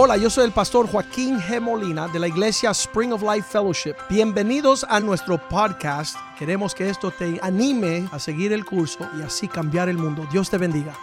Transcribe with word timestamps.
Hola, 0.00 0.16
yo 0.16 0.30
soy 0.30 0.44
el 0.44 0.52
pastor 0.52 0.88
Joaquín 0.88 1.40
G. 1.40 1.60
Molina 1.60 2.06
de 2.06 2.20
la 2.20 2.28
iglesia 2.28 2.70
Spring 2.70 3.12
of 3.12 3.20
Life 3.20 3.48
Fellowship. 3.50 3.96
Bienvenidos 4.08 4.86
a 4.88 5.00
nuestro 5.00 5.38
podcast. 5.48 6.16
Queremos 6.38 6.72
que 6.72 6.88
esto 6.88 7.10
te 7.10 7.40
anime 7.42 8.08
a 8.12 8.20
seguir 8.20 8.52
el 8.52 8.64
curso 8.64 9.10
y 9.18 9.22
así 9.22 9.48
cambiar 9.48 9.88
el 9.88 9.98
mundo. 9.98 10.24
Dios 10.30 10.48
te 10.48 10.56
bendiga. 10.56 10.94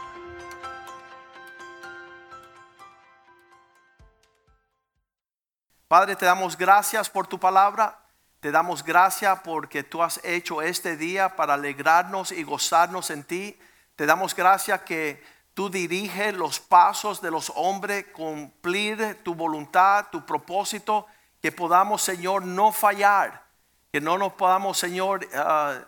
Padre, 5.90 6.16
te 6.16 6.26
damos 6.26 6.58
gracias 6.58 7.10
por 7.10 7.28
tu 7.28 7.38
palabra. 7.38 8.00
Te 8.40 8.50
damos 8.50 8.82
gracias 8.82 9.42
porque 9.44 9.84
tú 9.84 10.02
has 10.04 10.24
hecho 10.24 10.62
este 10.62 10.96
día 10.96 11.36
para 11.36 11.56
alegrarnos 11.56 12.32
y 12.32 12.44
gozarnos 12.44 13.10
en 13.10 13.26
ti. 13.26 13.60
Te 13.98 14.06
damos 14.06 14.34
gracias 14.34 14.84
que 14.84 15.22
tú 15.56 15.70
diriges 15.70 16.36
los 16.36 16.60
pasos 16.60 17.22
de 17.22 17.32
los 17.32 17.52
hombres, 17.56 18.06
cumplir 18.14 19.24
tu 19.24 19.34
voluntad, 19.34 20.08
tu 20.12 20.24
propósito, 20.26 21.08
que 21.42 21.52
podamos, 21.52 22.02
Señor, 22.02 22.46
no 22.46 22.72
fallar, 22.72 23.46
que 23.92 24.02
no 24.02 24.18
nos 24.18 24.34
podamos, 24.34 24.78
Señor, 24.78 25.28
ah, 25.34 25.80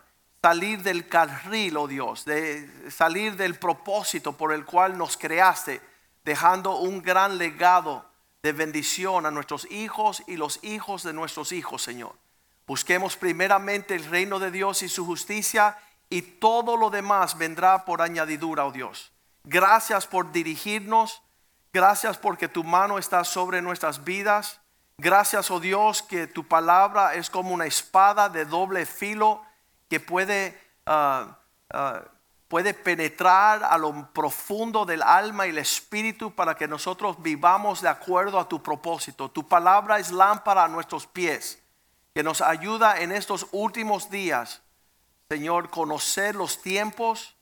salir 0.42 0.82
del 0.82 1.10
carril, 1.10 1.76
oh 1.76 1.88
Dios, 1.88 2.24
de 2.24 2.90
salir 2.90 3.36
del 3.36 3.60
propósito 3.60 4.32
por 4.32 4.54
el 4.54 4.64
cual 4.64 4.98
nos 4.98 5.18
creaste, 5.18 5.82
dejando 6.24 6.78
un 6.78 7.02
gran 7.02 7.38
legado 7.38 8.06
de 8.42 8.54
bendición 8.54 9.26
a 9.26 9.32
nuestros 9.32 9.70
hijos 9.70 10.24
y 10.28 10.38
los 10.38 10.64
hijos 10.64 11.04
de 11.04 11.12
nuestros 11.12 11.52
hijos, 11.52 11.82
Señor. 11.82 12.16
Busquemos 12.66 13.18
primeramente 13.18 13.96
el 13.96 14.06
reino 14.06 14.40
de 14.40 14.52
Dios 14.52 14.82
y 14.82 14.88
su 14.88 15.06
justicia 15.06 15.78
y 16.10 16.22
todo 16.22 16.78
lo 16.78 16.90
demás 16.90 17.38
vendrá 17.38 17.84
por 17.84 18.02
añadidura, 18.02 18.66
oh 18.66 18.72
Dios. 18.72 19.12
Gracias 19.50 20.06
por 20.06 20.34
dirigirnos. 20.34 21.24
Gracias 21.72 22.18
porque 22.18 22.50
tu 22.50 22.66
mano 22.66 22.98
está 22.98 23.24
sobre 23.24 23.62
nuestras 23.62 24.04
vidas. 24.04 24.60
Gracias, 24.98 25.50
oh 25.50 25.62
Dios, 25.62 26.02
que 26.04 26.28
tu 26.28 26.46
palabra 26.46 27.16
es 27.16 27.30
como 27.30 27.54
una 27.54 27.66
espada 27.66 28.28
de 28.28 28.44
doble 28.44 28.86
filo 28.86 29.42
que 29.90 30.02
puede, 30.02 30.60
ah, 30.86 31.38
ah, 31.70 32.02
puede 32.50 32.74
penetrar 32.74 33.64
a 33.64 33.78
lo 33.78 34.12
profundo 34.12 34.86
del 34.86 35.02
alma 35.02 35.48
y 35.48 35.52
el 35.52 35.60
espíritu 35.60 36.36
para 36.36 36.56
que 36.56 36.68
nosotros 36.68 37.22
vivamos 37.22 37.82
de 37.82 37.88
acuerdo 37.88 38.42
a 38.42 38.50
tu 38.50 38.62
propósito. 38.62 39.32
Tu 39.32 39.48
palabra 39.48 39.98
es 39.98 40.12
lámpara 40.12 40.66
a 40.66 40.68
nuestros 40.68 41.08
pies, 41.08 41.64
que 42.14 42.22
nos 42.22 42.42
ayuda 42.42 43.00
en 43.00 43.14
estos 43.14 43.48
últimos 43.54 44.10
días, 44.10 44.62
Señor, 45.30 45.70
conocer 45.70 46.36
los 46.36 46.62
tiempos 46.62 47.37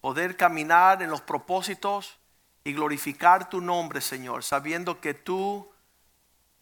poder 0.00 0.36
caminar 0.36 1.02
en 1.02 1.10
los 1.10 1.20
propósitos 1.20 2.18
y 2.64 2.72
glorificar 2.72 3.48
tu 3.48 3.60
nombre, 3.60 4.00
Señor, 4.00 4.44
sabiendo 4.44 5.00
que 5.00 5.14
tú, 5.14 5.70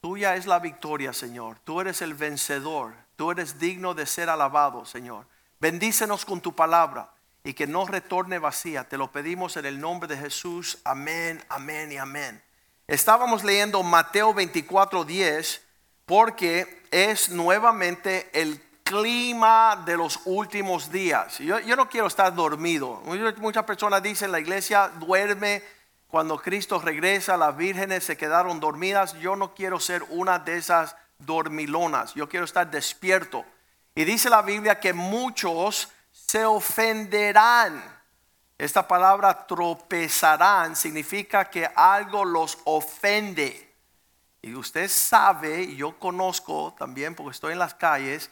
tuya 0.01 0.37
es 0.37 0.47
la 0.47 0.59
victoria, 0.59 1.13
Señor. 1.13 1.59
Tú 1.65 1.81
eres 1.81 2.03
el 2.03 2.15
vencedor, 2.15 2.95
tú 3.17 3.31
eres 3.31 3.59
digno 3.59 3.95
de 3.95 4.07
ser 4.07 4.29
alabado, 4.31 4.85
Señor. 4.85 5.27
Bendícenos 5.61 6.25
con 6.25 6.41
tu 6.41 6.55
palabra 6.55 7.13
y 7.43 7.55
que 7.55 7.67
no 7.67 7.87
retorne 7.87 8.39
vacía. 8.39 8.89
Te 8.89 8.99
lo 8.99 9.11
pedimos 9.11 9.57
en 9.57 9.67
el 9.67 9.81
nombre 9.81 10.09
de 10.09 10.21
Jesús. 10.21 10.79
Amén, 10.85 11.43
amén 11.49 11.91
y 11.93 11.97
amén. 11.97 12.43
Estábamos 12.87 13.45
leyendo 13.45 13.83
Mateo 13.83 14.33
24, 14.33 15.05
10 15.05 15.65
porque 16.07 16.87
es 16.91 17.29
nuevamente 17.29 18.31
el 18.33 18.63
clima 18.89 19.83
de 19.85 19.97
los 19.97 20.21
últimos 20.25 20.91
días. 20.91 21.39
Yo, 21.39 21.61
no 21.77 21.89
quiero 21.89 22.07
estar 22.07 22.35
dormido. 22.35 23.03
Muchas 23.37 23.65
personas 23.65 24.03
dicen 24.03 24.33
la 24.33 24.41
iglesia 24.41 24.89
duerme 24.99 25.63
cuando 26.07 26.39
Cristo 26.39 26.81
regresa, 26.81 27.37
las 27.37 27.55
vírgenes 27.55 28.05
se 28.05 28.17
quedaron 28.17 28.61
dormidas. 28.61 29.13
Yo 29.21 29.37
no 29.37 29.55
quiero 29.55 29.79
ser 29.79 30.03
una 30.09 30.39
de 30.39 30.57
esas 30.57 30.97
dormilonas. 31.19 32.15
Yo 32.15 32.29
quiero 32.29 32.47
estar 32.47 32.71
despierto. 32.71 33.45
Y 33.95 34.05
dice 34.05 34.31
la 34.31 34.41
Biblia 34.41 34.81
que 34.81 34.95
muchos 34.95 35.91
se 36.11 36.47
ofenderán. 36.47 37.83
Esta 38.57 38.89
palabra 38.89 39.47
tropezarán 39.47 40.75
significa 40.75 41.51
que 41.51 41.69
algo 41.77 42.25
los 42.25 42.59
ofende. 42.65 43.69
Y 44.41 44.55
usted 44.55 44.89
sabe, 44.89 45.77
yo 45.77 45.99
conozco 45.99 46.75
también 46.79 47.15
porque 47.15 47.35
estoy 47.35 47.53
en 47.53 47.59
las 47.59 47.75
calles, 47.75 48.31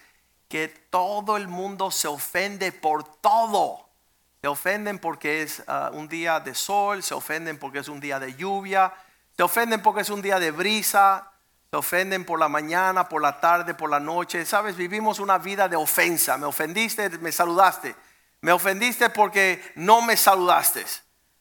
que 0.49 0.69
todo 0.69 1.37
el 1.37 1.49
mundo 1.49 1.91
se 1.91 2.09
ofende 2.09 2.73
por 2.73 3.05
todo. 3.21 3.89
Se 4.41 4.49
ofenden 4.49 4.99
porque 4.99 5.43
es 5.43 5.63
ah, 5.67 5.91
un 5.93 6.09
día 6.09 6.41
de 6.41 6.55
sol, 6.55 7.03
se 7.03 7.15
ofenden 7.15 7.59
porque 7.59 7.81
es 7.81 7.89
un 7.89 8.01
día 8.01 8.19
de 8.21 8.35
lluvia, 8.35 8.93
se 9.37 9.43
ofenden 9.43 9.83
porque 9.83 10.03
es 10.03 10.11
un 10.11 10.23
día 10.23 10.39
de 10.39 10.51
brisa, 10.51 11.31
se 11.71 11.77
ofenden 11.77 12.25
por 12.25 12.39
la 12.39 12.49
mañana, 12.49 13.09
por 13.09 13.21
la 13.21 13.41
tarde, 13.41 13.75
por 13.75 13.91
la 13.91 13.99
noche. 13.99 14.45
Sabes, 14.47 14.77
vivimos 14.77 15.19
una 15.19 15.39
vida 15.39 15.69
de 15.69 15.77
ofensa. 15.77 16.39
Me 16.39 16.47
ofendiste, 16.47 17.09
me 17.19 17.33
saludaste. 17.33 17.95
Me 18.41 18.53
ofendiste 18.53 19.11
porque 19.11 19.61
no 19.75 20.01
me 20.03 20.17
saludaste. 20.17 20.85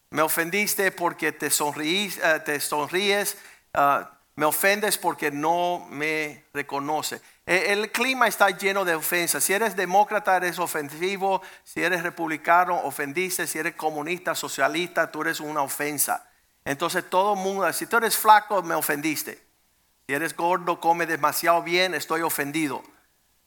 Me 0.10 0.22
ofendiste 0.22 0.92
porque 0.92 1.32
te, 1.32 1.50
sonríes, 1.50 2.18
eh, 2.18 2.42
te 2.44 2.60
sonríes. 2.60 3.38
Ah, 3.74 4.10
me 4.36 4.46
ofendes 4.46 4.98
porque 4.98 5.32
no 5.32 5.88
me 5.90 6.46
reconoce. 6.54 7.22
Eh, 7.46 7.74
el 7.74 7.92
clima 7.92 8.28
está 8.28 8.50
lleno 8.50 8.86
de 8.86 8.96
ofensas. 8.96 9.44
Si 9.44 9.54
eres 9.54 9.76
demócrata, 9.76 10.38
eres 10.38 10.58
ofensivo. 10.58 11.42
Si 11.64 11.84
eres 11.84 12.04
republicano, 12.04 12.80
ofendiste. 12.84 13.46
Si 13.46 13.60
eres 13.60 13.76
comunista, 13.76 14.34
socialista, 14.34 15.12
tú 15.12 15.22
eres 15.22 15.40
una 15.40 15.62
ofensa. 15.62 16.28
Entonces 16.64 17.08
todo 17.08 17.34
el 17.34 17.40
mundo, 17.40 17.72
si 17.74 17.86
tú 17.86 17.98
eres 17.98 18.18
flaco, 18.18 18.64
me 18.64 18.74
ofendiste. 18.74 19.42
Si 20.08 20.14
eres 20.14 20.36
gordo, 20.36 20.80
come 20.80 21.06
demasiado 21.06 21.62
bien, 21.62 21.94
estoy 21.94 22.22
ofendido. 22.22 22.84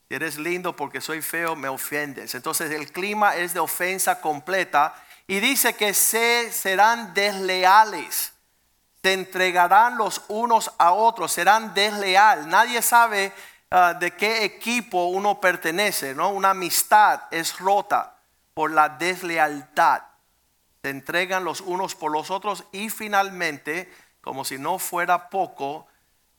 Si 0.09 0.15
eres 0.15 0.39
lindo 0.39 0.75
porque 0.77 1.01
soy 1.01 1.21
feo, 1.21 1.57
me 1.57 1.69
ofendes. 1.69 2.35
Entonces 2.35 2.71
el 2.71 2.93
clima 2.93 3.37
es 3.37 3.55
de 3.55 3.61
ofensa 3.61 4.21
completa. 4.21 4.95
Y 5.27 5.41
dice 5.41 5.75
que 5.75 5.93
se 5.93 6.51
serán 6.53 7.13
desleales. 7.13 8.33
Se 9.03 9.13
entregarán 9.13 9.99
los 9.99 10.23
unos 10.29 10.73
a 10.79 10.93
otros, 10.93 11.33
serán 11.33 11.75
desleal. 11.75 12.49
Nadie 12.49 12.83
sabe 12.83 13.33
Ah, 13.71 13.93
de 13.93 14.13
qué 14.13 14.45
equipo 14.45 15.07
uno 15.07 15.41
pertenece, 15.41 16.15
¿no? 16.15 16.31
Una 16.31 16.51
amistad 16.51 17.23
es 17.31 17.59
rota 17.59 18.17
por 18.55 18.71
la 18.71 18.89
deslealtad. 18.89 20.03
Se 20.83 20.89
entregan 20.89 21.45
los 21.45 21.61
unos 21.61 21.95
por 21.95 22.11
los 22.11 22.31
otros 22.31 22.65
y 22.73 22.89
finalmente, 22.89 23.93
como 24.23 24.45
si 24.45 24.59
no 24.59 24.79
fuera 24.79 25.29
poco, 25.29 25.87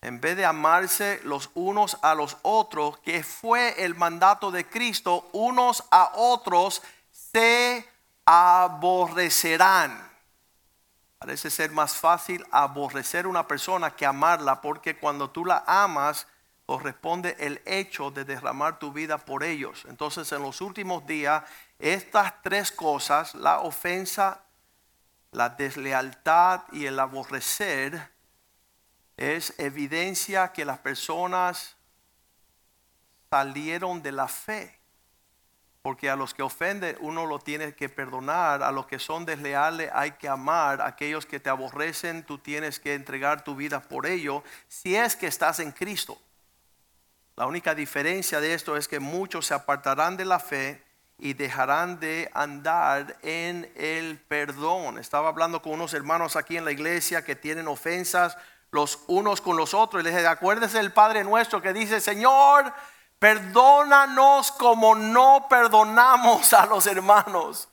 en 0.01 0.19
vez 0.19 0.37
de 0.37 0.45
amarse 0.45 1.19
los 1.23 1.51
unos 1.53 1.99
a 2.01 2.15
los 2.15 2.37
otros, 2.41 2.97
que 2.99 3.23
fue 3.23 3.83
el 3.83 3.93
mandato 3.95 4.49
de 4.49 4.65
Cristo, 4.65 5.29
unos 5.33 5.83
a 5.91 6.13
otros 6.15 6.81
se 7.11 7.87
aborrecerán. 8.25 10.09
Parece 11.19 11.51
ser 11.51 11.71
más 11.71 11.93
fácil 11.93 12.43
aborrecer 12.49 13.27
una 13.27 13.45
persona 13.45 13.91
que 13.91 14.05
amarla, 14.05 14.61
porque 14.61 14.97
cuando 14.97 15.29
tú 15.29 15.45
la 15.45 15.63
amas, 15.67 16.25
corresponde 16.69 17.35
el 17.39 17.63
hecho 17.65 18.11
de 18.11 18.25
derramar 18.25 18.77
tu 18.77 18.93
vida 18.93 19.17
por 19.17 19.43
ellos. 19.43 19.85
Entonces 19.89 20.31
en 20.31 20.43
los 20.43 20.61
últimos 20.61 21.03
días, 21.07 21.43
estas 21.79 22.43
tres 22.43 22.71
cosas, 22.71 23.33
la 23.33 23.61
ofensa, 23.61 24.43
la 25.31 25.49
deslealtad 25.49 26.61
y 26.71 26.85
el 26.85 26.99
aborrecer, 26.99 28.11
es 29.17 29.55
evidencia 29.57 30.51
que 30.51 30.63
las 30.63 30.77
personas 30.77 31.75
salieron 33.31 34.03
de 34.03 34.11
la 34.11 34.27
fe. 34.27 34.79
Porque 35.81 36.07
a 36.07 36.15
los 36.15 36.35
que 36.35 36.43
ofenden 36.43 36.97
uno 36.99 37.25
lo 37.25 37.39
tiene 37.39 37.73
que 37.73 37.89
perdonar, 37.89 38.61
a 38.61 38.71
los 38.71 38.85
que 38.85 38.99
son 38.99 39.25
desleales 39.25 39.89
hay 39.91 40.11
que 40.11 40.29
amar, 40.29 40.81
a 40.81 40.85
aquellos 40.89 41.25
que 41.25 41.39
te 41.39 41.49
aborrecen 41.49 42.23
tú 42.23 42.37
tienes 42.37 42.79
que 42.79 42.93
entregar 42.93 43.43
tu 43.43 43.55
vida 43.55 43.79
por 43.79 44.05
ellos, 44.05 44.43
si 44.67 44.95
es 44.95 45.15
que 45.15 45.25
estás 45.25 45.59
en 45.59 45.71
Cristo. 45.71 46.21
La 47.39 47.45
única 47.45 47.73
diferencia 47.73 48.41
de 48.41 48.53
esto 48.53 48.75
es 48.75 48.89
que 48.89 48.99
muchos 48.99 49.45
se 49.45 49.53
apartarán 49.53 50.17
de 50.17 50.25
la 50.25 50.39
fe 50.39 50.83
y 51.17 51.35
dejarán 51.35 51.97
de 51.97 52.29
andar 52.33 53.15
en 53.21 53.71
el 53.77 54.19
perdón. 54.19 54.97
Estaba 54.99 55.29
hablando 55.29 55.61
con 55.61 55.71
unos 55.71 55.93
hermanos 55.93 56.35
aquí 56.35 56.57
en 56.57 56.65
la 56.65 56.73
iglesia 56.73 57.23
que 57.23 57.37
tienen 57.37 57.69
ofensas 57.69 58.37
los 58.71 59.05
unos 59.07 59.39
con 59.39 59.55
los 59.55 59.73
otros. 59.73 60.01
Y 60.01 60.03
les 60.03 60.13
dije, 60.13 60.27
acuérdese 60.27 60.79
del 60.79 60.91
Padre 60.91 61.23
nuestro 61.23 61.61
que 61.61 61.71
dice, 61.71 62.01
Señor, 62.01 62.73
perdónanos 63.19 64.51
como 64.51 64.93
no 64.93 65.47
perdonamos 65.49 66.51
a 66.51 66.65
los 66.65 66.87
hermanos. 66.87 67.69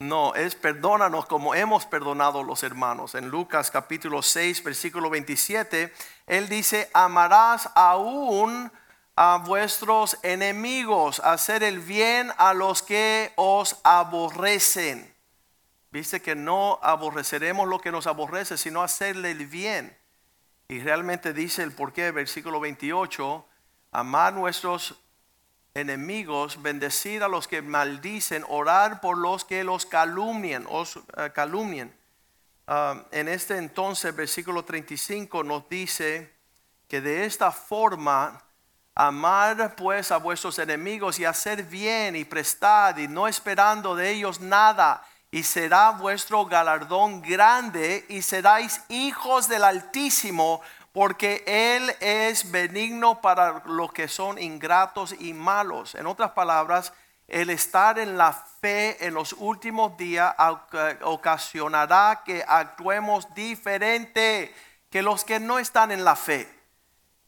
No, 0.00 0.36
es 0.36 0.54
perdónanos 0.54 1.26
como 1.26 1.56
hemos 1.56 1.84
perdonado 1.84 2.44
los 2.44 2.62
hermanos. 2.62 3.16
En 3.16 3.30
Lucas 3.30 3.68
capítulo 3.72 4.22
6, 4.22 4.62
versículo 4.62 5.10
27, 5.10 5.92
Él 6.28 6.48
dice, 6.48 6.88
amarás 6.94 7.68
aún 7.74 8.70
a 9.16 9.38
vuestros 9.44 10.16
enemigos, 10.22 11.18
hacer 11.24 11.64
el 11.64 11.80
bien 11.80 12.30
a 12.38 12.54
los 12.54 12.80
que 12.80 13.32
os 13.34 13.80
aborrecen. 13.82 15.12
Dice 15.90 16.22
que 16.22 16.36
no 16.36 16.78
aborreceremos 16.80 17.66
lo 17.66 17.80
que 17.80 17.90
nos 17.90 18.06
aborrece, 18.06 18.56
sino 18.56 18.84
hacerle 18.84 19.32
el 19.32 19.46
bien. 19.46 19.98
Y 20.68 20.78
realmente 20.78 21.32
dice 21.32 21.64
el 21.64 21.72
porqué, 21.72 22.12
versículo 22.12 22.60
28, 22.60 23.44
amar 23.90 24.32
nuestros 24.32 24.94
enemigos, 25.80 26.62
bendecir 26.62 27.22
a 27.22 27.28
los 27.28 27.48
que 27.48 27.62
maldicen, 27.62 28.44
orar 28.48 29.00
por 29.00 29.16
los 29.16 29.44
que 29.44 29.64
los 29.64 29.86
calumnian. 29.86 30.66
Os, 30.68 30.96
eh, 31.16 31.30
calumnian. 31.34 31.92
Ah, 32.66 33.04
en 33.12 33.28
este 33.28 33.56
entonces, 33.56 34.14
versículo 34.14 34.64
35 34.64 35.42
nos 35.42 35.68
dice 35.68 36.34
que 36.86 37.00
de 37.00 37.24
esta 37.24 37.50
forma, 37.50 38.42
amar 38.94 39.76
pues 39.76 40.10
a 40.10 40.16
vuestros 40.16 40.58
enemigos 40.58 41.18
y 41.18 41.24
hacer 41.24 41.62
bien 41.62 42.16
y 42.16 42.24
prestar 42.24 42.98
y 42.98 43.06
no 43.06 43.28
esperando 43.28 43.94
de 43.94 44.10
ellos 44.10 44.40
nada 44.40 45.02
y 45.30 45.42
será 45.42 45.90
vuestro 45.90 46.46
galardón 46.46 47.20
grande 47.20 48.04
y 48.08 48.22
seráis 48.22 48.80
hijos 48.88 49.48
del 49.48 49.64
Altísimo, 49.64 50.62
porque 50.92 51.44
Él 51.46 51.94
es 52.00 52.50
benigno 52.50 53.20
para 53.20 53.62
los 53.66 53.92
que 53.92 54.08
son 54.08 54.38
ingratos 54.38 55.14
y 55.18 55.34
malos. 55.34 55.94
En 55.94 56.06
otras 56.06 56.30
palabras, 56.32 56.92
el 57.28 57.50
estar 57.50 57.98
en 57.98 58.16
la 58.16 58.32
fe 58.32 59.04
en 59.06 59.14
los 59.14 59.34
últimos 59.34 59.96
días 59.96 60.34
ocasionará 61.02 62.22
que 62.24 62.42
actuemos 62.46 63.32
diferente 63.34 64.54
que 64.90 65.02
los 65.02 65.24
que 65.24 65.38
no 65.38 65.58
están 65.58 65.92
en 65.92 66.04
la 66.04 66.16
fe. 66.16 66.48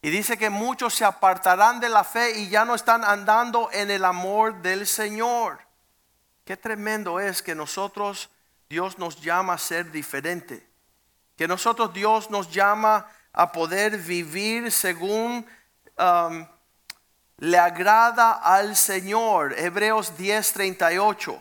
Y 0.02 0.08
dice 0.08 0.38
que 0.38 0.48
muchos 0.48 0.94
se 0.94 1.04
apartarán 1.04 1.78
de 1.80 1.90
la 1.90 2.04
fe 2.04 2.38
y 2.38 2.48
ya 2.48 2.64
no 2.64 2.74
están 2.74 3.04
andando 3.04 3.68
en 3.72 3.90
el 3.90 4.04
amor 4.06 4.62
del 4.62 4.86
Señor. 4.86 5.60
Qué 6.46 6.56
tremendo 6.56 7.20
es 7.20 7.42
que 7.42 7.54
nosotros, 7.54 8.30
Dios 8.70 8.98
nos 8.98 9.20
llama 9.20 9.52
a 9.52 9.58
ser 9.58 9.92
diferente. 9.92 10.66
Que 11.36 11.46
nosotros, 11.46 11.92
Dios 11.92 12.30
nos 12.30 12.50
llama 12.50 13.06
a 13.32 13.52
poder 13.52 13.96
vivir 13.96 14.70
según 14.72 15.46
um, 15.98 16.46
le 17.38 17.58
agrada 17.58 18.32
al 18.32 18.76
Señor. 18.76 19.54
Hebreos 19.58 20.16
10:38. 20.18 21.38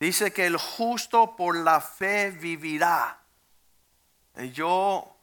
Dice 0.00 0.32
que 0.32 0.46
el 0.46 0.56
justo 0.56 1.36
por 1.36 1.56
la 1.56 1.80
fe 1.80 2.30
vivirá. 2.30 3.18
Yo 4.52 5.16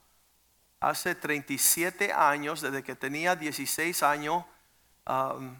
hace 0.80 1.14
37 1.14 2.12
años, 2.12 2.62
desde 2.62 2.82
que 2.82 2.94
tenía 2.94 3.36
16 3.36 4.02
años, 4.02 4.44
um, 5.06 5.54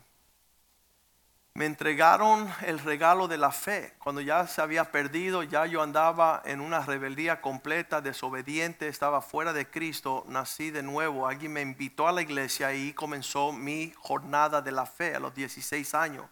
me 1.55 1.67
entregaron 1.67 2.49
el 2.62 2.79
regalo 2.79 3.26
de 3.29 3.37
la 3.37 3.50
fe. 3.50 3.94
Cuando 3.99 4.20
ya 4.20 4.47
se 4.47 4.62
había 4.62 4.93
perdido, 4.93 5.43
ya 5.43 5.67
yo 5.67 5.82
andaba 5.82 6.43
en 6.44 6.61
una 6.61 6.81
rebeldía 6.81 7.41
completa, 7.41 8.00
desobediente, 8.00 8.88
estaba 8.88 9.20
fuera 9.20 9.52
de 9.52 9.69
Cristo, 9.69 10.25
nací 10.29 10.70
de 10.70 10.82
nuevo. 10.82 11.26
Alguien 11.26 11.52
me 11.52 11.61
invitó 11.61 12.06
a 12.06 12.12
la 12.12 12.23
iglesia 12.23 12.73
y 12.73 12.93
comenzó 12.93 13.52
mi 13.52 13.93
jornada 13.99 14.62
de 14.62 14.73
la 14.73 14.87
fe 14.87 15.14
a 15.14 15.20
los 15.20 15.35
16 15.35 15.94
años. 15.94 16.26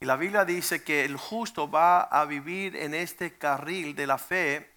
Y 0.00 0.06
la 0.06 0.16
Biblia 0.16 0.44
dice 0.44 0.82
que 0.82 1.04
el 1.04 1.16
justo 1.16 1.70
va 1.70 2.02
a 2.02 2.24
vivir 2.24 2.76
en 2.76 2.94
este 2.94 3.38
carril 3.38 3.94
de 3.94 4.06
la 4.06 4.18
fe 4.18 4.70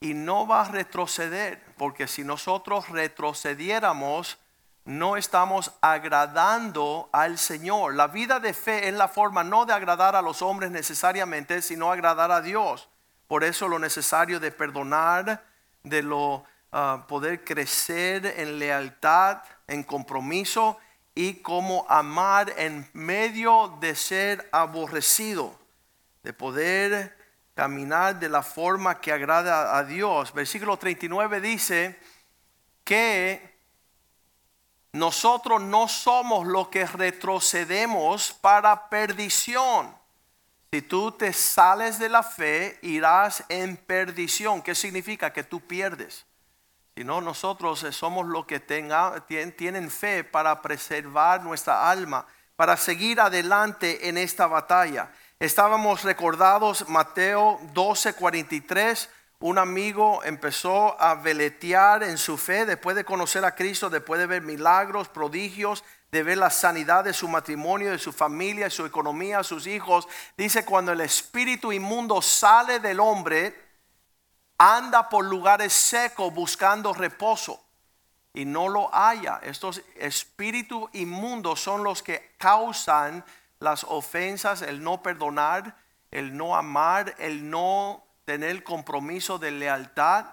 y 0.00 0.14
no 0.14 0.46
va 0.46 0.62
a 0.62 0.70
retroceder, 0.70 1.62
porque 1.76 2.06
si 2.06 2.24
nosotros 2.24 2.88
retrocediéramos, 2.88 4.38
no 4.84 5.16
estamos 5.16 5.72
agradando 5.80 7.08
al 7.12 7.38
Señor. 7.38 7.94
La 7.94 8.08
vida 8.08 8.40
de 8.40 8.54
fe 8.54 8.88
es 8.88 8.94
la 8.94 9.08
forma 9.08 9.44
no 9.44 9.66
de 9.66 9.72
agradar 9.72 10.16
a 10.16 10.22
los 10.22 10.42
hombres 10.42 10.70
necesariamente, 10.70 11.62
sino 11.62 11.92
agradar 11.92 12.30
a 12.30 12.40
Dios. 12.40 12.88
Por 13.28 13.44
eso 13.44 13.68
lo 13.68 13.78
necesario 13.78 14.40
de 14.40 14.50
perdonar, 14.50 15.44
de 15.84 16.02
lo 16.02 16.44
ah, 16.72 17.04
poder 17.06 17.44
crecer 17.44 18.26
en 18.26 18.58
lealtad, 18.58 19.42
en 19.68 19.84
compromiso 19.84 20.78
y 21.14 21.34
como 21.34 21.86
amar 21.88 22.52
en 22.56 22.88
medio 22.92 23.76
de 23.80 23.94
ser 23.94 24.48
aborrecido, 24.52 25.58
de 26.22 26.32
poder 26.32 27.16
caminar 27.54 28.18
de 28.18 28.28
la 28.28 28.42
forma 28.42 29.00
que 29.00 29.12
agrada 29.12 29.76
a 29.76 29.84
Dios. 29.84 30.32
Versículo 30.32 30.78
39 30.78 31.40
dice 31.40 31.98
que 32.84 33.49
nosotros 34.92 35.60
no 35.60 35.86
somos 35.86 36.46
los 36.46 36.68
que 36.68 36.84
retrocedemos 36.84 38.32
para 38.32 38.88
perdición. 38.88 39.94
Si 40.72 40.82
tú 40.82 41.12
te 41.12 41.32
sales 41.32 41.98
de 41.98 42.08
la 42.08 42.22
fe, 42.22 42.78
irás 42.82 43.44
en 43.48 43.76
perdición. 43.76 44.62
¿Qué 44.62 44.74
significa? 44.74 45.32
Que 45.32 45.44
tú 45.44 45.60
pierdes. 45.60 46.26
Si 46.96 47.04
no, 47.04 47.20
nosotros 47.20 47.86
somos 47.92 48.26
los 48.26 48.46
que 48.46 48.60
tenga, 48.60 49.24
tienen 49.26 49.90
fe 49.90 50.24
para 50.24 50.60
preservar 50.60 51.42
nuestra 51.42 51.88
alma, 51.88 52.26
para 52.56 52.76
seguir 52.76 53.20
adelante 53.20 54.08
en 54.08 54.18
esta 54.18 54.46
batalla. 54.46 55.10
Estábamos 55.38 56.02
recordados 56.02 56.88
Mateo 56.88 57.60
12, 57.72 58.14
43 58.14 59.08
un 59.40 59.56
amigo 59.58 60.22
empezó 60.24 61.00
a 61.00 61.14
veletear 61.14 62.02
en 62.02 62.18
su 62.18 62.36
fe 62.36 62.66
después 62.66 62.94
de 62.94 63.04
conocer 63.04 63.44
a 63.44 63.54
Cristo, 63.54 63.88
después 63.88 64.20
de 64.20 64.26
ver 64.26 64.42
milagros, 64.42 65.08
prodigios, 65.08 65.82
de 66.12 66.22
ver 66.22 66.36
la 66.36 66.50
sanidad 66.50 67.04
de 67.04 67.14
su 67.14 67.26
matrimonio, 67.26 67.90
de 67.90 67.98
su 67.98 68.12
familia, 68.12 68.64
de 68.64 68.70
su 68.70 68.84
economía, 68.84 69.42
sus 69.42 69.66
hijos. 69.66 70.06
Dice, 70.36 70.66
cuando 70.66 70.92
el 70.92 71.00
espíritu 71.00 71.72
inmundo 71.72 72.20
sale 72.20 72.80
del 72.80 73.00
hombre, 73.00 73.58
anda 74.58 75.08
por 75.08 75.24
lugares 75.24 75.72
secos 75.72 76.34
buscando 76.34 76.92
reposo 76.92 77.64
y 78.34 78.44
no 78.44 78.68
lo 78.68 78.94
haya. 78.94 79.40
Estos 79.42 79.80
espíritus 79.96 80.90
inmundos 80.92 81.60
son 81.60 81.82
los 81.82 82.02
que 82.02 82.34
causan 82.36 83.24
las 83.58 83.84
ofensas, 83.84 84.60
el 84.60 84.82
no 84.82 85.02
perdonar, 85.02 85.76
el 86.10 86.36
no 86.36 86.56
amar, 86.56 87.14
el 87.18 87.48
no 87.48 88.04
tener 88.30 88.62
compromiso 88.62 89.40
de 89.40 89.50
lealtad. 89.50 90.24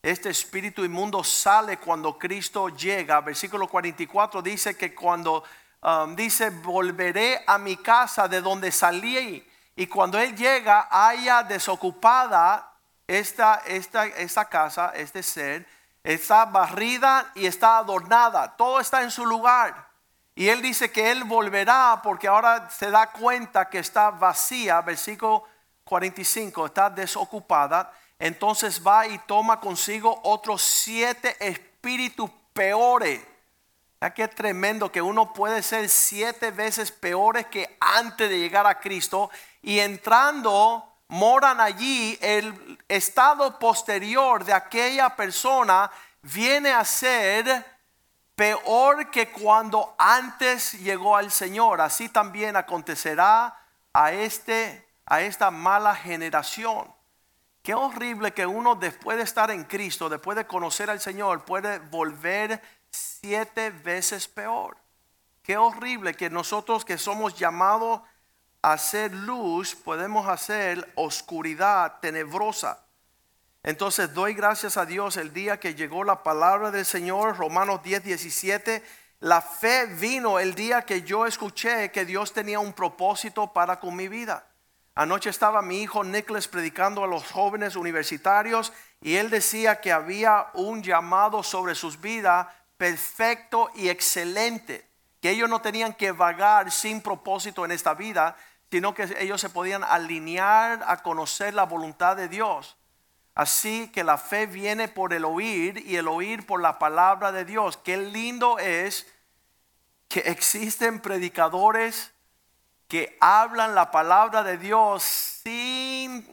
Este 0.00 0.30
espíritu 0.30 0.84
inmundo 0.84 1.24
sale 1.24 1.78
cuando 1.78 2.16
Cristo 2.16 2.68
llega. 2.68 3.20
Versículo 3.22 3.66
44 3.66 4.40
dice 4.40 4.76
que 4.76 4.94
cuando 4.94 5.42
um, 5.82 6.14
dice, 6.14 6.50
volveré 6.50 7.42
a 7.44 7.58
mi 7.58 7.76
casa 7.76 8.28
de 8.28 8.40
donde 8.40 8.70
salí. 8.70 9.44
Y 9.74 9.88
cuando 9.88 10.16
Él 10.20 10.36
llega, 10.36 10.86
haya 10.92 11.42
desocupada 11.42 12.72
esta, 13.08 13.62
esta, 13.66 14.06
esta 14.06 14.44
casa, 14.44 14.92
este 14.94 15.24
ser, 15.24 15.66
está 16.04 16.44
barrida 16.44 17.32
y 17.34 17.46
está 17.46 17.78
adornada. 17.78 18.54
Todo 18.56 18.78
está 18.78 19.02
en 19.02 19.10
su 19.10 19.26
lugar. 19.26 19.88
Y 20.36 20.50
Él 20.50 20.62
dice 20.62 20.92
que 20.92 21.10
Él 21.10 21.24
volverá 21.24 21.98
porque 22.00 22.28
ahora 22.28 22.70
se 22.70 22.92
da 22.92 23.10
cuenta 23.10 23.68
que 23.68 23.80
está 23.80 24.12
vacía. 24.12 24.80
Versículo 24.82 25.42
45 25.90 26.66
está 26.66 26.88
desocupada, 26.88 27.92
entonces 28.16 28.80
va 28.86 29.08
y 29.08 29.18
toma 29.26 29.58
consigo 29.58 30.20
otros 30.22 30.62
siete 30.62 31.36
espíritus 31.40 32.30
peores. 32.52 33.20
Ya 34.00 34.14
que 34.14 34.28
tremendo 34.28 34.92
que 34.92 35.02
uno 35.02 35.32
puede 35.32 35.64
ser 35.64 35.88
siete 35.88 36.52
veces 36.52 36.92
peores 36.92 37.46
que 37.46 37.76
antes 37.80 38.30
de 38.30 38.38
llegar 38.38 38.68
a 38.68 38.78
Cristo 38.78 39.30
y 39.62 39.80
entrando 39.80 40.86
moran 41.08 41.60
allí 41.60 42.16
el 42.20 42.78
estado 42.86 43.58
posterior 43.58 44.44
de 44.44 44.52
aquella 44.52 45.16
persona 45.16 45.90
viene 46.22 46.70
a 46.70 46.84
ser 46.84 47.66
peor 48.36 49.10
que 49.10 49.30
cuando 49.30 49.96
antes 49.98 50.74
llegó 50.74 51.16
al 51.16 51.32
Señor. 51.32 51.80
Así 51.80 52.08
también 52.08 52.54
acontecerá 52.54 53.58
a 53.92 54.12
este 54.12 54.89
a 55.10 55.20
esta 55.22 55.50
mala 55.50 55.94
generación. 55.94 56.90
Qué 57.62 57.74
horrible 57.74 58.32
que 58.32 58.46
uno 58.46 58.76
después 58.76 59.18
de 59.18 59.24
estar 59.24 59.50
en 59.50 59.64
Cristo, 59.64 60.08
después 60.08 60.36
de 60.36 60.46
conocer 60.46 60.88
al 60.88 61.00
Señor, 61.00 61.44
puede 61.44 61.80
volver 61.80 62.62
siete 62.90 63.70
veces 63.70 64.28
peor. 64.28 64.78
Qué 65.42 65.56
horrible 65.56 66.14
que 66.14 66.30
nosotros 66.30 66.84
que 66.84 66.96
somos 66.96 67.36
llamados 67.36 68.00
a 68.62 68.78
ser 68.78 69.12
luz, 69.12 69.74
podemos 69.74 70.28
hacer 70.28 70.90
oscuridad 70.94 71.98
tenebrosa. 72.00 72.84
Entonces 73.64 74.14
doy 74.14 74.32
gracias 74.34 74.76
a 74.76 74.86
Dios 74.86 75.16
el 75.16 75.32
día 75.32 75.58
que 75.58 75.74
llegó 75.74 76.04
la 76.04 76.22
palabra 76.22 76.70
del 76.70 76.86
Señor, 76.86 77.36
Romanos 77.36 77.82
10, 77.82 78.04
17. 78.04 78.82
La 79.18 79.42
fe 79.42 79.86
vino 79.86 80.38
el 80.38 80.54
día 80.54 80.82
que 80.82 81.02
yo 81.02 81.26
escuché 81.26 81.90
que 81.90 82.04
Dios 82.04 82.32
tenía 82.32 82.60
un 82.60 82.72
propósito 82.72 83.52
para 83.52 83.80
con 83.80 83.96
mi 83.96 84.06
vida. 84.06 84.46
Anoche 85.00 85.30
estaba 85.30 85.62
mi 85.62 85.80
hijo 85.80 86.04
Nicholas 86.04 86.46
predicando 86.46 87.02
a 87.02 87.06
los 87.06 87.24
jóvenes 87.24 87.74
universitarios 87.74 88.70
y 89.00 89.14
él 89.16 89.30
decía 89.30 89.80
que 89.80 89.92
había 89.92 90.48
un 90.52 90.82
llamado 90.82 91.42
sobre 91.42 91.74
sus 91.74 92.02
vidas 92.02 92.48
perfecto 92.76 93.70
y 93.74 93.88
excelente, 93.88 94.86
que 95.22 95.30
ellos 95.30 95.48
no 95.48 95.62
tenían 95.62 95.94
que 95.94 96.12
vagar 96.12 96.70
sin 96.70 97.00
propósito 97.00 97.64
en 97.64 97.70
esta 97.70 97.94
vida, 97.94 98.36
sino 98.70 98.92
que 98.92 99.08
ellos 99.18 99.40
se 99.40 99.48
podían 99.48 99.84
alinear 99.84 100.84
a 100.86 100.98
conocer 100.98 101.54
la 101.54 101.64
voluntad 101.64 102.14
de 102.14 102.28
Dios. 102.28 102.76
Así 103.34 103.88
que 103.94 104.04
la 104.04 104.18
fe 104.18 104.44
viene 104.44 104.86
por 104.86 105.14
el 105.14 105.24
oír 105.24 105.82
y 105.86 105.96
el 105.96 106.08
oír 106.08 106.44
por 106.44 106.60
la 106.60 106.78
palabra 106.78 107.32
de 107.32 107.46
Dios. 107.46 107.78
Qué 107.78 107.96
lindo 107.96 108.58
es 108.58 109.06
que 110.08 110.20
existen 110.20 111.00
predicadores 111.00 112.12
que 112.90 113.16
hablan 113.20 113.76
la 113.76 113.92
palabra 113.92 114.42
de 114.42 114.58
Dios 114.58 115.04
sin 115.04 116.26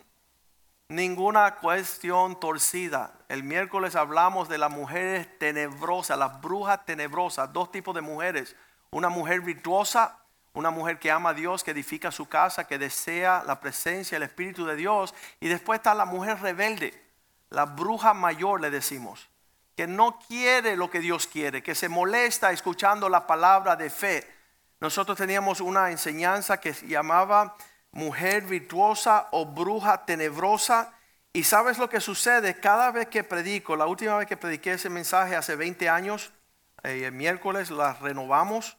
ninguna 0.89 1.55
cuestión 1.57 2.39
torcida. 2.39 3.13
El 3.29 3.43
miércoles 3.43 3.95
hablamos 3.95 4.49
de 4.49 4.57
las 4.57 4.71
mujeres 4.71 5.27
tenebrosas, 5.37 6.17
las 6.17 6.41
brujas 6.41 6.83
tenebrosas, 6.83 7.53
dos 7.53 7.71
tipos 7.71 7.93
de 7.93 8.01
mujeres. 8.01 8.55
Una 8.89 9.07
mujer 9.07 9.41
virtuosa, 9.41 10.17
una 10.53 10.71
mujer 10.71 10.97
que 10.97 11.11
ama 11.11 11.29
a 11.29 11.33
Dios, 11.35 11.63
que 11.63 11.71
edifica 11.71 12.11
su 12.11 12.27
casa, 12.27 12.65
que 12.65 12.79
desea 12.79 13.43
la 13.45 13.59
presencia, 13.59 14.15
el 14.15 14.23
Espíritu 14.23 14.65
de 14.65 14.75
Dios. 14.75 15.13
Y 15.39 15.49
después 15.49 15.77
está 15.77 15.93
la 15.93 16.05
mujer 16.05 16.41
rebelde, 16.41 16.99
la 17.51 17.65
bruja 17.65 18.15
mayor 18.15 18.61
le 18.61 18.71
decimos, 18.71 19.29
que 19.75 19.85
no 19.85 20.17
quiere 20.27 20.75
lo 20.75 20.89
que 20.89 21.01
Dios 21.01 21.27
quiere, 21.27 21.61
que 21.61 21.75
se 21.75 21.87
molesta 21.87 22.51
escuchando 22.51 23.09
la 23.09 23.27
palabra 23.27 23.75
de 23.75 23.91
fe. 23.91 24.37
Nosotros 24.79 25.17
teníamos 25.17 25.60
una 25.60 25.89
enseñanza 25.89 26.60
que 26.60 26.74
se 26.74 26.88
llamaba 26.88 27.55
mujer 27.91 28.43
virtuosa 28.43 29.27
o 29.31 29.46
bruja 29.46 30.05
tenebrosa. 30.05 30.93
Y 31.34 31.43
sabes 31.43 31.77
lo 31.77 31.89
que 31.89 32.00
sucede 32.00 32.60
cada 32.60 32.91
vez 32.91 33.07
que 33.07 33.24
predico, 33.24 33.75
la 33.75 33.88
última 33.88 34.17
vez 34.17 34.27
que 34.27 34.38
prediqué 34.38 34.74
ese 34.74 34.89
mensaje 34.89 35.36
hace 35.36 35.55
20 35.55 35.89
años, 35.89 36.31
eh, 36.84 37.03
el 37.05 37.12
miércoles 37.12 37.72
la 37.72 37.93
renovamos. 37.93 38.77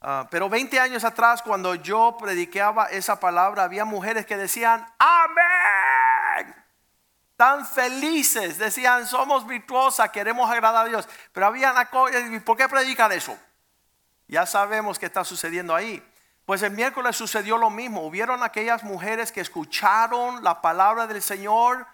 Ah, 0.00 0.28
pero 0.30 0.50
20 0.50 0.78
años 0.80 1.04
atrás, 1.04 1.40
cuando 1.40 1.74
yo 1.74 2.16
predicaba 2.18 2.86
esa 2.86 3.20
palabra, 3.20 3.64
había 3.64 3.84
mujeres 3.84 4.26
que 4.26 4.36
decían, 4.36 4.86
amén. 4.98 6.54
Tan 7.36 7.66
felices, 7.66 8.58
decían, 8.58 9.06
somos 9.06 9.46
virtuosas, 9.46 10.10
queremos 10.10 10.50
agradar 10.50 10.86
a 10.86 10.88
Dios. 10.88 11.08
Pero 11.32 11.46
había 11.46 11.72
una 11.72 11.86
cosa, 11.88 12.18
¿por 12.44 12.56
qué 12.56 12.68
predican 12.68 13.12
eso? 13.12 13.36
Ya 14.28 14.46
sabemos 14.46 14.98
qué 14.98 15.06
está 15.06 15.24
sucediendo 15.24 15.74
ahí. 15.74 16.02
Pues 16.44 16.62
el 16.62 16.72
miércoles 16.72 17.16
sucedió 17.16 17.56
lo 17.56 17.70
mismo. 17.70 18.02
Hubieron 18.06 18.42
aquellas 18.42 18.82
mujeres 18.82 19.32
que 19.32 19.40
escucharon 19.40 20.44
la 20.44 20.60
palabra 20.60 21.06
del 21.06 21.22
Señor, 21.22 21.86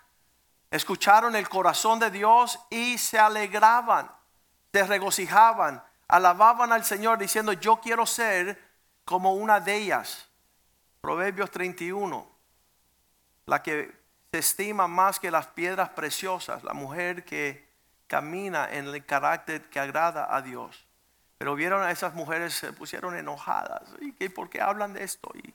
escucharon 0.71 1.37
el 1.37 1.49
corazón 1.49 1.99
de 1.99 2.11
Dios 2.11 2.59
y 2.71 2.99
se 2.99 3.19
alegraban, 3.19 4.11
se 4.73 4.85
regocijaban, 4.85 5.83
alababan 6.09 6.73
al 6.73 6.85
Señor 6.85 7.19
diciendo, 7.19 7.53
yo 7.53 7.81
quiero 7.81 8.07
ser 8.07 8.61
como 9.05 9.35
una 9.35 9.61
de 9.61 9.77
ellas. 9.77 10.29
Proverbios 11.01 11.51
31, 11.51 12.29
la 13.47 13.63
que 13.63 13.99
se 14.33 14.39
estima 14.39 14.87
más 14.87 15.19
que 15.19 15.31
las 15.31 15.47
piedras 15.47 15.89
preciosas, 15.91 16.63
la 16.63 16.75
mujer 16.75 17.25
que 17.25 17.69
camina 18.07 18.69
en 18.71 18.89
el 18.89 19.07
carácter 19.07 19.71
que 19.71 19.81
agrada 19.81 20.35
a 20.35 20.43
Dios. 20.43 20.90
Pero 21.41 21.55
vieron 21.55 21.83
a 21.83 21.91
esas 21.91 22.13
mujeres, 22.13 22.53
se 22.53 22.71
pusieron 22.75 23.17
enojadas. 23.17 23.81
¿Y 23.99 24.29
por 24.29 24.51
qué 24.51 24.61
hablan 24.61 24.93
de 24.93 25.05
esto? 25.05 25.33
Y, 25.43 25.55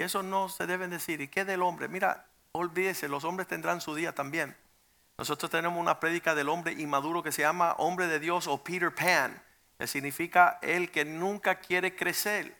eso 0.00 0.22
no 0.22 0.48
se 0.48 0.68
deben 0.68 0.88
decir. 0.88 1.20
¿Y 1.20 1.26
qué 1.26 1.44
del 1.44 1.62
hombre? 1.62 1.88
Mira, 1.88 2.26
olvídese, 2.52 3.08
los 3.08 3.24
hombres 3.24 3.48
tendrán 3.48 3.80
su 3.80 3.96
día 3.96 4.14
también. 4.14 4.56
Nosotros 5.18 5.50
tenemos 5.50 5.80
una 5.80 5.98
prédica 5.98 6.36
del 6.36 6.48
hombre 6.48 6.74
inmaduro 6.74 7.24
que 7.24 7.32
se 7.32 7.42
llama 7.42 7.74
hombre 7.78 8.06
de 8.06 8.20
Dios 8.20 8.46
o 8.46 8.62
Peter 8.62 8.94
Pan, 8.94 9.42
que 9.76 9.88
significa 9.88 10.60
el 10.62 10.92
que 10.92 11.04
nunca 11.04 11.56
quiere 11.56 11.96
crecer, 11.96 12.56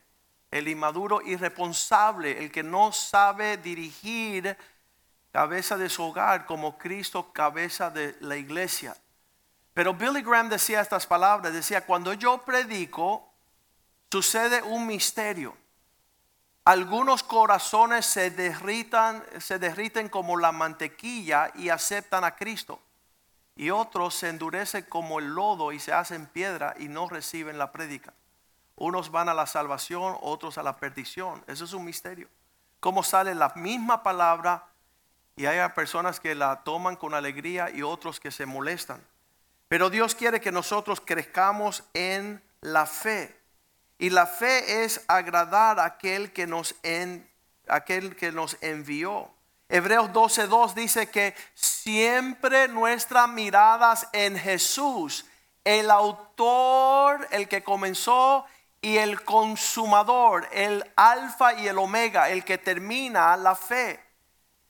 el 0.50 0.66
inmaduro 0.66 1.22
irresponsable, 1.22 2.42
el 2.42 2.50
que 2.50 2.64
no 2.64 2.90
sabe 2.90 3.58
dirigir 3.58 4.56
cabeza 5.30 5.76
de 5.76 5.88
su 5.88 6.02
hogar 6.02 6.46
como 6.46 6.76
Cristo 6.78 7.32
cabeza 7.32 7.90
de 7.90 8.16
la 8.18 8.36
iglesia. 8.36 8.96
Pero 9.76 9.92
Billy 9.92 10.22
Graham 10.22 10.48
decía 10.48 10.80
estas 10.80 11.06
palabras, 11.06 11.52
decía, 11.52 11.84
cuando 11.84 12.14
yo 12.14 12.38
predico, 12.38 13.28
sucede 14.10 14.62
un 14.62 14.86
misterio. 14.86 15.54
Algunos 16.64 17.22
corazones 17.22 18.06
se 18.06 18.30
derritan, 18.30 19.22
se 19.38 19.58
derriten 19.58 20.08
como 20.08 20.38
la 20.38 20.50
mantequilla 20.50 21.52
y 21.56 21.68
aceptan 21.68 22.24
a 22.24 22.36
Cristo. 22.36 22.80
Y 23.54 23.68
otros 23.68 24.14
se 24.14 24.30
endurecen 24.30 24.84
como 24.84 25.18
el 25.18 25.26
lodo 25.34 25.70
y 25.72 25.78
se 25.78 25.92
hacen 25.92 26.24
piedra 26.24 26.74
y 26.78 26.88
no 26.88 27.06
reciben 27.10 27.58
la 27.58 27.70
prédica. 27.70 28.14
Unos 28.76 29.10
van 29.10 29.28
a 29.28 29.34
la 29.34 29.46
salvación, 29.46 30.16
otros 30.22 30.56
a 30.56 30.62
la 30.62 30.76
perdición. 30.76 31.44
Eso 31.46 31.66
es 31.66 31.74
un 31.74 31.84
misterio. 31.84 32.30
Cómo 32.80 33.02
sale 33.02 33.34
la 33.34 33.52
misma 33.56 34.02
palabra 34.02 34.68
y 35.36 35.44
hay 35.44 35.68
personas 35.74 36.18
que 36.18 36.34
la 36.34 36.64
toman 36.64 36.96
con 36.96 37.12
alegría 37.12 37.68
y 37.68 37.82
otros 37.82 38.18
que 38.18 38.30
se 38.30 38.46
molestan. 38.46 39.04
Pero 39.68 39.90
Dios 39.90 40.14
quiere 40.14 40.40
que 40.40 40.52
nosotros 40.52 41.00
crezcamos 41.04 41.82
en 41.92 42.42
la 42.60 42.86
fe. 42.86 43.36
Y 43.98 44.10
la 44.10 44.26
fe 44.26 44.84
es 44.84 45.02
agradar 45.08 45.80
a 45.80 45.86
aquel 45.86 46.32
que 46.32 46.46
nos, 46.46 46.74
en, 46.82 47.28
aquel 47.66 48.14
que 48.14 48.30
nos 48.30 48.56
envió. 48.60 49.30
Hebreos 49.68 50.10
12:2 50.12 50.74
dice 50.74 51.10
que 51.10 51.34
siempre 51.54 52.68
nuestras 52.68 53.28
miradas 53.28 54.08
en 54.12 54.38
Jesús, 54.38 55.26
el 55.64 55.90
autor, 55.90 57.26
el 57.32 57.48
que 57.48 57.64
comenzó 57.64 58.44
y 58.80 58.98
el 58.98 59.24
consumador, 59.24 60.48
el 60.52 60.88
alfa 60.94 61.54
y 61.54 61.66
el 61.66 61.78
omega, 61.78 62.30
el 62.30 62.44
que 62.44 62.58
termina 62.58 63.36
la 63.36 63.56
fe, 63.56 63.98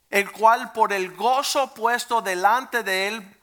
el 0.09 0.33
cual 0.33 0.73
por 0.73 0.95
el 0.95 1.15
gozo 1.15 1.75
puesto 1.75 2.23
delante 2.23 2.83
de 2.83 3.09
él 3.09 3.36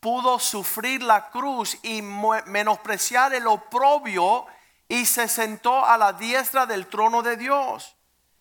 pudo 0.00 0.38
sufrir 0.38 1.02
la 1.02 1.30
cruz 1.30 1.78
y 1.82 2.02
menospreciar 2.02 3.34
el 3.34 3.46
oprobio 3.46 4.46
y 4.88 5.04
se 5.06 5.28
sentó 5.28 5.84
a 5.84 5.98
la 5.98 6.12
diestra 6.12 6.66
del 6.66 6.86
trono 6.86 7.22
de 7.22 7.36
Dios. 7.36 7.96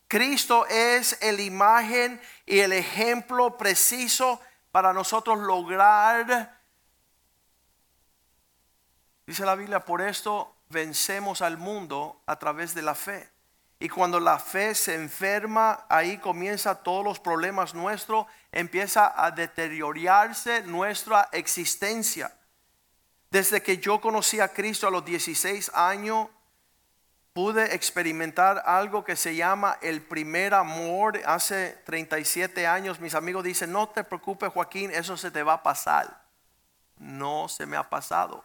Cristo 0.07 0.65
es 0.67 1.17
el 1.21 1.39
imagen 1.39 2.21
y 2.45 2.59
el 2.59 2.71
ejemplo 2.71 3.57
preciso 3.57 4.39
para 4.71 4.93
nosotros 4.93 5.39
lograr, 5.39 6.61
dice 9.25 9.45
la 9.45 9.55
Biblia, 9.55 9.83
por 9.83 10.01
esto 10.01 10.55
vencemos 10.69 11.41
al 11.41 11.57
mundo 11.57 12.21
a 12.25 12.37
través 12.37 12.73
de 12.73 12.81
la 12.81 12.95
fe. 12.95 13.29
Y 13.79 13.89
cuando 13.89 14.19
la 14.19 14.39
fe 14.39 14.73
se 14.73 14.95
enferma, 14.95 15.85
ahí 15.87 16.17
comienza 16.17 16.75
todos 16.75 17.03
los 17.03 17.19
problemas 17.19 17.75
nuestros, 17.75 18.25
empieza 18.51 19.13
a 19.15 19.29
deteriorarse 19.29 20.63
nuestra 20.63 21.29
existencia. 21.31 22.33
Desde 23.29 23.61
que 23.61 23.77
yo 23.77 24.01
conocí 24.01 24.39
a 24.39 24.47
Cristo 24.47 24.87
a 24.87 24.91
los 24.91 25.05
16 25.05 25.71
años, 25.75 26.27
pude 27.33 27.75
experimentar 27.75 28.63
algo 28.65 29.03
que 29.03 29.15
se 29.15 29.35
llama 29.35 29.77
el 29.83 30.01
primer 30.01 30.55
amor. 30.55 31.21
Hace 31.23 31.77
37 31.85 32.65
años 32.65 32.99
mis 32.99 33.13
amigos 33.13 33.43
dicen, 33.43 33.71
no 33.71 33.89
te 33.89 34.03
preocupes 34.03 34.51
Joaquín, 34.51 34.89
eso 34.89 35.15
se 35.17 35.29
te 35.29 35.43
va 35.43 35.53
a 35.53 35.61
pasar. 35.61 36.23
No 36.97 37.47
se 37.47 37.67
me 37.67 37.77
ha 37.77 37.87
pasado. 37.87 38.43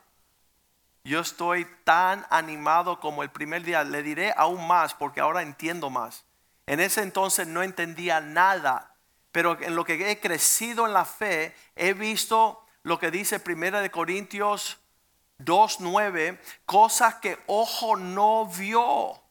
Yo 1.04 1.20
estoy 1.20 1.66
tan 1.84 2.26
animado 2.30 3.00
como 3.00 3.22
el 3.22 3.30
primer 3.30 3.62
día. 3.64 3.82
Le 3.84 4.02
diré 4.02 4.32
aún 4.36 4.66
más 4.66 4.94
porque 4.94 5.20
ahora 5.20 5.42
entiendo 5.42 5.90
más. 5.90 6.24
En 6.66 6.80
ese 6.80 7.02
entonces 7.02 7.46
no 7.48 7.62
entendía 7.62 8.20
nada, 8.20 8.94
pero 9.32 9.60
en 9.60 9.74
lo 9.74 9.84
que 9.84 10.10
he 10.10 10.20
crecido 10.20 10.86
en 10.86 10.92
la 10.92 11.04
fe, 11.04 11.54
he 11.74 11.92
visto 11.92 12.64
lo 12.84 12.98
que 12.98 13.10
dice 13.10 13.40
Primera 13.40 13.80
de 13.80 13.90
Corintios 13.90 14.78
2.9, 15.40 16.38
cosas 16.66 17.16
que 17.16 17.38
ojo 17.46 17.96
no 17.96 18.46
vio 18.46 19.21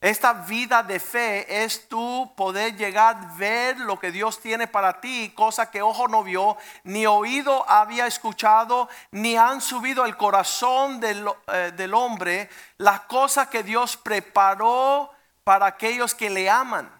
esta 0.00 0.32
vida 0.32 0.82
de 0.82 0.98
fe 0.98 1.62
es 1.62 1.86
tú 1.86 2.32
poder 2.34 2.74
llegar 2.74 3.16
a 3.16 3.34
ver 3.36 3.78
lo 3.80 3.98
que 3.98 4.10
Dios 4.10 4.40
tiene 4.40 4.66
para 4.66 4.98
ti, 4.98 5.30
cosa 5.36 5.70
que 5.70 5.82
ojo 5.82 6.08
no 6.08 6.22
vio, 6.22 6.56
ni 6.84 7.04
oído 7.04 7.68
había 7.68 8.06
escuchado, 8.06 8.88
ni 9.10 9.36
han 9.36 9.60
subido 9.60 10.02
al 10.02 10.16
corazón 10.16 11.00
del, 11.00 11.28
eh, 11.48 11.72
del 11.76 11.92
hombre 11.92 12.48
las 12.78 13.00
cosas 13.00 13.48
que 13.48 13.62
Dios 13.62 13.98
preparó 13.98 15.10
para 15.44 15.66
aquellos 15.66 16.14
que 16.14 16.30
le 16.30 16.48
aman. 16.48 16.90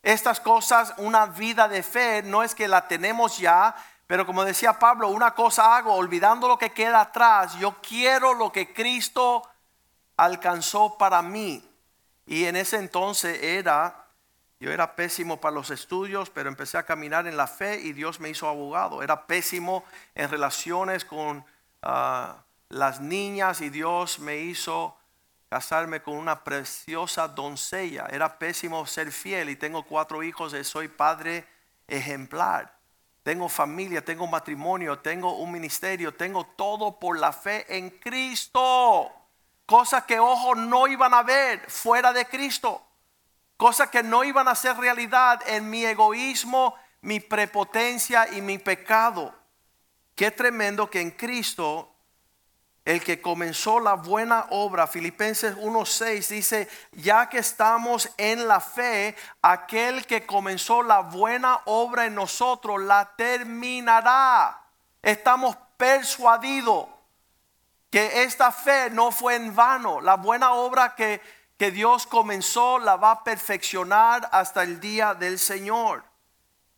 Estas 0.00 0.38
cosas, 0.38 0.94
una 0.98 1.26
vida 1.26 1.66
de 1.66 1.82
fe, 1.82 2.22
no 2.22 2.44
es 2.44 2.54
que 2.54 2.68
la 2.68 2.86
tenemos 2.86 3.38
ya, 3.38 3.74
pero 4.06 4.24
como 4.24 4.44
decía 4.44 4.78
Pablo, 4.78 5.08
una 5.08 5.34
cosa 5.34 5.76
hago, 5.76 5.94
olvidando 5.94 6.46
lo 6.46 6.58
que 6.58 6.70
queda 6.70 7.00
atrás, 7.00 7.54
yo 7.58 7.76
quiero 7.82 8.34
lo 8.34 8.52
que 8.52 8.72
Cristo 8.72 9.42
alcanzó 10.16 10.96
para 10.96 11.22
mí. 11.22 11.69
Y 12.30 12.44
en 12.44 12.54
ese 12.54 12.76
entonces 12.76 13.42
era, 13.42 14.06
yo 14.60 14.70
era 14.70 14.94
pésimo 14.94 15.40
para 15.40 15.52
los 15.52 15.70
estudios, 15.70 16.30
pero 16.30 16.48
empecé 16.48 16.78
a 16.78 16.84
caminar 16.84 17.26
en 17.26 17.36
la 17.36 17.48
fe 17.48 17.80
y 17.80 17.92
Dios 17.92 18.20
me 18.20 18.28
hizo 18.28 18.46
abogado. 18.48 19.02
Era 19.02 19.26
pésimo 19.26 19.82
en 20.14 20.30
relaciones 20.30 21.04
con 21.04 21.44
ah, 21.82 22.36
las 22.68 23.00
niñas 23.00 23.60
y 23.62 23.68
Dios 23.68 24.20
me 24.20 24.36
hizo 24.36 24.96
casarme 25.48 26.02
con 26.02 26.14
una 26.14 26.44
preciosa 26.44 27.26
doncella. 27.26 28.06
Era 28.12 28.38
pésimo 28.38 28.86
ser 28.86 29.10
fiel 29.10 29.50
y 29.50 29.56
tengo 29.56 29.82
cuatro 29.82 30.22
hijos 30.22 30.54
y 30.54 30.62
soy 30.62 30.86
padre 30.86 31.44
ejemplar. 31.88 32.72
Tengo 33.24 33.48
familia, 33.48 34.04
tengo 34.04 34.28
matrimonio, 34.28 35.00
tengo 35.00 35.34
un 35.34 35.50
ministerio, 35.50 36.14
tengo 36.14 36.46
todo 36.46 36.96
por 36.96 37.18
la 37.18 37.32
fe 37.32 37.76
en 37.76 37.90
Cristo. 37.90 39.19
Cosas 39.70 40.02
que 40.02 40.18
ojos 40.18 40.56
no 40.58 40.88
iban 40.88 41.14
a 41.14 41.22
ver 41.22 41.70
fuera 41.70 42.12
de 42.12 42.26
Cristo. 42.26 42.84
Cosas 43.56 43.88
que 43.88 44.02
no 44.02 44.24
iban 44.24 44.48
a 44.48 44.56
ser 44.56 44.76
realidad 44.76 45.40
en 45.46 45.70
mi 45.70 45.86
egoísmo, 45.86 46.74
mi 47.02 47.20
prepotencia 47.20 48.26
y 48.32 48.40
mi 48.40 48.58
pecado. 48.58 49.32
Qué 50.16 50.32
tremendo 50.32 50.90
que 50.90 51.00
en 51.00 51.12
Cristo 51.12 51.88
el 52.84 53.00
que 53.04 53.22
comenzó 53.22 53.78
la 53.78 53.94
buena 53.94 54.46
obra, 54.50 54.88
Filipenses 54.88 55.56
1:6 55.56 56.26
dice, 56.26 56.68
ya 56.90 57.28
que 57.28 57.38
estamos 57.38 58.10
en 58.16 58.48
la 58.48 58.58
fe, 58.58 59.14
aquel 59.40 60.04
que 60.04 60.26
comenzó 60.26 60.82
la 60.82 61.02
buena 61.02 61.60
obra 61.66 62.06
en 62.06 62.16
nosotros 62.16 62.82
la 62.82 63.14
terminará. 63.14 64.64
Estamos 65.00 65.56
persuadidos 65.76 66.88
que 67.90 68.22
esta 68.22 68.52
fe 68.52 68.88
no 68.90 69.10
fue 69.10 69.34
en 69.34 69.54
vano. 69.54 70.00
La 70.00 70.16
buena 70.16 70.52
obra 70.52 70.94
que, 70.94 71.20
que 71.58 71.70
Dios 71.70 72.06
comenzó 72.06 72.78
la 72.78 72.96
va 72.96 73.10
a 73.10 73.24
perfeccionar 73.24 74.28
hasta 74.32 74.62
el 74.62 74.80
día 74.80 75.14
del 75.14 75.38
Señor. 75.38 76.04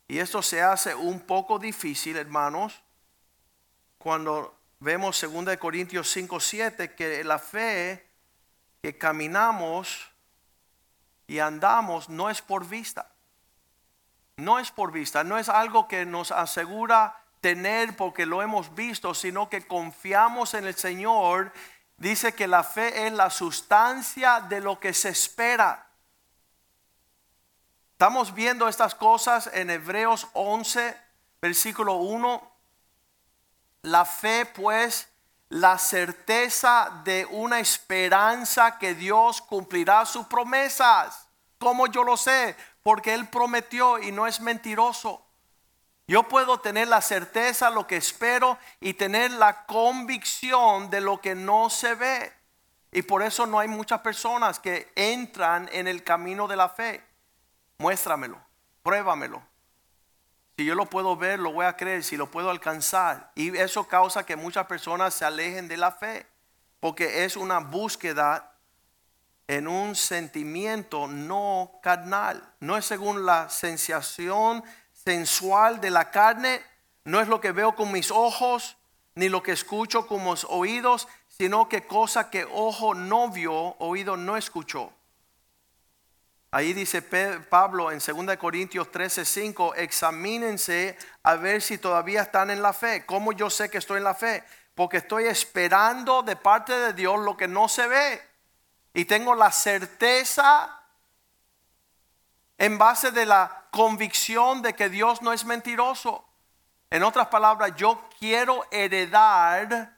Y 0.07 0.19
esto 0.19 0.41
se 0.41 0.61
hace 0.61 0.93
un 0.93 1.21
poco 1.21 1.59
difícil, 1.59 2.17
hermanos, 2.17 2.83
cuando 3.97 4.59
vemos 4.79 5.21
2 5.21 5.57
Corintios 5.57 6.11
5, 6.11 6.39
7 6.39 6.93
que 6.93 7.23
la 7.23 7.39
fe 7.39 8.05
que 8.81 8.97
caminamos 8.97 10.11
y 11.25 11.39
andamos 11.39 12.09
no 12.09 12.29
es 12.29 12.41
por 12.41 12.67
vista. 12.67 13.09
No 14.35 14.59
es 14.59 14.71
por 14.71 14.91
vista, 14.91 15.23
no 15.23 15.37
es 15.37 15.47
algo 15.47 15.87
que 15.87 16.05
nos 16.05 16.31
asegura 16.31 17.22
tener 17.43 17.95
porque 17.95 18.25
lo 18.25 18.41
hemos 18.41 18.73
visto, 18.73 19.13
sino 19.13 19.49
que 19.49 19.67
confiamos 19.67 20.55
en 20.55 20.65
el 20.65 20.73
Señor. 20.73 21.53
Dice 21.97 22.33
que 22.33 22.47
la 22.47 22.63
fe 22.63 23.05
es 23.05 23.13
la 23.13 23.29
sustancia 23.29 24.39
de 24.39 24.61
lo 24.61 24.79
que 24.79 24.95
se 24.95 25.09
espera. 25.09 25.85
Estamos 27.91 28.33
viendo 28.33 28.67
estas 28.67 28.95
cosas 28.95 29.51
en 29.53 29.69
Hebreos 29.69 30.27
11, 30.33 30.97
versículo 31.39 31.95
1 31.97 32.53
la 33.83 34.05
fe 34.05 34.45
pues 34.45 35.09
la 35.49 35.77
certeza 35.77 37.01
de 37.03 37.25
una 37.25 37.59
esperanza 37.59 38.79
que 38.79 38.95
Dios 38.95 39.41
cumplirá 39.41 40.05
sus 40.05 40.25
promesas. 40.25 41.27
¿Cómo 41.59 41.87
yo 41.87 42.03
lo 42.03 42.17
sé? 42.17 42.55
Porque 42.81 43.13
Él 43.13 43.27
prometió 43.27 43.99
y 43.99 44.11
no 44.11 44.25
es 44.25 44.41
mentiroso. 44.41 45.23
Yo 46.07 46.23
puedo 46.23 46.59
tener 46.59 46.87
la 46.87 47.01
certeza, 47.01 47.69
lo 47.69 47.87
que 47.87 47.95
espero, 47.95 48.57
y 48.81 48.93
tener 48.93 49.31
la 49.31 49.65
convicción 49.65 50.89
de 50.89 51.01
lo 51.01 51.21
que 51.21 51.33
no 51.33 51.69
se 51.69 51.95
ve. 51.95 52.33
Y 52.91 53.01
por 53.03 53.23
eso 53.23 53.47
no 53.47 53.59
hay 53.59 53.67
muchas 53.67 54.01
personas 54.01 54.59
que 54.59 54.91
entran 54.95 55.69
en 55.71 55.87
el 55.87 56.03
camino 56.03 56.47
de 56.47 56.55
la 56.57 56.69
fe. 56.69 57.03
Muéstramelo, 57.77 58.37
pruébamelo. 58.83 59.41
Si 60.57 60.65
yo 60.65 60.75
lo 60.75 60.85
puedo 60.85 61.15
ver, 61.15 61.39
lo 61.39 61.51
voy 61.51 61.65
a 61.65 61.75
creer, 61.75 62.03
si 62.03 62.17
lo 62.17 62.29
puedo 62.29 62.51
alcanzar. 62.51 63.31
Y 63.33 63.57
eso 63.57 63.87
causa 63.87 64.25
que 64.25 64.35
muchas 64.35 64.67
personas 64.67 65.15
se 65.15 65.25
alejen 65.25 65.67
de 65.67 65.77
la 65.77 65.91
fe, 65.91 66.27
porque 66.79 67.23
es 67.23 67.35
una 67.35 67.59
búsqueda 67.59 68.53
en 69.47 69.67
un 69.67 69.95
sentimiento 69.95 71.07
no 71.07 71.79
carnal. 71.81 72.53
No 72.59 72.77
es 72.77 72.85
según 72.85 73.25
la 73.25 73.49
sensación 73.49 74.63
sensual 75.03 75.81
de 75.81 75.91
la 75.91 76.11
carne, 76.11 76.61
no 77.05 77.19
es 77.19 77.27
lo 77.27 77.41
que 77.41 77.51
veo 77.51 77.75
con 77.75 77.91
mis 77.91 78.11
ojos, 78.11 78.77
ni 79.15 79.29
lo 79.29 79.43
que 79.43 79.51
escucho 79.51 80.07
con 80.07 80.23
mis 80.23 80.45
oídos, 80.45 81.07
sino 81.27 81.67
que 81.67 81.85
cosa 81.85 82.29
que 82.29 82.45
ojo 82.45 82.93
no 82.93 83.29
vio, 83.29 83.75
oído 83.79 84.17
no 84.17 84.37
escuchó. 84.37 84.91
Ahí 86.51 86.73
dice 86.73 87.01
Pablo 87.01 87.91
en 87.91 87.97
2 87.97 88.37
Corintios 88.37 88.91
13, 88.91 89.25
5, 89.25 89.73
examínense 89.75 90.95
a 91.23 91.35
ver 91.35 91.63
si 91.63 91.79
todavía 91.79 92.21
están 92.21 92.51
en 92.51 92.61
la 92.61 92.73
fe. 92.73 93.07
¿Cómo 93.07 93.31
yo 93.31 93.49
sé 93.49 93.71
que 93.71 93.79
estoy 93.79 93.97
en 93.97 94.03
la 94.03 94.13
fe? 94.13 94.43
Porque 94.75 94.97
estoy 94.97 95.25
esperando 95.25 96.21
de 96.21 96.35
parte 96.35 96.73
de 96.73 96.93
Dios 96.93 97.19
lo 97.19 97.35
que 97.35 97.47
no 97.47 97.67
se 97.67 97.87
ve. 97.87 98.21
Y 98.93 99.05
tengo 99.05 99.33
la 99.33 99.51
certeza 99.51 100.79
en 102.59 102.77
base 102.77 103.09
de 103.09 103.25
la 103.25 103.62
convicción 103.73 104.61
de 104.61 104.75
que 104.75 104.87
Dios 104.87 105.23
no 105.23 105.33
es 105.33 105.45
mentiroso. 105.45 106.23
En 106.91 107.01
otras 107.03 107.27
palabras, 107.27 107.73
yo 107.75 108.07
quiero 108.19 108.63
heredar 108.69 109.97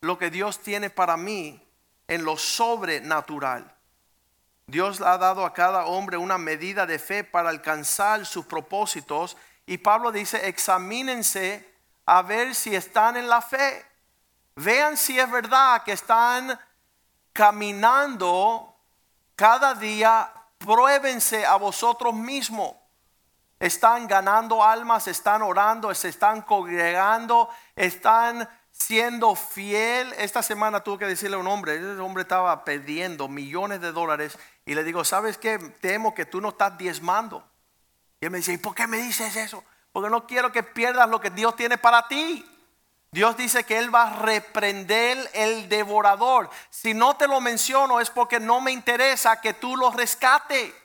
lo 0.00 0.18
que 0.18 0.28
Dios 0.28 0.58
tiene 0.58 0.90
para 0.90 1.16
mí 1.16 1.64
en 2.08 2.24
lo 2.24 2.36
sobrenatural. 2.36 3.72
Dios 4.66 5.00
ha 5.00 5.18
dado 5.18 5.46
a 5.46 5.54
cada 5.54 5.86
hombre 5.86 6.16
una 6.16 6.36
medida 6.36 6.84
de 6.84 6.98
fe 6.98 7.22
para 7.22 7.48
alcanzar 7.48 8.26
sus 8.26 8.44
propósitos. 8.44 9.36
Y 9.66 9.78
Pablo 9.78 10.10
dice, 10.10 10.48
examínense 10.48 11.72
a 12.06 12.22
ver 12.22 12.56
si 12.56 12.74
están 12.74 13.16
en 13.16 13.28
la 13.28 13.40
fe. 13.40 13.86
Vean 14.56 14.96
si 14.96 15.16
es 15.16 15.30
verdad 15.30 15.84
que 15.84 15.92
están 15.92 16.58
caminando 17.32 18.74
cada 19.36 19.74
día. 19.74 20.32
Pruébense 20.58 21.46
a 21.46 21.54
vosotros 21.54 22.14
mismos. 22.14 22.81
Están 23.62 24.08
ganando 24.08 24.64
almas, 24.64 25.06
están 25.06 25.40
orando, 25.40 25.94
se 25.94 26.08
están 26.08 26.42
congregando, 26.42 27.48
están 27.76 28.48
siendo 28.72 29.36
fiel. 29.36 30.12
Esta 30.18 30.42
semana 30.42 30.80
tuve 30.80 30.98
que 30.98 31.06
decirle 31.06 31.36
a 31.36 31.38
un 31.38 31.46
hombre, 31.46 31.76
ese 31.76 32.00
hombre 32.00 32.22
estaba 32.22 32.64
perdiendo 32.64 33.28
millones 33.28 33.80
de 33.80 33.92
dólares 33.92 34.36
y 34.66 34.74
le 34.74 34.82
digo, 34.82 35.04
¿sabes 35.04 35.38
qué? 35.38 35.60
Temo 35.80 36.12
que 36.12 36.26
tú 36.26 36.40
no 36.40 36.48
estás 36.48 36.76
diezmando. 36.76 37.48
Y 38.20 38.24
él 38.24 38.32
me 38.32 38.38
dice, 38.38 38.52
¿y 38.52 38.58
por 38.58 38.74
qué 38.74 38.88
me 38.88 38.96
dices 38.96 39.36
eso? 39.36 39.62
Porque 39.92 40.10
no 40.10 40.26
quiero 40.26 40.50
que 40.50 40.64
pierdas 40.64 41.08
lo 41.08 41.20
que 41.20 41.30
Dios 41.30 41.54
tiene 41.54 41.78
para 41.78 42.08
ti. 42.08 42.44
Dios 43.12 43.36
dice 43.36 43.62
que 43.62 43.78
Él 43.78 43.94
va 43.94 44.08
a 44.08 44.18
reprender 44.22 45.30
el 45.34 45.68
devorador. 45.68 46.50
Si 46.68 46.94
no 46.94 47.14
te 47.14 47.28
lo 47.28 47.40
menciono 47.40 48.00
es 48.00 48.10
porque 48.10 48.40
no 48.40 48.60
me 48.60 48.72
interesa 48.72 49.40
que 49.40 49.54
tú 49.54 49.76
lo 49.76 49.92
rescate. 49.92 50.81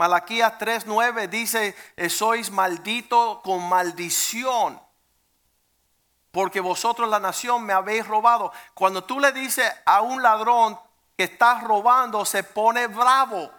Malaquías 0.00 0.54
3:9 0.58 1.28
dice, 1.28 1.76
sois 2.08 2.50
maldito 2.50 3.42
con 3.44 3.68
maldición 3.68 4.80
porque 6.30 6.60
vosotros 6.60 7.06
la 7.06 7.20
nación 7.20 7.64
me 7.64 7.74
habéis 7.74 8.06
robado. 8.06 8.50
Cuando 8.72 9.04
tú 9.04 9.20
le 9.20 9.30
dices 9.30 9.70
a 9.84 10.00
un 10.00 10.22
ladrón 10.22 10.80
que 11.18 11.24
estás 11.24 11.62
robando, 11.62 12.24
se 12.24 12.42
pone 12.44 12.86
bravo. 12.86 13.50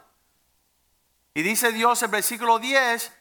Y 1.35 1.43
dice 1.43 1.71
Dios 1.71 2.01
en 2.01 2.09
versículo 2.09 2.57
10, 2.57 3.13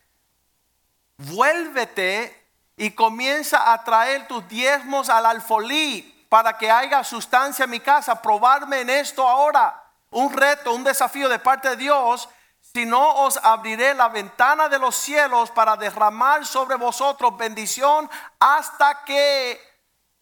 vuélvete 1.18 2.48
y 2.78 2.92
comienza 2.92 3.70
a 3.74 3.84
traer 3.84 4.28
tus 4.28 4.48
diezmos 4.48 5.10
al 5.10 5.26
alfolí 5.26 6.26
para 6.30 6.56
que 6.56 6.70
haya 6.70 7.04
sustancia 7.04 7.64
en 7.64 7.70
mi 7.70 7.80
casa. 7.80 8.22
Probarme 8.22 8.80
en 8.80 8.88
esto 8.88 9.28
ahora. 9.28 9.84
Un 10.08 10.32
reto, 10.32 10.72
un 10.72 10.84
desafío 10.84 11.28
de 11.28 11.38
parte 11.38 11.68
de 11.68 11.76
Dios 11.76 12.26
si 12.72 12.86
no 12.86 13.24
os 13.24 13.36
abriré 13.38 13.94
la 13.94 14.08
ventana 14.08 14.68
de 14.68 14.78
los 14.78 14.94
cielos 14.94 15.50
para 15.50 15.76
derramar 15.76 16.46
sobre 16.46 16.76
vosotros 16.76 17.36
bendición 17.36 18.08
hasta 18.38 19.04
que 19.04 19.60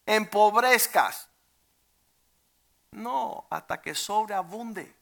empobrezcas. 0.06 1.28
No, 2.92 3.46
hasta 3.50 3.82
que 3.82 3.94
sobreabunde. 3.94 4.94